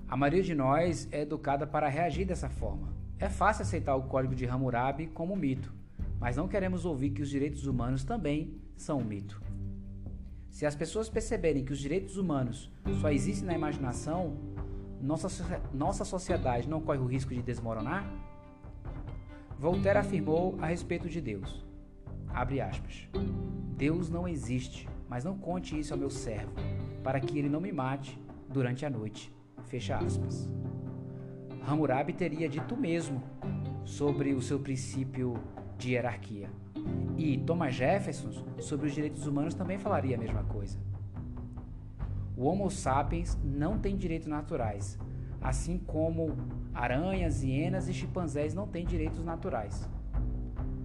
A 0.08 0.18
maioria 0.18 0.41
de 0.41 0.56
nós 0.56 1.08
é 1.12 1.22
educada 1.22 1.68
para 1.68 1.88
reagir 1.88 2.26
dessa 2.26 2.49
forma. 2.49 2.91
É 3.20 3.30
fácil 3.30 3.62
aceitar 3.62 3.95
o 3.95 4.08
código 4.08 4.34
de 4.34 4.47
Hammurabi 4.47 5.06
como 5.06 5.36
mito, 5.36 5.72
mas 6.20 6.38
não 6.38 6.47
queremos 6.47 6.86
ouvir 6.86 7.12
que 7.12 7.22
os 7.22 7.30
direitos 7.30 7.68
humanos 7.68 8.03
também 8.03 8.60
são 8.76 8.97
um 8.97 9.06
mito. 9.06 9.39
Se 10.49 10.66
as 10.66 10.76
pessoas 10.76 11.08
perceberem 11.08 11.64
que 11.64 11.72
os 11.72 11.78
direitos 11.78 12.18
humanos 12.18 12.72
só 12.99 13.12
existem 13.12 13.45
na 13.45 13.53
imaginação, 13.53 14.39
nossa, 14.99 15.62
nossa 15.72 16.03
sociedade 16.03 16.68
não 16.68 16.82
corre 16.82 16.97
o 16.97 17.06
risco 17.06 17.32
de 17.32 17.43
desmoronar? 17.43 18.24
Voltaire 19.58 19.99
afirmou 19.99 20.58
a 20.62 20.68
respeito 20.68 21.08
de 21.08 21.22
Deus. 21.22 21.66
Abre 22.28 22.60
aspas. 22.60 23.08
Deus 23.78 24.10
não 24.10 24.28
existe, 24.28 24.88
mas 25.10 25.24
não 25.24 25.38
conte 25.38 25.80
isso 25.80 25.93
ao 25.93 25.99
meu 25.99 26.10
servo, 26.10 26.53
para 27.03 27.20
que 27.20 27.39
ele 27.39 27.49
não 27.49 27.62
me 27.62 27.72
mate 27.72 28.20
durante 28.49 28.86
a 28.86 28.89
noite. 28.89 29.34
Fecha 29.66 29.97
aspas. 29.97 30.49
Hammurabi 31.68 32.14
teria 32.14 32.47
dito 32.47 32.76
mesmo 32.78 33.24
sobre 33.84 34.34
o 34.34 34.41
seu 34.41 34.60
princípio 34.60 35.36
de 35.78 35.91
hierarquia. 35.91 36.49
E 37.18 37.38
Thomas 37.38 37.74
Jefferson, 37.74 38.32
sobre 38.60 38.88
os 38.88 38.93
direitos 38.93 39.26
humanos, 39.26 39.56
também 39.56 39.78
falaria 39.78 40.16
a 40.16 40.20
mesma 40.20 40.43
coisa. 40.43 40.78
O 42.38 42.45
Homo 42.45 42.70
sapiens 42.70 43.38
não 43.43 43.80
tem 43.80 43.95
direitos 43.95 44.28
naturais, 44.28 44.99
assim 45.41 45.78
como 45.78 46.36
aranhas, 46.76 47.41
hienas 47.41 47.88
e 47.88 47.93
chimpanzés 47.93 48.53
não 48.53 48.67
têm 48.67 48.86
direitos 48.86 49.23
naturais. 49.23 49.89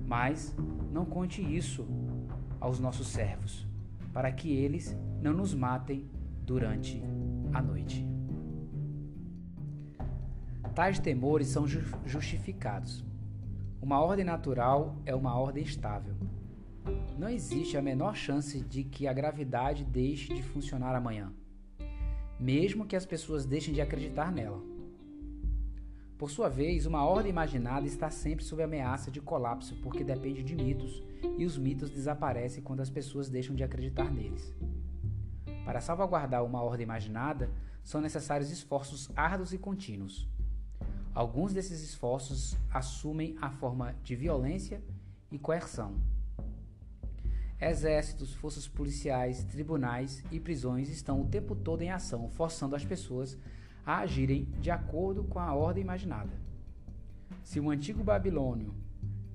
Mas 0.06 0.54
não 0.92 1.04
conte 1.04 1.42
isso 1.42 1.86
aos 2.60 2.78
nossos 2.78 3.08
servos, 3.08 3.66
para 4.12 4.30
que 4.30 4.52
eles 4.52 4.96
não 5.20 5.32
nos 5.32 5.52
matem 5.52 6.08
durante 6.44 7.02
a 7.52 7.60
noite. 7.60 8.06
Tais 10.74 10.98
temores 10.98 11.48
são 11.48 11.66
justificados. 12.06 13.04
Uma 13.82 14.00
ordem 14.00 14.24
natural 14.24 14.96
é 15.04 15.14
uma 15.14 15.36
ordem 15.38 15.64
estável. 15.64 16.14
Não 17.18 17.28
existe 17.28 17.76
a 17.76 17.82
menor 17.82 18.14
chance 18.14 18.60
de 18.60 18.84
que 18.84 19.06
a 19.06 19.12
gravidade 19.12 19.84
deixe 19.84 20.32
de 20.32 20.42
funcionar 20.42 20.94
amanhã, 20.94 21.32
mesmo 22.38 22.86
que 22.86 22.96
as 22.96 23.04
pessoas 23.04 23.44
deixem 23.44 23.74
de 23.74 23.80
acreditar 23.80 24.32
nela. 24.32 24.69
Por 26.20 26.30
sua 26.30 26.50
vez, 26.50 26.84
uma 26.84 27.02
ordem 27.02 27.30
imaginada 27.30 27.86
está 27.86 28.10
sempre 28.10 28.44
sob 28.44 28.62
ameaça 28.62 29.10
de 29.10 29.22
colapso 29.22 29.74
porque 29.76 30.04
depende 30.04 30.42
de 30.42 30.54
mitos, 30.54 31.02
e 31.38 31.46
os 31.46 31.56
mitos 31.56 31.88
desaparecem 31.88 32.62
quando 32.62 32.80
as 32.80 32.90
pessoas 32.90 33.30
deixam 33.30 33.56
de 33.56 33.64
acreditar 33.64 34.12
neles. 34.12 34.54
Para 35.64 35.80
salvaguardar 35.80 36.44
uma 36.44 36.62
ordem 36.62 36.84
imaginada, 36.84 37.50
são 37.82 38.02
necessários 38.02 38.50
esforços 38.50 39.10
árduos 39.16 39.54
e 39.54 39.56
contínuos. 39.56 40.28
Alguns 41.14 41.54
desses 41.54 41.82
esforços 41.82 42.54
assumem 42.70 43.34
a 43.40 43.48
forma 43.48 43.94
de 44.04 44.14
violência 44.14 44.82
e 45.32 45.38
coerção. 45.38 45.94
Exércitos, 47.58 48.34
forças 48.34 48.68
policiais, 48.68 49.42
tribunais 49.44 50.22
e 50.30 50.38
prisões 50.38 50.90
estão 50.90 51.22
o 51.22 51.28
tempo 51.28 51.56
todo 51.56 51.80
em 51.80 51.90
ação, 51.90 52.28
forçando 52.28 52.76
as 52.76 52.84
pessoas 52.84 53.38
a 53.84 53.98
agirem 53.98 54.46
de 54.60 54.70
acordo 54.70 55.24
com 55.24 55.38
a 55.38 55.54
ordem 55.54 55.82
imaginada. 55.82 56.30
Se 57.42 57.58
o 57.58 57.70
antigo 57.70 58.02
babilônio 58.02 58.74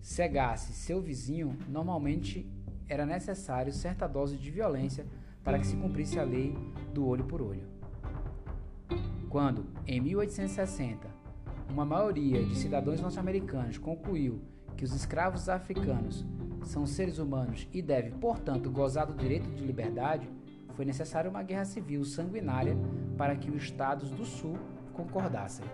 cegasse 0.02 0.74
seu 0.74 1.02
vizinho, 1.02 1.58
normalmente 1.68 2.48
era 2.88 3.06
necessário 3.06 3.74
certa 3.74 4.08
dose 4.08 4.38
de 4.38 4.52
violência 4.52 5.06
para 5.43 5.60
que 5.60 5.68
se 5.68 5.76
cumprisse 5.76 6.20
a 6.20 6.24
lei 6.24 6.56
do 6.93 7.06
olho 7.06 7.24
por 7.26 7.41
olho. 7.41 7.68
Quando, 9.30 9.66
em 9.86 10.00
1860, 10.00 11.08
uma 11.70 11.84
maioria 11.84 12.43
de 12.46 12.56
cidadãos 12.56 13.02
norte-americanos 13.02 13.78
concluiu 13.78 14.41
que 14.78 14.84
os 14.84 14.93
escravos 14.93 15.50
africanos 15.50 16.26
são 16.64 16.86
seres 16.86 17.18
humanos 17.18 17.68
e 17.74 17.82
devem, 17.82 18.12
portanto, 18.12 18.72
gozar 18.72 19.06
do 19.08 19.14
direito 19.14 19.50
de 19.50 19.66
liberdade, 19.66 20.30
foi 20.74 20.86
necessária 20.86 21.30
uma 21.30 21.43
guerra 21.43 21.66
civil 21.66 22.04
sanguinária 22.04 22.78
para 23.18 23.36
que 23.36 23.49
os 23.49 23.63
estados 23.63 24.09
do 24.11 24.26
Sul 24.26 24.57
concordassem. 24.93 25.66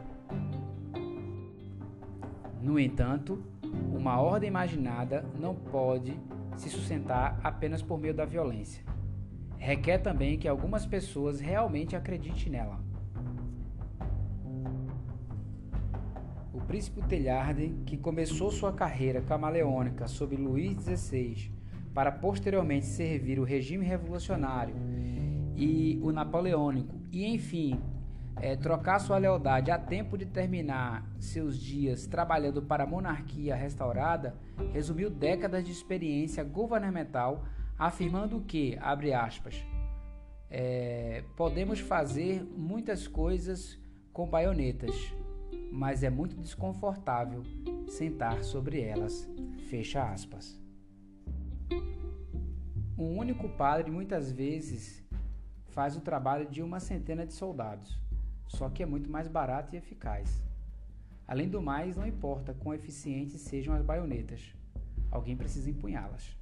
No 2.61 2.79
entanto, 2.79 3.43
uma 3.91 4.19
ordem 4.21 4.47
imaginada 4.47 5.25
não 5.39 5.55
pode 5.55 6.19
se 6.55 6.69
sustentar 6.69 7.39
apenas 7.43 7.81
por 7.81 7.99
meio 7.99 8.13
da 8.13 8.25
violência. 8.25 8.83
Requer 9.57 9.99
também 9.99 10.37
que 10.37 10.47
algumas 10.47 10.85
pessoas 10.85 11.39
realmente 11.39 11.95
acreditem 11.95 12.51
nela. 12.51 12.91
príncipe 16.71 17.01
Telharden, 17.01 17.83
que 17.85 17.97
começou 17.97 18.49
sua 18.49 18.71
carreira 18.71 19.21
camaleônica 19.21 20.07
sob 20.07 20.37
Luís 20.37 20.81
XVI 20.81 21.51
para 21.93 22.13
posteriormente 22.13 22.85
servir 22.85 23.37
o 23.39 23.43
regime 23.43 23.85
revolucionário 23.85 24.73
e 25.53 25.99
o 26.01 26.13
napoleônico, 26.13 26.95
e 27.11 27.25
enfim 27.25 27.79
é, 28.41 28.55
trocar 28.55 28.99
sua 28.99 29.17
lealdade 29.17 29.71
a 29.71 29.77
tempo 29.77 30.17
de 30.17 30.25
terminar 30.25 31.05
seus 31.19 31.57
dias 31.57 32.07
trabalhando 32.07 32.61
para 32.61 32.83
a 32.83 32.87
monarquia 32.87 33.55
restaurada, 33.55 34.35
resumiu 34.73 35.09
décadas 35.09 35.65
de 35.65 35.71
experiência 35.71 36.43
governamental, 36.43 37.45
afirmando 37.77 38.41
que, 38.41 38.77
abre 38.81 39.13
aspas, 39.13 39.63
é, 40.49 41.23
podemos 41.35 41.79
fazer 41.79 42.43
muitas 42.43 43.07
coisas 43.07 43.79
com 44.11 44.27
baionetas, 44.27 44.95
mas 45.71 46.03
é 46.03 46.09
muito 46.09 46.35
desconfortável 46.35 47.43
sentar 47.87 48.43
sobre 48.43 48.81
elas. 48.81 49.29
Fecha 49.69 50.03
aspas. 50.03 50.59
Um 52.97 53.17
único 53.17 53.47
padre 53.49 53.89
muitas 53.89 54.31
vezes 54.31 55.00
faz 55.71 55.95
o 55.95 56.01
trabalho 56.01 56.45
de 56.49 56.61
uma 56.61 56.79
centena 56.79 57.25
de 57.25 57.33
soldados, 57.33 57.97
só 58.47 58.69
que 58.69 58.83
é 58.83 58.85
muito 58.85 59.09
mais 59.09 59.27
barato 59.27 59.73
e 59.73 59.77
eficaz. 59.77 60.43
Além 61.27 61.47
do 61.47 61.61
mais, 61.61 61.95
não 61.95 62.05
importa 62.05 62.53
quão 62.53 62.75
eficientes 62.75 63.39
sejam 63.39 63.73
as 63.73 63.81
baionetas, 63.81 64.53
alguém 65.09 65.35
precisa 65.35 65.69
empunhá-las. 65.69 66.37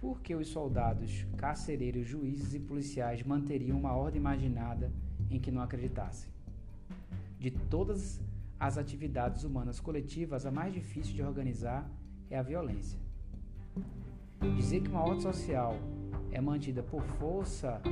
Por 0.00 0.20
que 0.20 0.36
os 0.36 0.48
soldados, 0.48 1.26
carcereiros, 1.36 2.06
juízes 2.06 2.54
e 2.54 2.60
policiais 2.60 3.24
manteriam 3.24 3.76
uma 3.76 3.92
ordem 3.92 4.20
imaginada 4.20 4.92
em 5.28 5.40
que 5.40 5.50
não 5.50 5.60
acreditassem? 5.60 6.30
De 7.40 7.50
todas 7.50 8.20
as 8.58 8.78
atividades 8.78 9.42
humanas 9.42 9.80
coletivas, 9.80 10.46
a 10.46 10.50
mais 10.52 10.72
difícil 10.72 11.14
de 11.14 11.22
organizar 11.22 11.90
é 12.30 12.38
a 12.38 12.42
violência. 12.42 12.98
Dizer 14.56 14.82
que 14.82 14.88
uma 14.88 15.02
ordem 15.02 15.20
social 15.20 15.74
é 16.38 16.40
mantida 16.40 16.84
por 16.84 17.02
força 17.02 17.82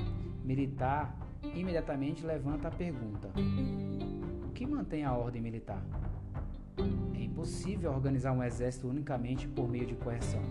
militar 0.45 1.19
imediatamente 1.53 2.25
levanta 2.25 2.69
a 2.69 2.71
pergunta: 2.71 3.29
o 4.47 4.53
que 4.53 4.65
mantém 4.65 5.05
a 5.05 5.13
ordem 5.13 5.43
militar? 5.43 5.85
É 7.15 7.23
impossível 7.23 7.91
organizar 7.91 8.33
um 8.33 8.43
exército 8.43 8.89
unicamente 8.89 9.49
por 9.49 9.69
meio 9.69 9.85
de 9.85 9.97
coerção. 9.97 10.43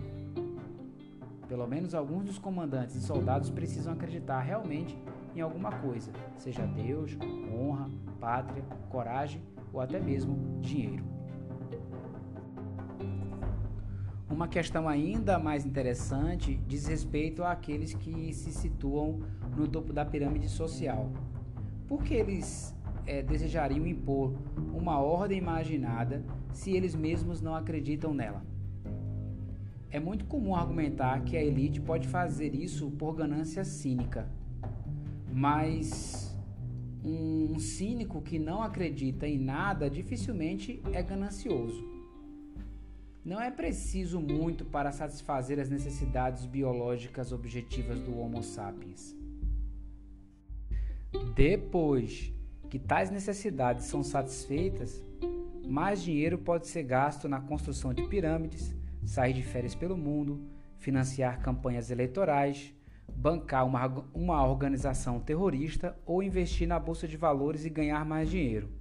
Pelo 1.48 1.66
menos 1.66 1.94
alguns 1.94 2.24
dos 2.24 2.38
comandantes 2.38 2.96
e 2.96 3.00
soldados 3.00 3.48
precisam 3.48 3.94
acreditar 3.94 4.40
realmente 4.40 4.98
em 5.34 5.40
alguma 5.40 5.70
coisa, 5.70 6.12
seja 6.36 6.66
Deus, 6.66 7.16
honra, 7.50 7.88
pátria, 8.20 8.62
coragem 8.90 9.40
ou 9.72 9.80
até 9.80 9.98
mesmo 9.98 10.60
dinheiro. 10.60 11.15
Uma 14.28 14.48
questão 14.48 14.88
ainda 14.88 15.38
mais 15.38 15.64
interessante 15.64 16.60
diz 16.66 16.86
respeito 16.86 17.44
àqueles 17.44 17.94
que 17.94 18.32
se 18.32 18.50
situam 18.50 19.20
no 19.56 19.68
topo 19.68 19.92
da 19.92 20.04
pirâmide 20.04 20.48
social. 20.48 21.12
Por 21.86 22.02
que 22.02 22.14
eles 22.14 22.74
é, 23.06 23.22
desejariam 23.22 23.86
impor 23.86 24.34
uma 24.74 24.98
ordem 24.98 25.38
imaginada 25.38 26.24
se 26.52 26.72
eles 26.72 26.94
mesmos 26.94 27.40
não 27.40 27.54
acreditam 27.54 28.12
nela? 28.12 28.44
É 29.90 30.00
muito 30.00 30.24
comum 30.24 30.56
argumentar 30.56 31.22
que 31.22 31.36
a 31.36 31.44
elite 31.44 31.80
pode 31.80 32.08
fazer 32.08 32.52
isso 32.52 32.90
por 32.90 33.14
ganância 33.14 33.64
cínica, 33.64 34.28
mas 35.32 36.36
um 37.04 37.56
cínico 37.60 38.20
que 38.20 38.40
não 38.40 38.60
acredita 38.60 39.28
em 39.28 39.38
nada 39.38 39.88
dificilmente 39.88 40.82
é 40.92 41.00
ganancioso. 41.00 41.95
Não 43.26 43.42
é 43.42 43.50
preciso 43.50 44.20
muito 44.20 44.64
para 44.64 44.92
satisfazer 44.92 45.58
as 45.58 45.68
necessidades 45.68 46.46
biológicas 46.46 47.32
objetivas 47.32 48.00
do 48.00 48.16
Homo 48.16 48.40
sapiens. 48.40 49.16
Depois 51.34 52.32
que 52.70 52.78
tais 52.78 53.10
necessidades 53.10 53.86
são 53.86 54.04
satisfeitas, 54.04 55.02
mais 55.66 56.00
dinheiro 56.00 56.38
pode 56.38 56.68
ser 56.68 56.84
gasto 56.84 57.28
na 57.28 57.40
construção 57.40 57.92
de 57.92 58.06
pirâmides, 58.06 58.72
sair 59.04 59.32
de 59.32 59.42
férias 59.42 59.74
pelo 59.74 59.96
mundo, 59.96 60.48
financiar 60.78 61.40
campanhas 61.40 61.90
eleitorais, 61.90 62.72
bancar 63.08 63.66
uma, 63.66 63.86
uma 64.14 64.46
organização 64.46 65.18
terrorista 65.18 65.98
ou 66.06 66.22
investir 66.22 66.68
na 66.68 66.78
bolsa 66.78 67.08
de 67.08 67.16
valores 67.16 67.64
e 67.64 67.70
ganhar 67.70 68.04
mais 68.04 68.30
dinheiro. 68.30 68.75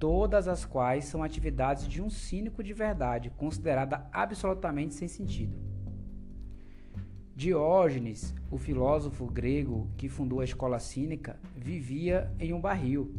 Todas 0.00 0.48
as 0.48 0.64
quais 0.64 1.04
são 1.04 1.22
atividades 1.22 1.86
de 1.86 2.02
um 2.02 2.10
cínico 2.10 2.60
de 2.60 2.72
verdade, 2.72 3.30
considerada 3.36 4.08
absolutamente 4.10 4.94
sem 4.94 5.06
sentido. 5.06 5.54
Diógenes, 7.36 8.34
o 8.50 8.58
filósofo 8.58 9.26
grego 9.26 9.88
que 9.96 10.08
fundou 10.08 10.40
a 10.40 10.44
escola 10.44 10.80
cínica, 10.80 11.38
vivia 11.54 12.34
em 12.40 12.52
um 12.52 12.60
barril. 12.60 13.14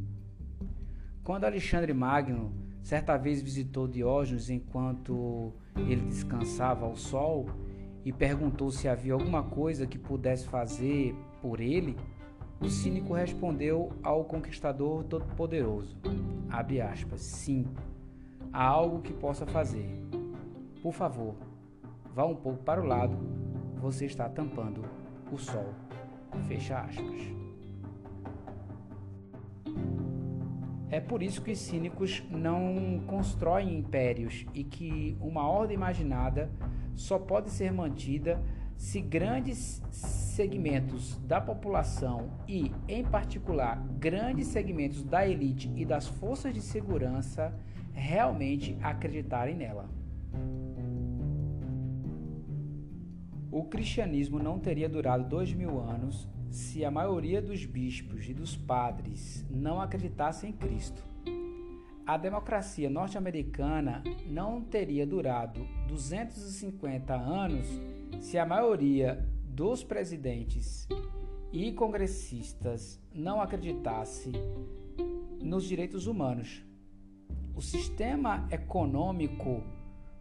Quando 1.23 1.45
Alexandre 1.45 1.93
Magno 1.93 2.51
certa 2.84 3.15
vez 3.15 3.41
visitou 3.41 3.88
Diógenes 3.88 4.49
enquanto 4.49 5.53
ele 5.77 6.01
descansava 6.01 6.86
ao 6.86 6.95
sol, 6.95 7.47
e 8.03 8.11
perguntou 8.11 8.71
se 8.71 8.88
havia 8.88 9.13
alguma 9.13 9.43
coisa 9.43 9.86
que 9.86 9.97
pudesse 9.97 10.47
fazer 10.47 11.15
por 11.41 11.59
ele, 11.59 11.95
o 12.62 12.70
cínico 12.70 13.14
respondeu 13.14 13.91
ao 14.03 14.24
conquistador 14.24 15.03
todo-poderoso: 15.05 15.97
abre 16.49 16.80
aspas, 16.80 17.22
sim, 17.22 17.66
há 18.53 18.64
algo 18.64 19.01
que 19.01 19.14
possa 19.14 19.45
fazer. 19.45 19.89
Por 20.82 20.93
favor, 20.93 21.36
vá 22.14 22.26
um 22.26 22.36
pouco 22.36 22.64
para 22.64 22.82
o 22.82 22.86
lado, 22.86 23.18
você 23.82 24.05
está 24.05 24.30
tampando 24.30 24.84
o 25.32 25.38
sol. 25.38 25.74
Fecha 26.47 26.80
aspas. 26.80 27.22
É 30.89 30.99
por 30.99 31.24
isso 31.24 31.41
que 31.41 31.51
os 31.51 31.59
cínicos 31.59 32.22
não 32.30 33.01
constroem 33.07 33.78
impérios 33.78 34.45
e 34.53 34.64
que 34.64 35.18
uma 35.22 35.47
ordem 35.47 35.76
imaginada 35.76 36.51
só 36.95 37.18
pode 37.18 37.49
ser 37.49 37.72
mantida 37.72 38.41
se 38.82 38.99
grandes 38.99 39.79
segmentos 39.91 41.15
da 41.19 41.39
população 41.39 42.32
e, 42.47 42.71
em 42.88 43.05
particular, 43.05 43.77
grandes 43.99 44.47
segmentos 44.47 45.03
da 45.03 45.25
elite 45.25 45.71
e 45.75 45.86
das 45.86 46.07
forças 46.07 46.51
de 46.51 46.61
segurança 46.61 47.53
realmente 47.93 48.75
acreditarem 48.82 49.55
nela. 49.55 49.88
O 53.51 53.65
cristianismo 53.65 54.39
não 54.39 54.57
teria 54.57 54.89
durado 54.89 55.29
dois 55.29 55.53
mil 55.53 55.79
anos 55.79 56.27
se 56.49 56.84
a 56.84 56.89
maioria 56.89 57.39
dos 57.39 57.63
bispos 57.63 58.27
e 58.27 58.34
dos 58.34 58.57
padres 58.57 59.45
não 59.47 59.79
acreditassem 59.79 60.49
em 60.49 60.53
Cristo. 60.53 61.03
a 62.03 62.17
democracia 62.17 62.89
norte-americana 62.89 64.03
não 64.25 64.59
teria 64.59 65.05
durado 65.05 65.65
250 65.88 67.13
anos 67.13 67.67
se 68.20 68.38
a 68.38 68.45
maioria 68.45 69.28
dos 69.43 69.84
presidentes 69.84 70.88
e 71.51 71.72
congressistas 71.74 72.99
não 73.14 73.41
acreditasse 73.41 74.32
nos 75.41 75.66
direitos 75.66 76.07
humanos. 76.07 76.64
O 77.55 77.62
sistema 77.62 78.47
econômico 78.51 79.64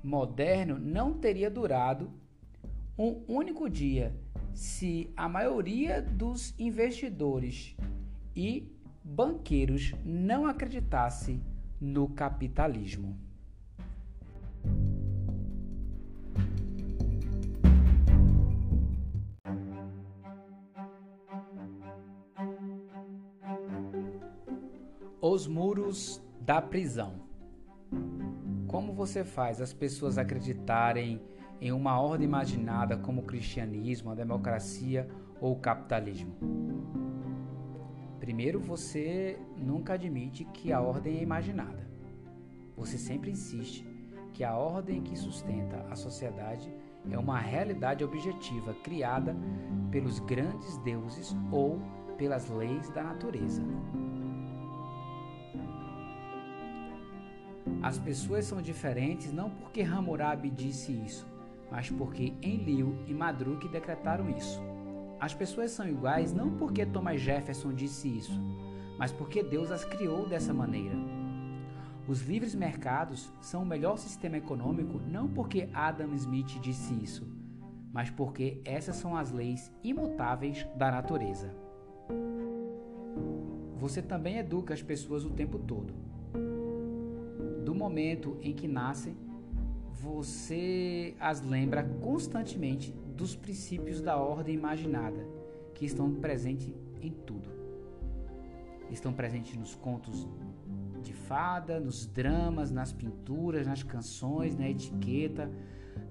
moderno 0.02 0.78
não 0.78 1.12
teria 1.12 1.50
durado 1.50 2.10
um 2.98 3.22
único 3.28 3.68
dia 3.68 4.14
se 4.52 5.10
a 5.16 5.28
maioria 5.28 6.02
dos 6.02 6.58
investidores 6.58 7.76
e 8.34 8.70
banqueiros 9.02 9.92
não 10.04 10.46
acreditasse 10.46 11.40
no 11.80 12.08
capitalismo. 12.08 13.18
Os 25.40 25.46
muros 25.46 26.22
da 26.38 26.60
prisão. 26.60 27.14
Como 28.66 28.92
você 28.92 29.24
faz 29.24 29.58
as 29.62 29.72
pessoas 29.72 30.18
acreditarem 30.18 31.18
em 31.58 31.72
uma 31.72 31.98
ordem 31.98 32.26
imaginada 32.26 32.98
como 32.98 33.22
o 33.22 33.24
cristianismo, 33.24 34.10
a 34.10 34.14
democracia 34.14 35.08
ou 35.40 35.52
o 35.52 35.58
capitalismo? 35.58 36.36
Primeiro, 38.18 38.60
você 38.60 39.38
nunca 39.56 39.94
admite 39.94 40.44
que 40.44 40.74
a 40.74 40.82
ordem 40.82 41.16
é 41.16 41.22
imaginada. 41.22 41.88
Você 42.76 42.98
sempre 42.98 43.30
insiste 43.30 43.82
que 44.34 44.44
a 44.44 44.54
ordem 44.54 45.00
que 45.02 45.16
sustenta 45.16 45.86
a 45.88 45.96
sociedade 45.96 46.70
é 47.10 47.18
uma 47.18 47.38
realidade 47.38 48.04
objetiva 48.04 48.74
criada 48.84 49.34
pelos 49.90 50.18
grandes 50.18 50.76
deuses 50.84 51.34
ou 51.50 51.80
pelas 52.18 52.50
leis 52.50 52.90
da 52.90 53.02
natureza. 53.02 53.64
As 57.82 57.98
pessoas 57.98 58.44
são 58.44 58.60
diferentes 58.60 59.32
não 59.32 59.50
porque 59.50 59.82
Hammurabi 59.82 60.50
disse 60.50 60.92
isso, 60.92 61.26
mas 61.70 61.90
porque 61.90 62.34
Enlil 62.42 62.94
e 63.06 63.14
Madruk 63.14 63.66
decretaram 63.68 64.28
isso. 64.30 64.60
As 65.18 65.34
pessoas 65.34 65.70
são 65.70 65.88
iguais 65.88 66.32
não 66.32 66.56
porque 66.56 66.84
Thomas 66.84 67.20
Jefferson 67.20 67.72
disse 67.72 68.08
isso, 68.08 68.40
mas 68.98 69.12
porque 69.12 69.42
Deus 69.42 69.70
as 69.70 69.84
criou 69.84 70.28
dessa 70.28 70.52
maneira. 70.52 70.96
Os 72.08 72.22
livres 72.22 72.54
mercados 72.54 73.32
são 73.40 73.62
o 73.62 73.66
melhor 73.66 73.96
sistema 73.96 74.36
econômico 74.36 75.00
não 75.06 75.28
porque 75.28 75.68
Adam 75.72 76.14
Smith 76.14 76.58
disse 76.60 76.92
isso, 76.94 77.26
mas 77.92 78.10
porque 78.10 78.60
essas 78.64 78.96
são 78.96 79.16
as 79.16 79.30
leis 79.30 79.70
imutáveis 79.82 80.66
da 80.76 80.90
natureza. 80.90 81.54
Você 83.78 84.02
também 84.02 84.38
educa 84.38 84.74
as 84.74 84.82
pessoas 84.82 85.24
o 85.24 85.30
tempo 85.30 85.58
todo. 85.58 86.09
Do 87.64 87.74
momento 87.74 88.38
em 88.40 88.52
que 88.52 88.66
nascem, 88.66 89.16
você 89.92 91.14
as 91.20 91.42
lembra 91.42 91.84
constantemente 91.84 92.92
dos 93.14 93.36
princípios 93.36 94.00
da 94.00 94.16
ordem 94.16 94.54
imaginada, 94.54 95.26
que 95.74 95.84
estão 95.84 96.14
presentes 96.14 96.72
em 97.00 97.10
tudo. 97.10 97.50
Estão 98.90 99.12
presentes 99.12 99.56
nos 99.56 99.74
contos 99.74 100.26
de 101.02 101.12
fada, 101.12 101.78
nos 101.78 102.06
dramas, 102.06 102.70
nas 102.70 102.92
pinturas, 102.92 103.66
nas 103.66 103.82
canções, 103.82 104.56
na 104.56 104.68
etiqueta, 104.68 105.50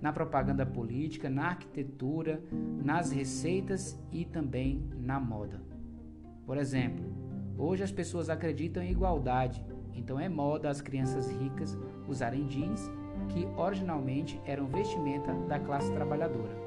na 0.01 0.13
propaganda 0.13 0.65
política, 0.65 1.29
na 1.29 1.47
arquitetura, 1.47 2.41
nas 2.83 3.11
receitas 3.11 3.99
e 4.11 4.25
também 4.25 4.87
na 4.95 5.19
moda. 5.19 5.61
Por 6.45 6.57
exemplo, 6.57 7.05
hoje 7.57 7.83
as 7.83 7.91
pessoas 7.91 8.29
acreditam 8.29 8.81
em 8.81 8.91
igualdade, 8.91 9.63
então 9.99 10.19
é 10.19 10.29
moda 10.29 10.69
as 10.69 10.81
crianças 10.81 11.29
ricas 11.29 11.77
usarem 12.07 12.47
jeans 12.47 12.89
que 13.29 13.45
originalmente 13.57 14.41
eram 14.45 14.65
vestimenta 14.65 15.33
da 15.47 15.59
classe 15.59 15.91
trabalhadora. 15.91 16.57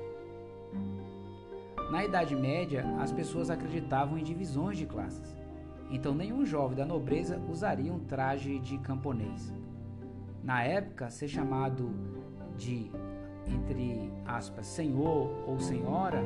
Na 1.90 2.04
Idade 2.04 2.36
Média, 2.36 2.84
as 3.00 3.10
pessoas 3.10 3.50
acreditavam 3.50 4.18
em 4.18 4.22
divisões 4.22 4.76
de 4.78 4.86
classes. 4.86 5.36
Então, 5.90 6.14
nenhum 6.14 6.44
jovem 6.44 6.76
da 6.76 6.86
nobreza 6.86 7.40
usaria 7.50 7.92
um 7.92 7.98
traje 7.98 8.58
de 8.58 8.78
camponês. 8.78 9.52
Na 10.42 10.62
época, 10.62 11.10
ser 11.10 11.28
chamado 11.28 11.90
de, 12.56 12.90
entre 13.46 14.10
aspas, 14.26 14.66
senhor 14.66 15.30
ou 15.46 15.58
senhora 15.58 16.22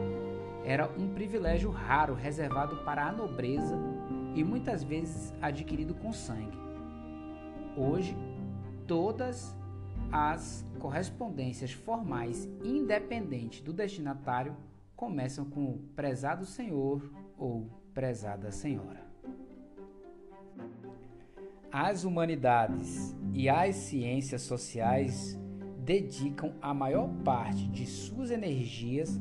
era 0.65 0.89
um 0.99 1.09
privilégio 1.09 1.71
raro 1.71 2.15
reservado 2.15 2.77
para 2.79 3.07
a 3.07 3.13
nobreza 3.13 3.77
e 4.35 4.45
muitas 4.45 4.83
vezes 4.83 5.33
adquirido 5.41 5.95
com 5.95 6.13
sangue. 6.13 6.66
Hoje, 7.77 8.17
todas 8.87 9.55
as 10.11 10.65
correspondências 10.79 11.73
formais, 11.73 12.49
independente 12.65 13.63
do 13.63 13.73
destinatário, 13.73 14.57
começam 14.95 15.45
com 15.45 15.79
prezado 15.95 16.47
senhor 16.47 17.13
ou 17.37 17.69
prezada 17.93 18.51
senhora. 18.51 19.05
As 21.71 22.05
humanidades 22.05 23.15
e 23.35 23.49
as 23.49 23.77
ciências 23.77 24.41
sociais 24.43 25.39
dedicam 25.79 26.55
a 26.63 26.73
maior 26.73 27.09
parte 27.23 27.69
de 27.69 27.85
suas 27.85 28.31
energias 28.31 29.21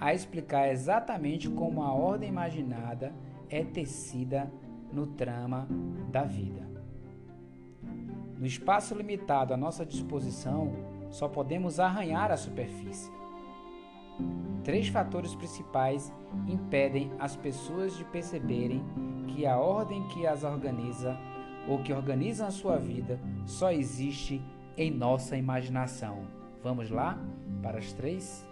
a 0.00 0.12
explicar 0.12 0.68
exatamente 0.68 1.48
como 1.48 1.82
a 1.82 1.92
ordem 1.92 2.28
imaginada 2.28 3.14
é 3.48 3.62
tecida 3.62 4.52
no 4.92 5.06
trama 5.06 5.68
da 6.10 6.24
vida. 6.24 6.71
No 8.42 8.48
espaço 8.48 8.92
limitado 8.96 9.54
à 9.54 9.56
nossa 9.56 9.86
disposição, 9.86 10.72
só 11.10 11.28
podemos 11.28 11.78
arranhar 11.78 12.32
a 12.32 12.36
superfície. 12.36 13.08
Três 14.64 14.88
fatores 14.88 15.32
principais 15.32 16.12
impedem 16.48 17.12
as 17.20 17.36
pessoas 17.36 17.96
de 17.96 18.04
perceberem 18.06 18.82
que 19.28 19.46
a 19.46 19.56
ordem 19.56 20.08
que 20.08 20.26
as 20.26 20.42
organiza 20.42 21.16
ou 21.68 21.84
que 21.84 21.92
organizam 21.92 22.48
a 22.48 22.50
sua 22.50 22.78
vida 22.78 23.20
só 23.46 23.70
existe 23.70 24.42
em 24.76 24.90
nossa 24.90 25.36
imaginação. 25.36 26.26
Vamos 26.64 26.90
lá 26.90 27.16
para 27.62 27.78
as 27.78 27.92
três? 27.92 28.44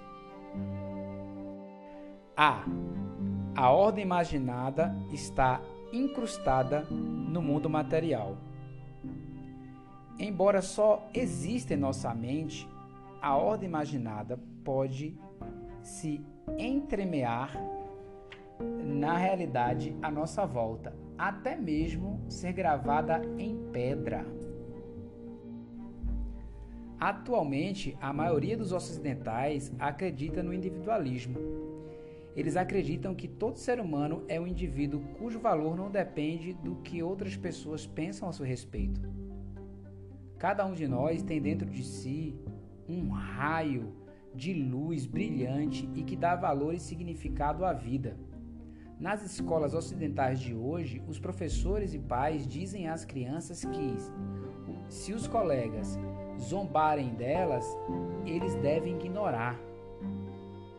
A. 2.36 2.62
A 3.56 3.70
ordem 3.70 4.04
imaginada 4.04 4.94
está 5.12 5.60
incrustada 5.92 6.82
no 6.82 7.42
mundo 7.42 7.68
material. 7.68 8.36
Embora 10.20 10.60
só 10.60 11.08
exista 11.14 11.72
em 11.72 11.78
nossa 11.78 12.12
mente, 12.14 12.68
a 13.22 13.38
ordem 13.38 13.66
imaginada 13.66 14.38
pode 14.62 15.16
se 15.82 16.20
entremear 16.58 17.56
na 18.84 19.16
realidade 19.16 19.96
à 20.02 20.10
nossa 20.10 20.44
volta, 20.44 20.94
até 21.16 21.56
mesmo 21.56 22.20
ser 22.28 22.52
gravada 22.52 23.22
em 23.38 23.56
pedra. 23.72 24.26
Atualmente, 26.98 27.96
a 27.98 28.12
maioria 28.12 28.58
dos 28.58 28.72
ocidentais 28.72 29.72
acredita 29.78 30.42
no 30.42 30.52
individualismo. 30.52 31.38
Eles 32.36 32.58
acreditam 32.58 33.14
que 33.14 33.26
todo 33.26 33.56
ser 33.56 33.80
humano 33.80 34.22
é 34.28 34.38
um 34.38 34.46
indivíduo 34.46 35.00
cujo 35.18 35.40
valor 35.40 35.74
não 35.74 35.90
depende 35.90 36.52
do 36.52 36.76
que 36.76 37.02
outras 37.02 37.38
pessoas 37.38 37.86
pensam 37.86 38.28
a 38.28 38.32
seu 38.34 38.44
respeito. 38.44 39.29
Cada 40.40 40.64
um 40.64 40.72
de 40.72 40.88
nós 40.88 41.22
tem 41.22 41.38
dentro 41.38 41.68
de 41.68 41.84
si 41.84 42.34
um 42.88 43.10
raio 43.10 43.92
de 44.34 44.54
luz 44.54 45.04
brilhante 45.04 45.86
e 45.94 46.02
que 46.02 46.16
dá 46.16 46.34
valor 46.34 46.72
e 46.72 46.80
significado 46.80 47.62
à 47.62 47.74
vida. 47.74 48.16
Nas 48.98 49.22
escolas 49.22 49.74
ocidentais 49.74 50.40
de 50.40 50.54
hoje, 50.54 51.02
os 51.06 51.18
professores 51.18 51.92
e 51.92 51.98
pais 51.98 52.46
dizem 52.46 52.88
às 52.88 53.04
crianças 53.04 53.66
que, 53.66 53.94
se 54.88 55.12
os 55.12 55.26
colegas 55.26 55.98
zombarem 56.38 57.14
delas, 57.14 57.66
eles 58.24 58.54
devem 58.54 58.96
ignorar. 58.96 59.60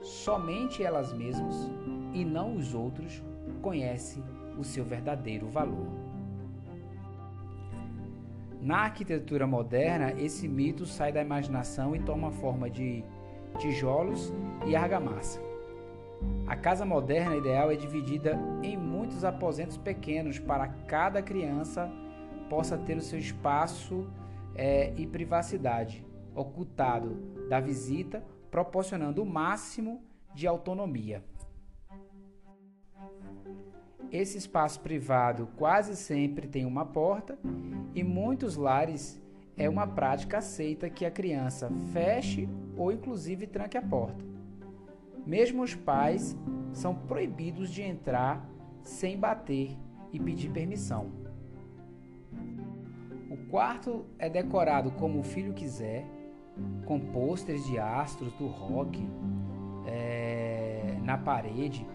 Somente 0.02 0.84
elas 0.84 1.14
mesmas 1.14 1.70
e 2.16 2.26
não 2.26 2.56
os 2.56 2.74
outros 2.74 3.24
conhecem 3.62 4.24
o 4.58 4.64
seu 4.64 4.84
verdadeiro 4.84 5.48
valor. 5.48 6.01
Na 8.62 8.84
arquitetura 8.84 9.48
moderna, 9.48 10.14
esse 10.22 10.48
mito 10.48 10.86
sai 10.86 11.12
da 11.12 11.20
imaginação 11.20 11.96
e 11.96 12.00
toma 12.00 12.32
forma 12.32 12.70
de 12.70 13.04
tijolos 13.58 14.32
e 14.68 14.76
argamassa. 14.76 15.42
A 16.46 16.56
casa 16.56 16.86
moderna 16.86 17.36
ideal 17.36 17.72
é 17.72 17.76
dividida 17.76 18.40
em 18.62 18.78
muitos 18.78 19.26
aposentos 19.26 19.78
pequenos 19.78 20.38
para 20.38 20.68
cada 20.68 21.24
criança 21.24 21.92
possa 22.52 22.78
ter 22.78 22.98
o 22.98 23.02
seu 23.02 23.18
espaço 23.18 24.08
é, 24.54 24.94
e 24.96 25.08
privacidade 25.08 26.06
ocultado 26.36 27.16
da 27.50 27.60
visita, 27.60 28.24
proporcionando 28.52 29.24
o 29.24 29.26
máximo 29.26 30.04
de 30.36 30.46
autonomia. 30.46 31.24
Esse 34.12 34.38
espaço 34.38 34.82
privado 34.82 35.48
quase 35.56 35.96
sempre 35.96 36.46
tem 36.46 36.66
uma 36.66 36.86
porta 36.86 37.40
e 37.96 38.04
muitos 38.04 38.58
lares 38.58 39.22
é 39.56 39.70
uma 39.70 39.88
prática 39.88 40.40
aceita 40.40 40.90
que 40.90 41.06
a 41.06 41.12
criança 41.12 41.72
feche 41.94 42.50
ou 42.76 42.92
inclusive 42.92 43.48
tranque 43.48 43.78
a 43.78 43.82
porta. 43.82 44.26
Mesmo 45.26 45.64
os 45.64 45.76
pais 45.76 46.36
são 46.74 46.94
proibidos 46.94 47.70
de 47.70 47.84
entrar 47.84 48.46
sem 48.84 49.18
bater 49.18 49.78
e 50.12 50.20
pedir 50.20 50.50
permissão. 50.50 51.10
O 53.30 53.38
quarto 53.50 54.06
é 54.20 54.30
decorado 54.30 54.92
como 54.92 55.20
o 55.20 55.24
filho 55.24 55.54
quiser, 55.54 56.06
com 56.86 57.00
pôsteres 57.00 57.66
de 57.66 57.80
astros 57.80 58.34
do 58.34 58.48
rock 58.48 59.08
é, 59.86 60.98
na 61.02 61.18
parede 61.18 61.88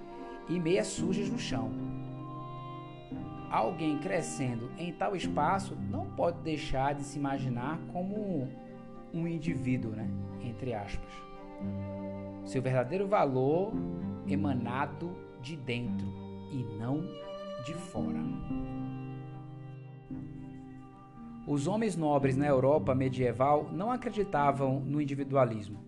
e 0.49 0.59
meias 0.59 0.87
sujas 0.87 1.29
no 1.29 1.39
chão. 1.39 1.96
Alguém 3.51 3.99
crescendo 3.99 4.71
em 4.79 4.93
tal 4.93 5.15
espaço 5.15 5.77
não 5.91 6.07
pode 6.07 6.41
deixar 6.41 6.95
de 6.95 7.03
se 7.03 7.19
imaginar 7.19 7.79
como 7.93 8.49
um 9.13 9.27
indivíduo, 9.27 9.93
né? 9.93 10.09
entre 10.43 10.75
aspas. 10.75 11.11
Seu 12.45 12.61
verdadeiro 12.61 13.07
valor 13.07 13.73
emanado 14.27 15.17
de 15.41 15.57
dentro 15.57 16.07
e 16.51 16.63
não 16.79 17.03
de 17.65 17.75
fora. 17.75 18.21
Os 21.47 21.69
homens 21.69 21.97
nobres 21.97 22.37
na 22.37 22.47
Europa 22.47 22.95
medieval 22.95 23.69
não 23.73 23.93
acreditavam 23.93 24.81
no 24.81 25.01
individualismo. 25.01 25.86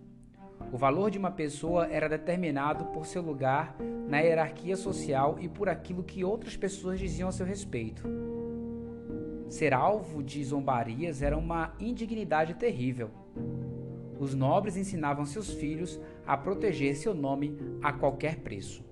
O 0.71 0.77
valor 0.77 1.09
de 1.09 1.17
uma 1.17 1.31
pessoa 1.31 1.87
era 1.87 2.07
determinado 2.07 2.85
por 2.85 3.05
seu 3.05 3.21
lugar 3.23 3.75
na 4.07 4.19
hierarquia 4.19 4.75
social 4.75 5.37
e 5.39 5.49
por 5.49 5.67
aquilo 5.67 6.03
que 6.03 6.23
outras 6.23 6.55
pessoas 6.55 6.99
diziam 6.99 7.27
a 7.27 7.31
seu 7.31 7.45
respeito. 7.45 8.03
Ser 9.49 9.73
alvo 9.73 10.21
de 10.21 10.43
zombarias 10.43 11.23
era 11.23 11.35
uma 11.35 11.73
indignidade 11.79 12.53
terrível. 12.53 13.09
Os 14.19 14.35
nobres 14.35 14.77
ensinavam 14.77 15.25
seus 15.25 15.51
filhos 15.51 15.99
a 16.25 16.37
proteger 16.37 16.95
seu 16.95 17.15
nome 17.15 17.57
a 17.81 17.91
qualquer 17.91 18.37
preço. 18.37 18.85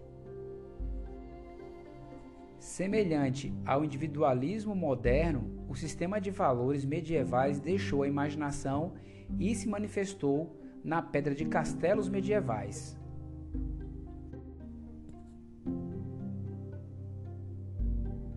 Semelhante 2.57 3.53
ao 3.63 3.86
individualismo 3.86 4.73
moderno, 4.73 5.63
o 5.69 5.75
sistema 5.75 6.19
de 6.19 6.32
valores 6.32 6.84
medievais 6.84 7.59
deixou 7.59 8.01
a 8.01 8.07
imaginação 8.07 8.93
e 9.39 9.53
se 9.53 9.69
manifestou 9.69 10.57
na 10.88 11.01
pedra 11.01 11.35
de 11.35 11.43
castelos 11.43 12.07
medievais. 12.07 12.97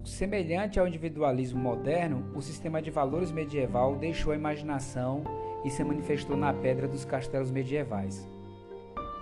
Semelhante 0.02 0.80
ao 0.80 0.88
individualismo 0.88 1.60
moderno, 1.60 2.28
o 2.34 2.42
sistema 2.42 2.82
de 2.82 2.90
valores 2.90 3.30
medieval 3.30 3.94
deixou 3.94 4.32
a 4.32 4.36
imaginação 4.36 5.22
e 5.64 5.70
se 5.70 5.84
manifestou 5.84 6.36
na 6.36 6.52
pedra 6.52 6.88
dos 6.88 7.04
castelos 7.04 7.52
medievais. 7.52 8.28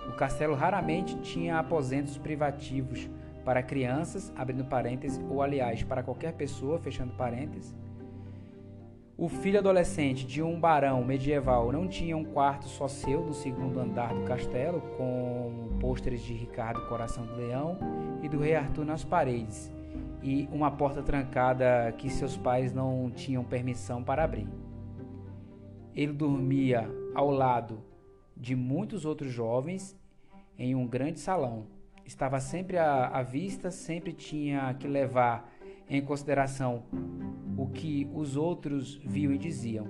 O 0.07 0.13
castelo 0.13 0.55
raramente 0.55 1.15
tinha 1.19 1.59
aposentos 1.59 2.17
privativos 2.17 3.07
para 3.45 3.61
crianças, 3.61 4.33
abrindo 4.35 4.65
parênteses, 4.65 5.21
ou 5.29 5.43
aliás, 5.43 5.83
para 5.83 6.01
qualquer 6.01 6.33
pessoa, 6.33 6.79
fechando 6.79 7.13
parênteses, 7.13 7.75
o 9.19 9.27
filho 9.27 9.59
adolescente 9.59 10.25
de 10.25 10.41
um 10.41 10.57
barão 10.57 11.03
medieval 11.03 11.73
não 11.73 11.89
tinha 11.89 12.15
um 12.15 12.23
quarto 12.23 12.69
só 12.69 12.87
seu 12.87 13.19
no 13.19 13.33
segundo 13.33 13.77
andar 13.77 14.13
do 14.13 14.23
castelo, 14.23 14.79
com 14.95 15.77
pôsteres 15.77 16.21
de 16.21 16.33
Ricardo 16.33 16.87
Coração 16.87 17.25
do 17.25 17.35
Leão 17.35 17.77
e 18.23 18.29
do 18.29 18.39
Rei 18.39 18.55
Arthur 18.55 18.85
nas 18.85 19.03
paredes, 19.03 19.69
e 20.23 20.47
uma 20.53 20.71
porta 20.71 21.03
trancada 21.03 21.93
que 21.97 22.09
seus 22.09 22.37
pais 22.37 22.71
não 22.71 23.11
tinham 23.13 23.43
permissão 23.43 24.01
para 24.01 24.23
abrir. 24.23 24.47
Ele 25.93 26.13
dormia 26.13 26.89
ao 27.13 27.29
lado 27.29 27.83
de 28.37 28.55
muitos 28.55 29.03
outros 29.03 29.29
jovens 29.29 29.99
em 30.57 30.75
um 30.75 30.87
grande 30.87 31.19
salão. 31.19 31.67
Estava 32.05 32.39
sempre 32.39 32.77
à, 32.77 33.21
vista, 33.21 33.69
sempre 33.69 34.13
tinha 34.13 34.73
que 34.75 34.87
levar 34.87 35.51
em 35.89 36.01
consideração 36.01 36.83
o 37.57 37.67
que 37.67 38.09
os 38.13 38.35
outros 38.35 38.99
viam 39.03 39.33
e 39.33 39.37
diziam. 39.37 39.87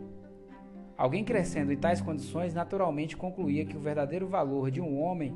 Alguém 0.97 1.23
crescendo 1.23 1.71
em 1.71 1.77
tais 1.77 2.01
condições 2.01 2.53
naturalmente 2.53 3.15
concluía 3.15 3.65
que 3.65 3.77
o 3.77 3.79
verdadeiro 3.79 4.27
valor 4.27 4.69
de 4.69 4.81
um 4.81 5.01
homem 5.01 5.33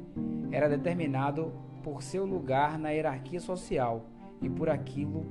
era 0.52 0.68
determinado 0.68 1.54
por 1.82 2.02
seu 2.04 2.26
lugar 2.26 2.78
na 2.78 2.90
hierarquia 2.90 3.40
social 3.40 4.06
e 4.42 4.50
por 4.50 4.70
aquilo 4.70 5.26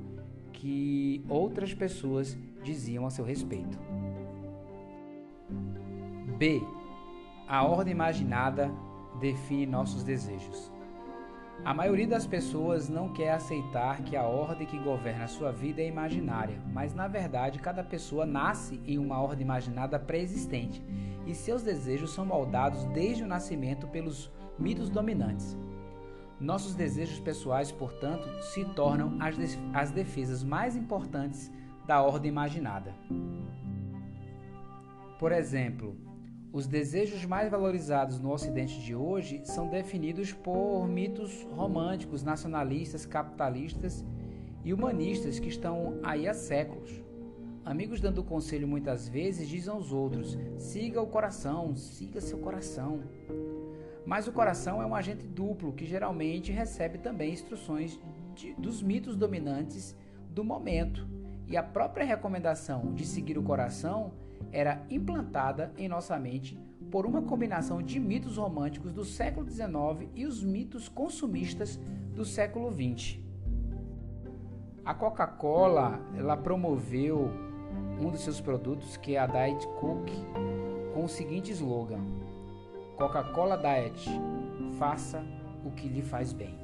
que 0.51 1.23
outras 1.29 1.73
pessoas 1.73 2.37
diziam 2.63 3.05
a 3.05 3.11
seu 3.11 3.23
respeito. 3.23 3.77
B. 6.37 6.61
A 7.47 7.63
ordem 7.63 7.93
imaginada 7.93 8.71
define 9.19 9.67
nossos 9.67 10.03
desejos. 10.03 10.72
A 11.65 11.73
maioria 11.73 12.05
das 12.05 12.27
pessoas 12.27 12.89
não 12.89 13.13
quer 13.13 13.31
aceitar 13.31 14.03
que 14.03 14.17
a 14.17 14.23
ordem 14.23 14.67
que 14.67 14.77
governa 14.77 15.23
a 15.23 15.29
sua 15.29 15.49
vida 15.49 15.81
é 15.81 15.87
imaginária, 15.87 16.61
mas 16.73 16.93
na 16.93 17.07
verdade 17.07 17.57
cada 17.59 17.81
pessoa 17.81 18.25
nasce 18.25 18.81
em 18.85 18.97
uma 18.97 19.21
ordem 19.21 19.45
imaginada 19.45 19.97
pré-existente 19.97 20.83
e 21.25 21.33
seus 21.33 21.63
desejos 21.63 22.13
são 22.13 22.25
moldados 22.25 22.83
desde 22.87 23.23
o 23.23 23.27
nascimento 23.27 23.87
pelos 23.87 24.29
mitos 24.59 24.89
dominantes. 24.89 25.57
Nossos 26.37 26.75
desejos 26.75 27.19
pessoais, 27.21 27.71
portanto, 27.71 28.27
se 28.41 28.65
tornam 28.75 29.15
as, 29.21 29.37
as 29.73 29.89
defesas 29.89 30.43
mais 30.43 30.75
importantes 30.75 31.49
da 31.87 32.01
ordem 32.01 32.29
imaginada. 32.29 32.93
Por 35.17 35.31
exemplo, 35.31 35.95
os 36.53 36.67
desejos 36.67 37.25
mais 37.25 37.49
valorizados 37.49 38.19
no 38.19 38.31
Ocidente 38.31 38.79
de 38.79 38.93
hoje 38.93 39.41
são 39.43 39.67
definidos 39.67 40.31
por 40.31 40.87
mitos 40.87 41.41
românticos, 41.51 42.21
nacionalistas, 42.21 43.07
capitalistas 43.07 44.05
e 44.63 44.71
humanistas 44.71 45.39
que 45.39 45.49
estão 45.49 45.99
aí 46.03 46.27
há 46.27 46.33
séculos. 46.33 47.01
Amigos 47.65 47.99
dando 47.99 48.23
conselho 48.23 48.67
muitas 48.67 49.09
vezes 49.09 49.49
dizem 49.49 49.73
aos 49.73 49.91
outros: 49.91 50.37
siga 50.59 51.01
o 51.01 51.07
coração, 51.07 51.75
siga 51.75 52.21
seu 52.21 52.37
coração. 52.37 53.01
Mas 54.05 54.27
o 54.27 54.31
coração 54.31 54.79
é 54.79 54.85
um 54.85 54.93
agente 54.93 55.25
duplo 55.25 55.73
que 55.73 55.87
geralmente 55.87 56.51
recebe 56.51 56.99
também 56.99 57.33
instruções 57.33 57.99
de, 58.35 58.53
dos 58.53 58.83
mitos 58.83 59.15
dominantes 59.15 59.95
do 60.29 60.43
momento. 60.43 61.07
E 61.47 61.57
a 61.57 61.63
própria 61.63 62.05
recomendação 62.05 62.93
de 62.93 63.07
seguir 63.07 63.39
o 63.39 63.43
coração 63.43 64.13
era 64.53 64.85
implantada 64.89 65.73
em 65.75 65.89
nossa 65.89 66.17
mente 66.17 66.57
por 66.91 67.07
uma 67.07 67.23
combinação 67.23 67.81
de 67.81 67.99
mitos 67.99 68.37
românticos 68.37 68.93
do 68.93 69.03
século 69.03 69.49
XIX 69.49 70.09
e 70.13 70.25
os 70.25 70.43
mitos 70.43 70.87
consumistas 70.87 71.79
do 72.13 72.23
século 72.23 72.71
XX. 72.71 73.17
A 74.85 74.93
Coca-Cola 74.93 75.99
ela 76.15 76.37
promoveu 76.37 77.31
um 77.99 78.11
dos 78.11 78.21
seus 78.21 78.39
produtos 78.39 78.95
que 78.95 79.15
é 79.15 79.19
a 79.19 79.25
Diet 79.25 79.65
Coke 79.79 80.13
com 80.93 81.05
o 81.05 81.09
seguinte 81.09 81.51
slogan: 81.51 82.01
Coca-Cola 82.95 83.57
Diet, 83.57 84.07
faça 84.77 85.25
o 85.65 85.71
que 85.71 85.87
lhe 85.87 86.03
faz 86.03 86.31
bem. 86.31 86.55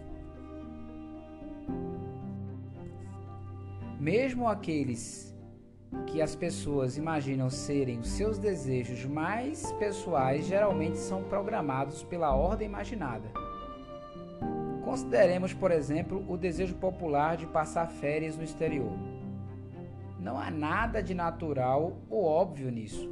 Mesmo 3.99 4.47
aqueles 4.47 5.28
que 6.05 6.21
as 6.21 6.35
pessoas 6.35 6.97
imaginam 6.97 7.49
serem 7.49 7.99
os 7.99 8.09
seus 8.09 8.37
desejos 8.37 9.05
mais 9.05 9.71
pessoais 9.73 10.45
geralmente 10.45 10.97
são 10.97 11.23
programados 11.23 12.03
pela 12.03 12.35
ordem 12.35 12.67
imaginada. 12.67 13.31
Consideremos, 14.83 15.53
por 15.53 15.71
exemplo, 15.71 16.25
o 16.27 16.37
desejo 16.37 16.75
popular 16.75 17.37
de 17.37 17.45
passar 17.45 17.87
férias 17.87 18.35
no 18.35 18.43
exterior. 18.43 18.91
Não 20.19 20.37
há 20.39 20.49
nada 20.49 21.01
de 21.01 21.13
natural 21.13 21.97
ou 22.09 22.23
óbvio 22.23 22.71
nisso. 22.71 23.09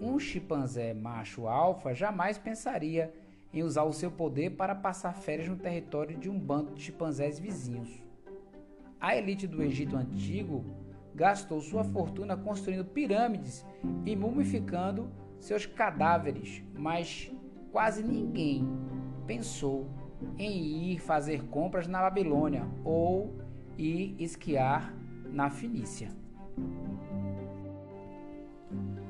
Um 0.00 0.18
chimpanzé 0.18 0.94
macho 0.94 1.46
alfa 1.46 1.94
jamais 1.94 2.38
pensaria 2.38 3.12
em 3.52 3.62
usar 3.62 3.84
o 3.84 3.92
seu 3.92 4.10
poder 4.10 4.50
para 4.50 4.74
passar 4.74 5.14
férias 5.14 5.48
no 5.48 5.56
território 5.56 6.16
de 6.16 6.28
um 6.28 6.38
bando 6.38 6.74
de 6.74 6.82
chimpanzés 6.82 7.38
vizinhos. 7.38 8.02
A 9.00 9.16
elite 9.16 9.46
do 9.46 9.62
Egito 9.62 9.96
Antigo 9.96 10.64
gastou 11.14 11.60
sua 11.60 11.84
fortuna 11.84 12.36
construindo 12.36 12.84
pirâmides 12.84 13.64
e 14.04 14.16
mumificando 14.16 15.10
seus 15.38 15.66
cadáveres, 15.66 16.62
mas 16.76 17.30
quase 17.70 18.02
ninguém 18.02 18.66
pensou 19.26 19.86
em 20.38 20.92
ir 20.92 20.98
fazer 20.98 21.44
compras 21.44 21.86
na 21.86 22.00
Babilônia 22.00 22.66
ou 22.84 23.36
ir 23.76 24.16
esquiar 24.18 24.94
na 25.30 25.50
Fenícia. 25.50 26.08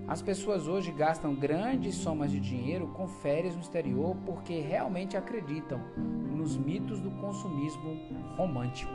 As 0.06 0.20
pessoas 0.20 0.68
hoje 0.68 0.92
gastam 0.92 1.34
grandes 1.34 1.94
somas 1.94 2.30
de 2.30 2.38
dinheiro 2.38 2.88
com 2.88 3.08
férias 3.08 3.54
no 3.54 3.62
exterior 3.62 4.14
porque 4.26 4.60
realmente 4.60 5.16
acreditam 5.16 5.80
nos 5.96 6.56
mitos 6.56 7.00
do 7.00 7.10
consumismo 7.12 7.96
romântico. 8.36 8.92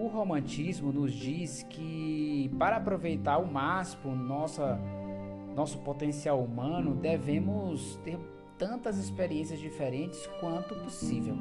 O 0.00 0.06
romantismo 0.06 0.90
nos 0.90 1.12
diz 1.12 1.62
que 1.62 2.50
para 2.58 2.76
aproveitar 2.76 3.34
ao 3.34 3.44
máximo 3.44 4.16
nossa, 4.16 4.80
nosso 5.54 5.76
potencial 5.80 6.42
humano, 6.42 6.94
devemos 6.94 7.96
ter 7.96 8.18
tantas 8.56 8.96
experiências 8.96 9.60
diferentes 9.60 10.26
quanto 10.40 10.74
possível. 10.76 11.36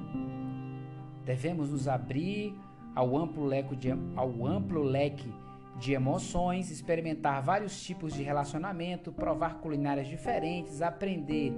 Devemos 1.23 1.71
nos 1.71 1.87
abrir 1.87 2.53
ao 2.93 3.17
amplo 3.17 3.45
leque 3.45 3.77
de, 3.77 3.91
ao 4.13 4.45
amplo 4.45 4.83
leque 4.83 5.33
de 5.77 5.93
emoções, 5.93 6.69
experimentar 6.69 7.41
vários 7.41 7.81
tipos 7.81 8.13
de 8.13 8.23
relacionamento, 8.23 9.09
provar 9.09 9.61
culinárias 9.61 10.09
diferentes, 10.09 10.81
aprender 10.81 11.53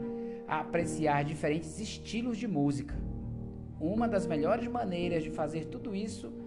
a 0.47 0.59
apreciar 0.59 1.23
diferentes 1.23 1.79
estilos 1.79 2.37
de 2.37 2.47
música. 2.47 2.93
Uma 3.79 4.07
das 4.07 4.27
melhores 4.27 4.67
maneiras 4.67 5.23
de 5.23 5.31
fazer 5.31 5.65
tudo 5.65 5.95
isso 5.95 6.40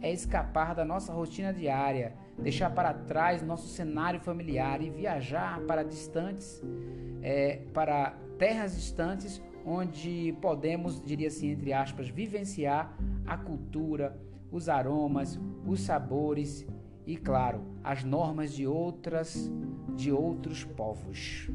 é 0.00 0.12
escapar 0.12 0.74
da 0.74 0.84
nossa 0.84 1.12
rotina 1.12 1.52
diária, 1.52 2.14
deixar 2.38 2.70
para 2.70 2.92
trás 2.94 3.42
nosso 3.42 3.68
cenário 3.68 4.20
familiar 4.20 4.82
e 4.82 4.90
viajar 4.90 5.60
para 5.60 5.82
distantes, 5.82 6.62
é, 7.22 7.62
para 7.74 8.16
terras 8.38 8.74
distantes, 8.74 9.42
onde 9.64 10.34
podemos, 10.40 11.02
diria 11.02 11.28
assim, 11.28 11.50
entre 11.50 11.72
aspas, 11.72 12.08
vivenciar 12.08 12.96
a 13.26 13.36
cultura, 13.36 14.18
os 14.50 14.68
aromas, 14.68 15.38
os 15.66 15.80
sabores 15.80 16.66
e, 17.06 17.16
claro, 17.16 17.62
as 17.84 18.02
normas 18.02 18.52
de 18.52 18.66
outras 18.66 19.50
de 19.96 20.10
outros 20.10 20.64
povos. 20.64 21.50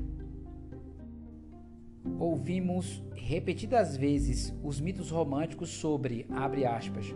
Ouvimos 2.20 3.04
repetidas 3.16 3.98
vezes 3.98 4.54
os 4.64 4.80
mitos 4.80 5.10
românticos 5.10 5.70
sobre, 5.70 6.28
abre 6.30 6.66
aspas, 6.66 7.16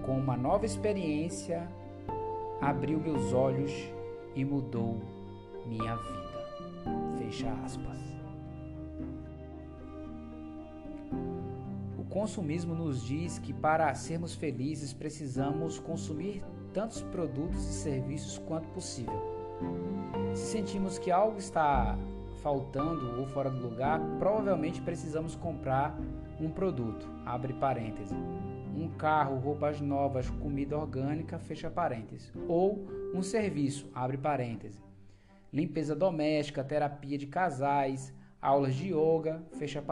com 0.00 0.18
uma 0.18 0.36
nova 0.36 0.64
experiência, 0.64 1.68
abriu 2.60 2.98
meus 2.98 3.32
olhos 3.32 3.72
e 4.34 4.44
mudou 4.44 5.00
minha 5.66 5.96
vida. 5.96 7.18
Fecha 7.18 7.52
aspas. 7.64 7.98
O 11.98 12.04
consumismo 12.04 12.74
nos 12.74 13.04
diz 13.04 13.38
que 13.38 13.52
para 13.52 13.94
sermos 13.94 14.34
felizes 14.34 14.92
precisamos 14.92 15.78
consumir 15.78 16.42
tantos 16.72 17.02
produtos 17.02 17.64
e 17.68 17.72
serviços 17.72 18.38
quanto 18.38 18.68
possível. 18.68 19.20
Se 20.34 20.46
sentimos 20.46 20.98
que 20.98 21.10
algo 21.10 21.38
está 21.38 21.98
faltando 22.42 23.20
ou 23.20 23.26
fora 23.26 23.48
do 23.48 23.68
lugar, 23.68 24.00
provavelmente 24.18 24.80
precisamos 24.82 25.34
comprar 25.36 25.96
um 26.40 26.50
produto, 26.50 27.08
abre 27.24 27.54
um 28.76 28.88
carro, 28.88 29.38
roupas 29.38 29.80
novas, 29.80 30.28
comida 30.28 30.76
orgânica, 30.76 31.38
fecha 31.38 31.72
ou 32.48 32.86
um 33.14 33.22
serviço, 33.22 33.88
abre 33.94 34.18
limpeza 35.52 35.94
doméstica, 35.94 36.64
terapia 36.64 37.16
de 37.16 37.26
casais, 37.26 38.12
aulas 38.40 38.74
de 38.74 38.88
yoga, 38.88 39.42
fecha. 39.58 39.84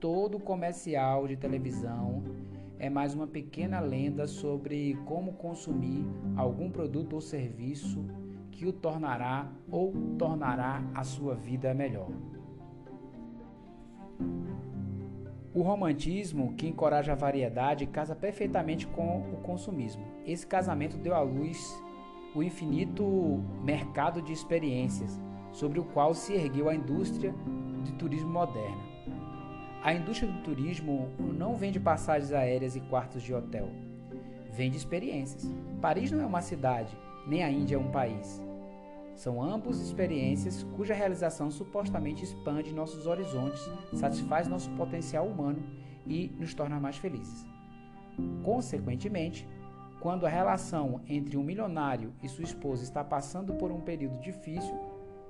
Todo 0.00 0.40
comercial 0.40 1.28
de 1.28 1.36
televisão 1.36 2.24
é 2.78 2.88
mais 2.88 3.14
uma 3.14 3.26
pequena 3.26 3.78
lenda 3.78 4.26
sobre 4.26 4.98
como 5.04 5.34
consumir 5.34 6.04
algum 6.34 6.70
produto 6.70 7.12
ou 7.12 7.20
serviço 7.20 8.02
que 8.60 8.66
o 8.66 8.74
tornará 8.74 9.48
ou 9.70 9.90
tornará 10.18 10.82
a 10.94 11.02
sua 11.02 11.34
vida 11.34 11.72
melhor. 11.72 12.10
O 15.54 15.62
romantismo, 15.62 16.52
que 16.52 16.68
encoraja 16.68 17.12
a 17.12 17.14
variedade, 17.14 17.86
casa 17.86 18.14
perfeitamente 18.14 18.86
com 18.86 19.20
o 19.32 19.38
consumismo. 19.38 20.04
Esse 20.26 20.46
casamento 20.46 20.98
deu 20.98 21.14
à 21.14 21.22
luz 21.22 21.82
o 22.34 22.42
infinito 22.42 23.42
mercado 23.64 24.20
de 24.20 24.30
experiências, 24.30 25.18
sobre 25.52 25.80
o 25.80 25.84
qual 25.84 26.12
se 26.12 26.34
ergueu 26.34 26.68
a 26.68 26.74
indústria 26.74 27.34
de 27.82 27.94
turismo 27.94 28.28
moderna. 28.28 28.82
A 29.82 29.94
indústria 29.94 30.30
do 30.30 30.42
turismo 30.42 31.08
não 31.18 31.56
vende 31.56 31.80
passagens 31.80 32.30
aéreas 32.30 32.76
e 32.76 32.80
quartos 32.80 33.22
de 33.22 33.32
hotel. 33.32 33.70
Vende 34.52 34.76
experiências. 34.76 35.50
Paris 35.80 36.10
não 36.10 36.20
é 36.20 36.26
uma 36.26 36.42
cidade, 36.42 36.94
nem 37.26 37.42
a 37.42 37.50
Índia 37.50 37.76
é 37.76 37.78
um 37.78 37.90
país. 37.90 38.49
São 39.20 39.42
ambos 39.42 39.78
experiências 39.82 40.62
cuja 40.74 40.94
realização 40.94 41.50
supostamente 41.50 42.24
expande 42.24 42.72
nossos 42.72 43.06
horizontes, 43.06 43.60
satisfaz 43.92 44.48
nosso 44.48 44.70
potencial 44.70 45.26
humano 45.26 45.62
e 46.06 46.32
nos 46.38 46.54
torna 46.54 46.80
mais 46.80 46.96
felizes. 46.96 47.44
Consequentemente, 48.42 49.46
quando 50.00 50.24
a 50.24 50.30
relação 50.30 51.02
entre 51.06 51.36
um 51.36 51.42
milionário 51.42 52.14
e 52.22 52.28
sua 52.30 52.44
esposa 52.44 52.82
está 52.82 53.04
passando 53.04 53.52
por 53.52 53.70
um 53.70 53.82
período 53.82 54.18
difícil, 54.22 54.74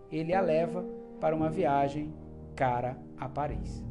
ele 0.09 0.33
a 0.33 0.41
leva 0.41 0.85
para 1.19 1.35
uma 1.35 1.51
viagem 1.51 2.15
cara 2.55 2.97
a 3.19 3.29
Paris. 3.29 3.85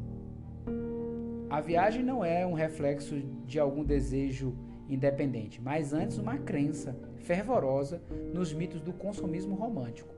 A 1.50 1.60
viagem 1.60 2.02
não 2.02 2.24
é 2.24 2.46
um 2.46 2.54
reflexo 2.54 3.20
de 3.44 3.60
algum 3.60 3.84
desejo 3.84 4.56
independente, 4.90 5.60
mas 5.62 5.92
antes 5.92 6.18
uma 6.18 6.36
crença 6.36 6.96
fervorosa 7.18 8.02
nos 8.34 8.52
mitos 8.52 8.80
do 8.80 8.92
consumismo 8.92 9.54
romântico. 9.54 10.14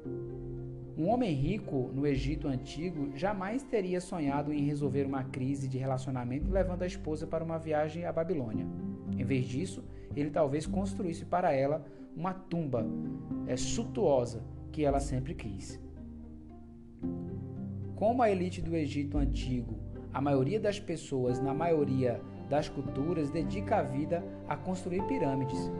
Um 0.97 1.09
homem 1.09 1.33
rico 1.33 1.91
no 1.95 2.07
Egito 2.07 2.49
antigo 2.49 3.17
jamais 3.17 3.63
teria 3.63 4.01
sonhado 4.01 4.53
em 4.53 4.65
resolver 4.65 5.05
uma 5.05 5.25
crise 5.25 5.69
de 5.69 5.79
relacionamento 5.79 6.51
levando 6.51 6.83
a 6.83 6.87
esposa 6.87 7.27
para 7.27 7.45
uma 7.45 7.59
viagem 7.59 8.05
à 8.05 8.13
Babilônia. 8.13 8.67
Em 9.17 9.25
vez 9.25 9.45
disso, 9.47 9.85
ele 10.15 10.31
talvez 10.31 10.67
construísse 10.67 11.25
para 11.25 11.53
ela 11.53 11.85
uma 12.15 12.35
tumba 12.35 12.87
é, 13.47 13.57
suntuosa 13.57 14.43
que 14.71 14.85
ela 14.85 15.01
sempre 15.01 15.35
quis. 15.35 15.81
Como 17.97 18.23
a 18.23 18.31
elite 18.31 18.61
do 18.61 18.77
Egito 18.77 19.17
antigo 19.17 19.83
a 20.13 20.21
maioria 20.21 20.61
das 20.61 20.79
pessoas, 20.79 21.41
na 21.41 21.55
maioria 21.55 22.21
das 22.53 22.69
culturas, 22.69 23.31
dedica 23.31 23.79
a 23.79 23.83
vida 23.83 24.23
a 24.47 24.55
construir 24.55 25.03
pirâmides. 25.05 25.73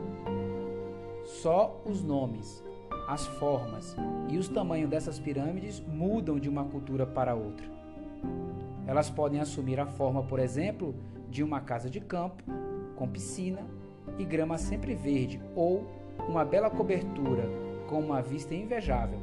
Só 1.23 1.79
os 1.85 2.03
nomes, 2.03 2.63
as 3.07 3.27
formas 3.27 3.95
e 4.27 4.39
os 4.39 4.49
tamanhos 4.49 4.89
dessas 4.89 5.19
pirâmides 5.19 5.79
mudam 5.79 6.39
de 6.39 6.49
uma 6.49 6.63
cultura 6.65 7.05
para 7.05 7.35
outra. 7.35 7.67
Elas 8.87 9.07
podem 9.07 9.39
assumir 9.39 9.79
a 9.79 9.85
forma, 9.85 10.23
por 10.23 10.39
exemplo, 10.39 10.95
de 11.29 11.43
uma 11.43 11.61
casa 11.61 11.91
de 11.91 12.01
campo, 12.01 12.41
com 12.95 13.07
piscina 13.07 13.61
e 14.17 14.25
grama 14.25 14.57
sempre 14.57 14.95
verde, 14.95 15.39
ou 15.55 15.85
uma 16.27 16.43
bela 16.43 16.71
cobertura 16.71 17.43
com 17.87 17.99
uma 17.99 18.19
vista 18.19 18.55
invejável. 18.55 19.19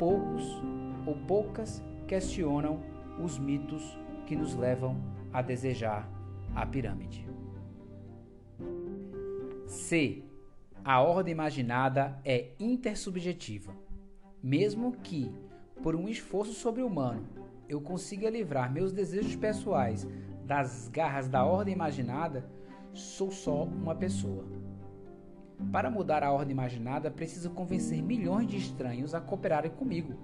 Poucos 0.00 0.60
ou 1.06 1.14
poucas 1.28 1.80
questionam 2.08 2.80
os 3.22 3.38
mitos 3.38 3.96
que 4.26 4.34
nos 4.34 4.56
levam 4.56 4.96
a 5.36 5.42
desejar 5.42 6.10
a 6.54 6.64
pirâmide. 6.64 7.28
C. 9.66 10.22
A 10.82 11.02
ordem 11.02 11.30
imaginada 11.30 12.18
é 12.24 12.52
intersubjetiva. 12.58 13.76
Mesmo 14.42 14.92
que, 14.92 15.30
por 15.82 15.94
um 15.94 16.08
esforço 16.08 16.54
sobre-humano, 16.54 17.28
eu 17.68 17.82
consiga 17.82 18.30
livrar 18.30 18.72
meus 18.72 18.94
desejos 18.94 19.36
pessoais 19.36 20.08
das 20.46 20.88
garras 20.88 21.28
da 21.28 21.44
ordem 21.44 21.74
imaginada, 21.74 22.48
sou 22.94 23.30
só 23.30 23.64
uma 23.64 23.94
pessoa. 23.94 24.46
Para 25.70 25.90
mudar 25.90 26.22
a 26.22 26.32
ordem 26.32 26.52
imaginada, 26.52 27.10
preciso 27.10 27.50
convencer 27.50 28.02
milhões 28.02 28.48
de 28.48 28.56
estranhos 28.56 29.14
a 29.14 29.20
cooperarem 29.20 29.70
comigo 29.70 30.16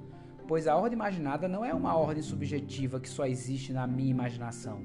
pois 0.46 0.66
a 0.66 0.76
ordem 0.76 0.94
imaginada 0.94 1.48
não 1.48 1.64
é 1.64 1.72
uma 1.72 1.96
ordem 1.96 2.22
subjetiva 2.22 3.00
que 3.00 3.08
só 3.08 3.26
existe 3.26 3.72
na 3.72 3.86
minha 3.86 4.10
imaginação. 4.10 4.82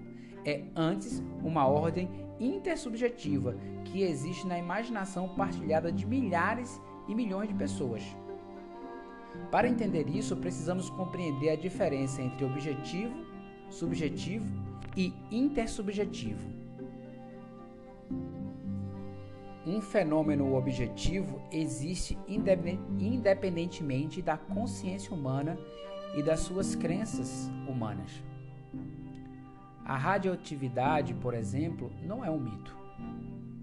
É 0.47 0.63
antes 0.73 1.21
uma 1.43 1.67
ordem 1.67 2.09
intersubjetiva 2.39 3.57
que 3.83 4.01
existe 4.01 4.47
na 4.47 4.57
imaginação 4.57 5.27
partilhada 5.35 5.91
de 5.91 6.05
milhares 6.05 6.79
e 7.05 7.13
milhões 7.13 7.49
de 7.49 7.53
pessoas. 7.53 8.01
Para 9.51 9.67
entender 9.67 10.07
isso, 10.07 10.37
precisamos 10.37 10.89
compreender 10.89 11.49
a 11.49 11.57
diferença 11.57 12.21
entre 12.21 12.45
objetivo, 12.45 13.13
subjetivo 13.69 14.45
e 14.95 15.13
intersubjetivo. 15.29 16.47
Um 19.65 19.81
fenômeno 19.81 20.55
objetivo 20.55 21.41
existe 21.51 22.17
independentemente 22.25 24.21
da 24.21 24.37
consciência 24.37 25.13
humana 25.13 25.59
e 26.15 26.23
das 26.23 26.39
suas 26.39 26.73
crenças 26.73 27.51
humanas. 27.67 28.23
A 29.87 29.95
radioatividade, 29.95 31.13
por 31.13 31.33
exemplo, 31.33 31.89
não 32.03 32.23
é 32.23 32.29
um 32.29 32.37
mito. 32.37 32.75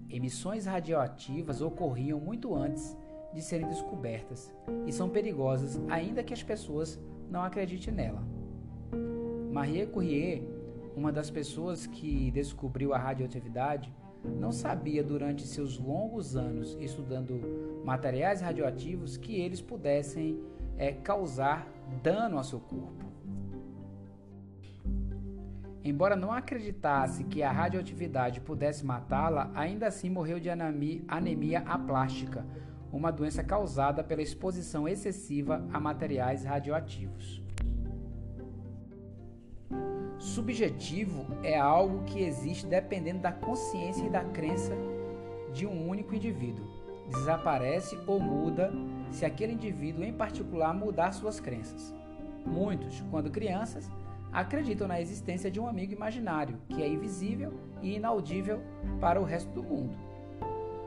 emissões 0.09 0.65
radioativas 0.65 1.61
ocorriam 1.61 2.19
muito 2.19 2.55
antes 2.55 2.97
de 3.31 3.43
serem 3.43 3.67
descobertas 3.67 4.51
e 4.87 4.91
são 4.91 5.07
perigosas 5.07 5.79
ainda 5.87 6.23
que 6.23 6.33
as 6.33 6.41
pessoas 6.41 6.99
não 7.29 7.43
acreditem 7.43 7.93
nela. 7.93 8.23
Marie 9.51 9.85
Curie, 9.85 10.49
uma 10.95 11.11
das 11.11 11.29
pessoas 11.29 11.85
que 11.85 12.31
descobriu 12.31 12.91
a 12.91 12.97
radioatividade, 12.97 13.93
não 14.23 14.51
sabia 14.51 15.03
durante 15.03 15.45
seus 15.45 15.77
longos 15.77 16.35
anos 16.35 16.75
estudando 16.81 17.39
materiais 17.85 18.41
radioativos 18.41 19.15
que 19.15 19.39
eles 19.39 19.61
pudessem 19.61 20.39
é, 20.75 20.91
causar 20.91 21.67
dano 22.01 22.39
ao 22.39 22.43
seu 22.43 22.59
corpo. 22.59 23.04
Embora 25.85 26.15
não 26.15 26.31
acreditasse 26.31 27.23
que 27.25 27.43
a 27.43 27.51
radioatividade 27.51 28.41
pudesse 28.41 28.83
matá-la, 28.83 29.51
ainda 29.53 29.85
assim 29.85 30.09
morreu 30.09 30.39
de 30.39 30.49
anemia 30.49 31.59
aplástica, 31.59 32.43
uma 32.91 33.11
doença 33.11 33.43
causada 33.43 34.03
pela 34.03 34.23
exposição 34.23 34.87
excessiva 34.87 35.63
a 35.71 35.79
materiais 35.79 36.43
radioativos. 36.43 37.39
Subjetivo 40.17 41.27
é 41.43 41.55
algo 41.55 42.03
que 42.05 42.23
existe 42.23 42.65
dependendo 42.65 43.19
da 43.19 43.31
consciência 43.31 44.03
e 44.03 44.09
da 44.09 44.23
crença 44.23 44.73
de 45.53 45.67
um 45.67 45.87
único 45.87 46.15
indivíduo. 46.15 46.65
Desaparece 47.09 47.95
ou 48.07 48.19
muda 48.19 48.73
se 49.11 49.23
aquele 49.23 49.53
indivíduo 49.53 50.03
em 50.03 50.13
particular 50.13 50.73
mudar 50.73 51.11
suas 51.11 51.39
crenças. 51.39 51.93
Muitos, 52.43 53.03
quando 53.11 53.29
crianças, 53.29 53.87
acreditam 54.35 54.85
na 54.85 54.99
existência 54.99 55.49
de 55.49 55.61
um 55.61 55.67
amigo 55.67 55.93
imaginário 55.93 56.59
que 56.67 56.83
é 56.83 56.87
invisível 56.87 57.53
e 57.81 57.95
inaudível 57.95 58.61
para 58.99 59.19
o 59.19 59.23
resto 59.23 59.49
do 59.53 59.63
mundo. 59.63 59.97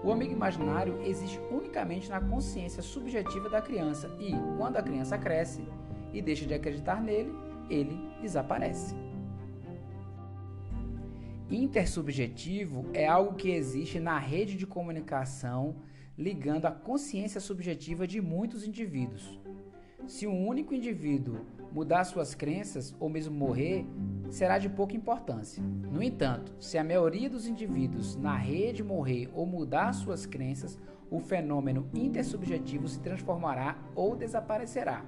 O 0.05 0.13
amigo 0.13 0.33
imaginário 0.33 1.01
existe 1.03 1.41
unicamente 1.51 2.11
na 2.11 2.21
consciência 2.21 2.83
subjetiva 2.83 3.49
da 3.49 3.63
criança 3.63 4.15
e, 4.21 4.33
quando 4.59 4.77
a 4.77 4.83
criança 4.83 5.17
cresce 5.17 5.67
e 6.13 6.21
deixa 6.21 6.47
de 6.47 6.53
acreditar 6.53 7.03
nele, 7.03 7.33
ele 7.71 7.99
desaparece. 8.21 8.95
Intersubjetivo 11.51 12.85
é 12.93 13.09
algo 13.09 13.35
que 13.35 13.51
existe 13.51 13.99
na 13.99 14.19
rede 14.19 14.57
de 14.57 14.67
comunicação 14.67 15.77
ligando 16.19 16.67
a 16.67 16.71
consciência 16.71 17.41
subjetiva 17.41 18.07
de 18.07 18.21
muitos 18.21 18.67
indivíduos. 18.67 19.41
Se 20.07 20.27
um 20.27 20.47
único 20.47 20.75
indivíduo 20.75 21.41
mudar 21.73 22.05
suas 22.05 22.35
crenças 22.35 22.95
ou 22.99 23.09
mesmo 23.09 23.35
morrer, 23.35 23.87
será 24.31 24.59
de 24.59 24.69
pouca 24.69 24.97
importância. 24.97 25.63
No 25.63 26.03
entanto, 26.03 26.55
se 26.61 26.77
a 26.79 26.85
maioria 26.85 27.31
dos 27.31 27.47
indivíduos 27.47 28.17
na 28.17 28.37
rede 28.37 28.83
morrer 28.83 29.31
ou 29.35 29.47
mudar 29.47 29.93
suas 29.93 30.27
crenças, 30.27 30.79
o 31.11 31.21
fenômeno 31.21 31.89
intersubjetivo 31.95 32.87
se 32.89 33.01
transformará 33.01 33.79
ou 33.95 34.15
desaparecerá. 34.15 35.05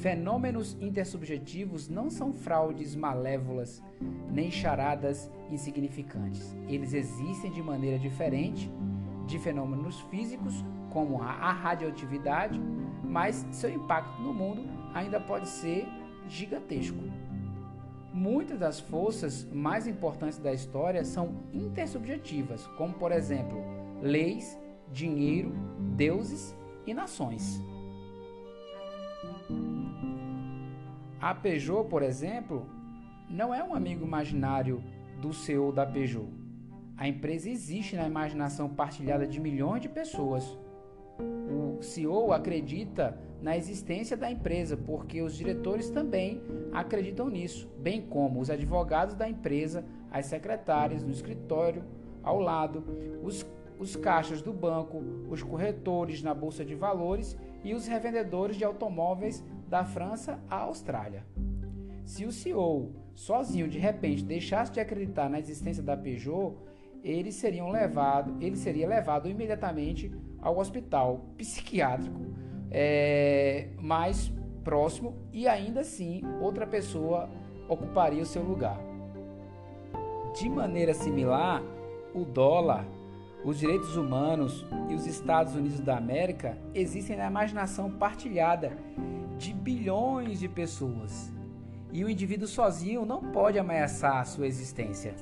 Fenômenos 0.00 0.76
intersubjetivos 0.80 1.88
não 1.88 2.08
são 2.08 2.32
fraudes 2.32 2.96
malévolas 2.96 3.82
nem 4.30 4.50
charadas 4.50 5.30
insignificantes. 5.50 6.56
Eles 6.66 6.94
existem 6.94 7.50
de 7.50 7.62
maneira 7.62 7.98
diferente 7.98 8.70
de 9.26 9.38
fenômenos 9.38 10.00
físicos, 10.02 10.64
como 10.90 11.20
a 11.22 11.52
radioatividade, 11.52 12.58
mas 13.04 13.46
seu 13.50 13.68
impacto 13.68 14.22
no 14.22 14.32
mundo 14.32 14.62
ainda 14.96 15.20
pode 15.20 15.46
ser 15.48 15.86
gigantesco. 16.26 16.98
Muitas 18.12 18.58
das 18.58 18.80
forças 18.80 19.44
mais 19.52 19.86
importantes 19.86 20.38
da 20.38 20.54
história 20.54 21.04
são 21.04 21.42
intersubjetivas, 21.52 22.66
como 22.78 22.94
por 22.94 23.12
exemplo, 23.12 23.62
leis, 24.00 24.58
dinheiro, 24.90 25.52
deuses 25.94 26.56
e 26.86 26.94
nações. 26.94 27.62
A 31.20 31.34
Peugeot, 31.34 31.88
por 31.90 32.02
exemplo, 32.02 32.66
não 33.28 33.54
é 33.54 33.62
um 33.62 33.74
amigo 33.74 34.04
imaginário 34.04 34.82
do 35.20 35.34
CEO 35.34 35.72
da 35.72 35.84
Peugeot. 35.84 36.30
A 36.96 37.06
empresa 37.06 37.50
existe 37.50 37.96
na 37.96 38.06
imaginação 38.06 38.66
partilhada 38.70 39.26
de 39.26 39.38
milhões 39.40 39.82
de 39.82 39.90
pessoas. 39.90 40.56
O 41.18 41.82
CEO 41.82 42.32
acredita 42.32 43.25
na 43.40 43.56
existência 43.56 44.16
da 44.16 44.30
empresa 44.30 44.76
porque 44.76 45.22
os 45.22 45.36
diretores 45.36 45.90
também 45.90 46.40
acreditam 46.72 47.28
nisso, 47.28 47.68
bem 47.78 48.02
como 48.02 48.40
os 48.40 48.50
advogados 48.50 49.14
da 49.14 49.28
empresa, 49.28 49.84
as 50.10 50.26
secretárias 50.26 51.02
no 51.02 51.10
escritório 51.10 51.84
ao 52.22 52.40
lado, 52.40 52.84
os, 53.22 53.46
os 53.78 53.94
caixas 53.94 54.42
do 54.42 54.52
banco, 54.52 55.02
os 55.28 55.42
corretores 55.42 56.22
na 56.22 56.34
bolsa 56.34 56.64
de 56.64 56.74
valores 56.74 57.36
e 57.62 57.74
os 57.74 57.86
revendedores 57.86 58.56
de 58.56 58.64
automóveis 58.64 59.44
da 59.68 59.84
França 59.84 60.40
à 60.48 60.56
Austrália. 60.56 61.24
Se 62.04 62.24
o 62.24 62.32
CEO 62.32 62.92
sozinho 63.14 63.68
de 63.68 63.78
repente 63.78 64.24
deixasse 64.24 64.72
de 64.72 64.80
acreditar 64.80 65.28
na 65.28 65.38
existência 65.38 65.82
da 65.82 65.96
Peugeot, 65.96 66.56
levado, 67.70 68.36
ele 68.40 68.56
seria 68.56 68.88
levado 68.88 69.28
imediatamente 69.28 70.12
ao 70.40 70.58
hospital 70.58 71.26
psiquiátrico 71.36 72.45
é, 72.70 73.68
mais 73.78 74.32
próximo 74.64 75.14
e 75.32 75.46
ainda 75.46 75.80
assim 75.80 76.22
outra 76.40 76.66
pessoa 76.66 77.28
ocuparia 77.68 78.22
o 78.22 78.26
seu 78.26 78.42
lugar. 78.42 78.78
De 80.34 80.48
maneira 80.48 80.92
similar, 80.92 81.62
o 82.14 82.24
dólar, 82.24 82.84
os 83.44 83.58
direitos 83.58 83.96
humanos 83.96 84.66
e 84.88 84.94
os 84.94 85.06
Estados 85.06 85.54
Unidos 85.54 85.80
da 85.80 85.96
América 85.96 86.58
existem 86.74 87.16
na 87.16 87.26
imaginação 87.26 87.90
partilhada 87.90 88.76
de 89.38 89.52
bilhões 89.52 90.38
de 90.40 90.48
pessoas. 90.48 91.32
E 91.92 92.04
o 92.04 92.10
indivíduo 92.10 92.48
sozinho 92.48 93.06
não 93.06 93.22
pode 93.30 93.58
ameaçar 93.58 94.18
a 94.18 94.24
sua 94.24 94.46
existência. 94.46 95.14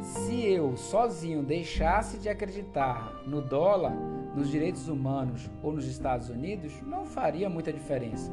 Se 0.00 0.44
eu 0.44 0.76
sozinho 0.76 1.42
deixasse 1.42 2.18
de 2.18 2.28
acreditar 2.28 3.22
no 3.24 3.40
dólar, 3.40 3.94
nos 4.34 4.50
direitos 4.50 4.88
humanos 4.88 5.50
ou 5.62 5.72
nos 5.72 5.86
Estados 5.86 6.28
Unidos, 6.28 6.72
não 6.82 7.04
faria 7.04 7.48
muita 7.48 7.72
diferença. 7.72 8.32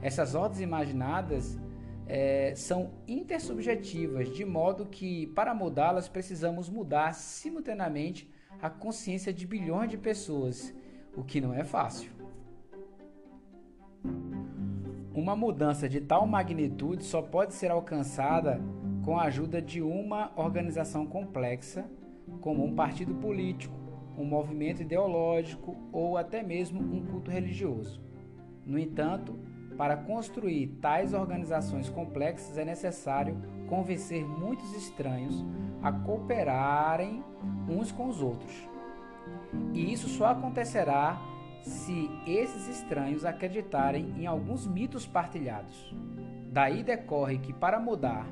Essas 0.00 0.34
ordens 0.34 0.60
imaginadas 0.60 1.58
é, 2.06 2.54
são 2.56 2.90
intersubjetivas, 3.06 4.28
de 4.34 4.44
modo 4.44 4.86
que, 4.86 5.26
para 5.28 5.54
mudá-las, 5.54 6.08
precisamos 6.08 6.68
mudar 6.68 7.12
simultaneamente 7.14 8.30
a 8.60 8.70
consciência 8.70 9.32
de 9.32 9.46
bilhões 9.46 9.90
de 9.90 9.98
pessoas, 9.98 10.74
o 11.16 11.22
que 11.22 11.40
não 11.40 11.52
é 11.52 11.62
fácil. 11.62 12.10
Uma 15.14 15.36
mudança 15.36 15.88
de 15.88 16.00
tal 16.00 16.26
magnitude 16.26 17.04
só 17.04 17.20
pode 17.20 17.52
ser 17.54 17.70
alcançada 17.70 18.60
com 19.04 19.18
a 19.18 19.24
ajuda 19.24 19.60
de 19.60 19.82
uma 19.82 20.32
organização 20.36 21.06
complexa, 21.06 21.84
como 22.40 22.64
um 22.64 22.74
partido 22.74 23.14
político, 23.14 23.77
um 24.18 24.24
movimento 24.24 24.82
ideológico 24.82 25.76
ou 25.92 26.16
até 26.16 26.42
mesmo 26.42 26.80
um 26.80 27.06
culto 27.06 27.30
religioso. 27.30 28.00
No 28.66 28.78
entanto, 28.78 29.38
para 29.76 29.96
construir 29.96 30.66
tais 30.80 31.14
organizações 31.14 31.88
complexas 31.88 32.58
é 32.58 32.64
necessário 32.64 33.40
convencer 33.68 34.26
muitos 34.26 34.74
estranhos 34.74 35.44
a 35.82 35.92
cooperarem 35.92 37.22
uns 37.68 37.92
com 37.92 38.08
os 38.08 38.20
outros. 38.20 38.68
E 39.72 39.92
isso 39.92 40.08
só 40.08 40.26
acontecerá 40.26 41.20
se 41.62 42.10
esses 42.26 42.68
estranhos 42.68 43.24
acreditarem 43.24 44.14
em 44.16 44.26
alguns 44.26 44.66
mitos 44.66 45.06
partilhados. 45.06 45.94
Daí 46.50 46.82
decorre 46.82 47.38
que, 47.38 47.52
para 47.52 47.78
mudar 47.78 48.26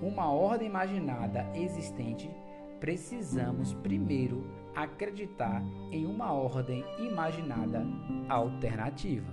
uma 0.00 0.30
ordem 0.32 0.66
imaginada 0.66 1.46
existente, 1.54 2.30
precisamos 2.80 3.72
primeiro 3.74 4.44
acreditar 4.74 5.62
em 5.90 6.06
uma 6.06 6.32
ordem 6.32 6.84
imaginada 6.98 7.86
alternativa. 8.28 9.32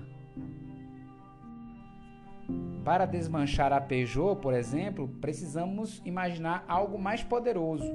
Para 2.84 3.06
desmanchar 3.06 3.72
a 3.72 3.80
Peugeot, 3.80 4.42
por 4.42 4.54
exemplo, 4.54 5.08
precisamos 5.22 6.02
imaginar 6.06 6.66
algo 6.68 6.98
mais 6.98 7.24
poderoso, 7.24 7.94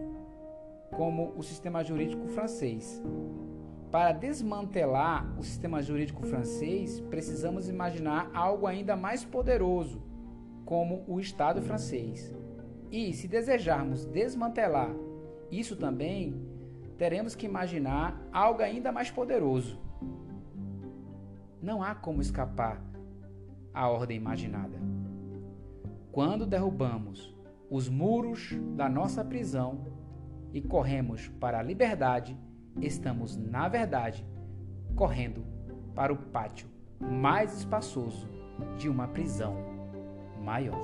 como 0.90 1.32
o 1.36 1.42
sistema 1.42 1.82
jurídico 1.82 2.28
francês. 2.28 3.02
Para 3.90 4.12
desmantelar 4.12 5.34
o 5.38 5.42
sistema 5.42 5.82
jurídico 5.82 6.26
francês, 6.26 7.00
precisamos 7.00 7.68
imaginar 7.68 8.30
algo 8.34 8.66
ainda 8.66 8.96
mais 8.96 9.24
poderoso, 9.24 10.02
como 10.64 11.04
o 11.06 11.20
Estado 11.20 11.62
francês. 11.62 12.34
E 12.90 13.12
se 13.12 13.26
desejarmos 13.26 14.04
desmantelar 14.04 14.94
isso 15.50 15.76
também, 15.76 16.34
teremos 16.96 17.34
que 17.34 17.46
imaginar 17.46 18.20
algo 18.32 18.62
ainda 18.62 18.92
mais 18.92 19.10
poderoso. 19.10 19.78
Não 21.60 21.82
há 21.82 21.94
como 21.94 22.20
escapar 22.20 22.80
à 23.72 23.88
ordem 23.88 24.16
imaginada. 24.16 24.78
Quando 26.12 26.46
derrubamos 26.46 27.34
os 27.70 27.88
muros 27.88 28.54
da 28.76 28.88
nossa 28.88 29.24
prisão 29.24 29.86
e 30.52 30.60
corremos 30.60 31.28
para 31.40 31.58
a 31.58 31.62
liberdade, 31.62 32.38
estamos, 32.80 33.36
na 33.36 33.68
verdade, 33.68 34.24
correndo 34.94 35.44
para 35.94 36.12
o 36.12 36.16
pátio 36.16 36.68
mais 37.00 37.56
espaçoso 37.58 38.28
de 38.78 38.88
uma 38.88 39.08
prisão 39.08 39.56
maior. 40.42 40.80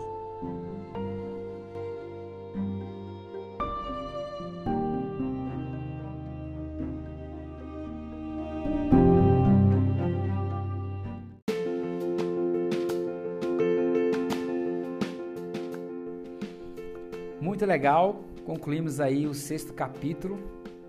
Legal, 17.71 18.25
concluímos 18.45 19.01
aí 19.01 19.29
o 19.29 19.33
sexto 19.33 19.73
capítulo 19.73 20.41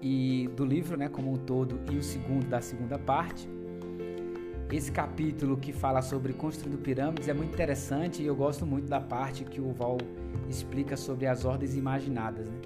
e 0.02 0.50
do 0.56 0.66
livro, 0.66 0.98
né, 0.98 1.08
como 1.08 1.32
um 1.32 1.38
todo, 1.38 1.80
e 1.92 1.96
o 1.96 2.02
segundo 2.02 2.48
da 2.48 2.60
segunda 2.60 2.98
parte. 2.98 3.48
Esse 4.72 4.92
capítulo 4.92 5.58
que 5.58 5.72
fala 5.72 6.02
sobre 6.02 6.34
construindo 6.34 6.80
pirâmides 6.80 7.28
é 7.28 7.34
muito 7.34 7.54
interessante 7.54 8.24
e 8.24 8.26
eu 8.26 8.36
gosto 8.36 8.66
muito 8.66 8.88
da 8.88 9.00
parte 9.00 9.44
que 9.44 9.62
o 9.62 9.72
Val 9.74 9.98
explica 10.50 10.98
sobre 10.98 11.28
as 11.28 11.46
ordens 11.46 11.76
imaginadas, 11.76 12.48
né? 12.48 12.62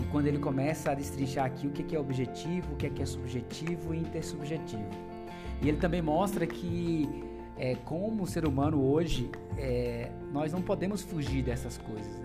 E 0.00 0.10
quando 0.10 0.26
ele 0.26 0.38
começa 0.38 0.90
a 0.90 0.94
destrinchar 0.94 1.44
aqui 1.44 1.68
o 1.68 1.70
que 1.70 1.94
é 1.94 2.00
objetivo, 2.00 2.72
o 2.72 2.76
que 2.76 3.00
é 3.00 3.06
subjetivo 3.06 3.94
e 3.94 3.98
intersubjetivo. 3.98 4.88
E 5.60 5.68
ele 5.68 5.76
também 5.76 6.02
mostra 6.02 6.46
que, 6.46 7.08
é, 7.56 7.76
como 7.84 8.26
ser 8.26 8.44
humano 8.44 8.82
hoje, 8.82 9.30
é, 9.56 10.10
nós 10.32 10.52
não 10.52 10.62
podemos 10.62 11.02
fugir 11.02 11.44
dessas 11.44 11.78
coisas? 11.78 12.21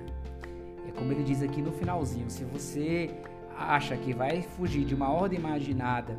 Como 0.97 1.11
ele 1.11 1.23
diz 1.23 1.41
aqui 1.41 1.61
no 1.61 1.71
finalzinho, 1.71 2.29
se 2.29 2.43
você 2.43 3.11
acha 3.55 3.95
que 3.95 4.13
vai 4.13 4.41
fugir 4.41 4.83
de 4.83 4.95
uma 4.95 5.09
ordem 5.09 5.39
imaginada, 5.39 6.17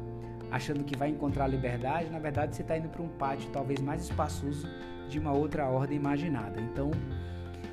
achando 0.51 0.85
que 0.85 0.97
vai 0.97 1.11
encontrar 1.11 1.47
liberdade, 1.47 2.09
na 2.11 2.19
verdade 2.19 2.57
você 2.57 2.63
está 2.63 2.79
indo 2.79 2.89
para 2.89 3.03
um 3.03 3.09
pátio 3.09 3.51
talvez 3.53 3.81
mais 3.81 4.03
espaçoso 4.03 4.67
de 5.09 5.19
uma 5.19 5.33
outra 5.33 5.67
ordem 5.67 5.97
imaginada. 5.97 6.61
Então, 6.61 6.91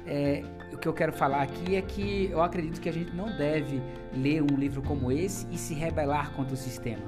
é, 0.06 0.44
o 0.74 0.78
que 0.78 0.88
eu 0.88 0.94
quero 0.94 1.14
falar 1.14 1.42
aqui 1.42 1.76
é 1.76 1.82
que 1.82 2.30
eu 2.32 2.42
acredito 2.42 2.82
que 2.82 2.90
a 2.90 2.92
gente 2.92 3.16
não 3.16 3.36
deve 3.38 3.82
ler 4.14 4.42
um 4.42 4.56
livro 4.58 4.82
como 4.82 5.12
esse 5.12 5.48
e 5.52 5.58
se 5.58 5.74
rebelar 5.74 6.32
contra 6.34 6.54
o 6.54 6.58
sistema. 6.58 7.04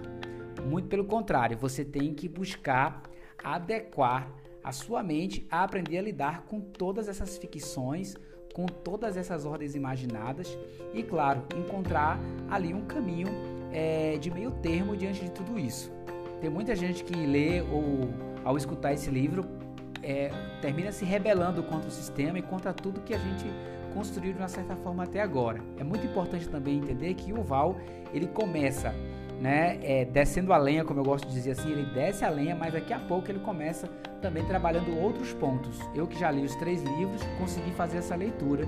Muito 0.66 0.88
pelo 0.88 1.06
contrário, 1.06 1.58
você 1.58 1.86
tem 1.86 2.14
que 2.14 2.28
buscar 2.28 3.04
adequar 3.44 4.30
a 4.64 4.72
sua 4.72 5.02
mente 5.04 5.48
a 5.50 5.64
aprender 5.64 5.98
a 5.98 6.02
lidar 6.02 6.42
com 6.42 6.60
todas 6.60 7.08
essas 7.08 7.38
ficções, 7.38 8.16
com 8.58 8.66
todas 8.66 9.16
essas 9.16 9.46
ordens 9.46 9.76
imaginadas 9.76 10.58
e, 10.92 11.04
claro, 11.04 11.44
encontrar 11.56 12.20
ali 12.50 12.74
um 12.74 12.82
caminho 12.82 13.28
é, 13.72 14.18
de 14.18 14.32
meio 14.32 14.50
termo 14.50 14.98
diante 14.98 15.24
de 15.24 15.30
tudo 15.30 15.60
isso. 15.60 15.92
Tem 16.42 16.50
muita 16.50 16.76
gente 16.76 17.04
que 17.04 17.14
lê 17.14 17.62
ou, 17.62 18.10
ao 18.44 18.58
escutar 18.58 18.94
esse 18.94 19.12
livro, 19.12 19.46
é, 20.02 20.32
termina 20.60 20.92
se 20.92 21.06
rebelando 21.06 21.62
contra 21.62 21.88
o 21.88 21.92
sistema 21.92 22.40
e 22.40 22.42
contra 22.42 22.74
tudo 22.74 23.00
que 23.02 23.14
a 23.14 23.20
gente 23.20 23.46
construiu 23.94 24.34
de 24.34 24.40
uma 24.40 24.48
certa 24.48 24.76
forma 24.76 25.04
até 25.04 25.22
agora. 25.22 25.62
É 25.78 25.84
muito 25.84 26.08
importante 26.08 26.50
também 26.50 26.80
entender 26.80 27.14
que 27.14 27.32
o 27.32 27.44
Val 27.44 27.76
ele 28.12 28.26
começa 28.26 28.92
né, 29.40 29.80
é, 29.84 30.06
descendo 30.06 30.52
a 30.52 30.58
lenha, 30.58 30.84
como 30.84 31.00
eu 31.00 31.04
gosto 31.04 31.28
de 31.28 31.34
dizer 31.34 31.52
assim, 31.52 31.72
ele 31.72 31.86
desce 31.94 32.26
a 32.26 32.30
lenha, 32.30 32.56
mas 32.56 32.74
daqui 32.74 32.94
a 32.94 33.00
pouco 33.00 33.30
ele 33.30 33.40
começa 33.40 33.88
também 34.22 34.44
trabalhando 34.46 34.98
outros 35.00 35.34
pontos. 35.34 35.80
Eu 35.94 36.08
que 36.08 36.20
já 36.20 36.32
li 36.32 36.44
os 36.44 36.56
três 36.56 36.82
livros, 36.82 37.22
consegui 37.38 37.72
fazer 37.72 37.98
essa 37.98 38.16
leitura 38.16 38.66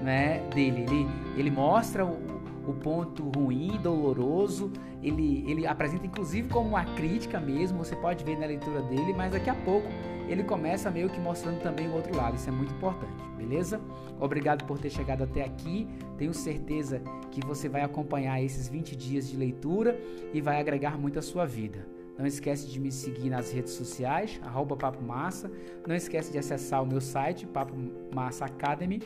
né, 0.00 0.40
dele. 0.54 0.82
Ele, 0.82 1.08
ele 1.36 1.50
mostra 1.50 2.04
o, 2.04 2.41
o 2.66 2.72
ponto 2.72 3.30
ruim, 3.36 3.78
doloroso, 3.82 4.72
ele, 5.02 5.44
ele 5.48 5.66
apresenta 5.66 6.06
inclusive 6.06 6.48
como 6.48 6.70
uma 6.70 6.84
crítica 6.84 7.40
mesmo, 7.40 7.78
você 7.78 7.96
pode 7.96 8.24
ver 8.24 8.38
na 8.38 8.46
leitura 8.46 8.82
dele, 8.82 9.12
mas 9.12 9.32
daqui 9.32 9.50
a 9.50 9.54
pouco 9.54 9.88
ele 10.28 10.44
começa 10.44 10.90
meio 10.90 11.10
que 11.10 11.20
mostrando 11.20 11.60
também 11.60 11.88
o 11.88 11.94
outro 11.94 12.16
lado. 12.16 12.36
Isso 12.36 12.48
é 12.48 12.52
muito 12.52 12.72
importante, 12.72 13.22
beleza? 13.36 13.80
Obrigado 14.20 14.64
por 14.64 14.78
ter 14.78 14.90
chegado 14.90 15.24
até 15.24 15.44
aqui. 15.44 15.88
Tenho 16.16 16.32
certeza 16.32 17.02
que 17.30 17.44
você 17.44 17.68
vai 17.68 17.82
acompanhar 17.82 18.42
esses 18.42 18.68
20 18.68 18.96
dias 18.96 19.28
de 19.28 19.36
leitura 19.36 20.00
e 20.32 20.40
vai 20.40 20.60
agregar 20.60 20.98
muito 20.98 21.18
à 21.18 21.22
sua 21.22 21.44
vida. 21.44 21.86
Não 22.16 22.26
esquece 22.26 22.68
de 22.68 22.78
me 22.78 22.92
seguir 22.92 23.30
nas 23.30 23.50
redes 23.50 23.72
sociais, 23.72 24.40
arroba 24.44 24.76
Papo 24.76 25.02
Massa. 25.02 25.50
Não 25.86 25.94
esquece 25.94 26.30
de 26.30 26.38
acessar 26.38 26.82
o 26.82 26.86
meu 26.86 27.00
site, 27.00 27.46
Papo 27.46 27.74
Massa 28.14 28.44
Academy 28.44 29.00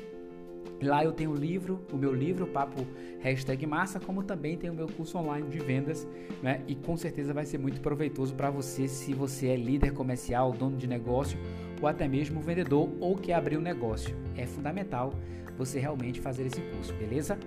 Lá 0.82 1.04
eu 1.04 1.12
tenho 1.12 1.30
o 1.30 1.34
livro, 1.34 1.80
o 1.92 1.96
meu 1.96 2.14
livro, 2.14 2.46
Papo 2.46 2.86
Hashtag 3.20 3.66
Massa, 3.66 3.98
como 3.98 4.22
também 4.22 4.56
tem 4.56 4.68
o 4.68 4.74
meu 4.74 4.86
curso 4.86 5.18
online 5.18 5.48
de 5.48 5.58
vendas, 5.58 6.06
né? 6.42 6.62
E 6.66 6.74
com 6.74 6.96
certeza 6.96 7.32
vai 7.32 7.46
ser 7.46 7.58
muito 7.58 7.80
proveitoso 7.80 8.34
para 8.34 8.50
você 8.50 8.86
se 8.86 9.14
você 9.14 9.48
é 9.48 9.56
líder 9.56 9.92
comercial, 9.92 10.52
dono 10.52 10.76
de 10.76 10.86
negócio 10.86 11.38
ou 11.80 11.88
até 11.88 12.06
mesmo 12.06 12.40
vendedor 12.40 12.90
ou 13.00 13.16
quer 13.16 13.34
abrir 13.34 13.56
um 13.58 13.62
negócio. 13.62 14.14
É 14.36 14.46
fundamental 14.46 15.12
você 15.56 15.78
realmente 15.78 16.20
fazer 16.20 16.46
esse 16.46 16.60
curso, 16.60 16.92
beleza? 16.94 17.38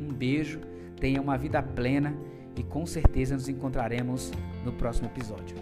Um 0.00 0.08
beijo, 0.12 0.60
tenha 0.98 1.20
uma 1.20 1.36
vida 1.36 1.62
plena 1.62 2.16
e 2.56 2.62
com 2.62 2.86
certeza 2.86 3.34
nos 3.34 3.48
encontraremos 3.48 4.32
no 4.64 4.72
próximo 4.72 5.08
episódio. 5.08 5.56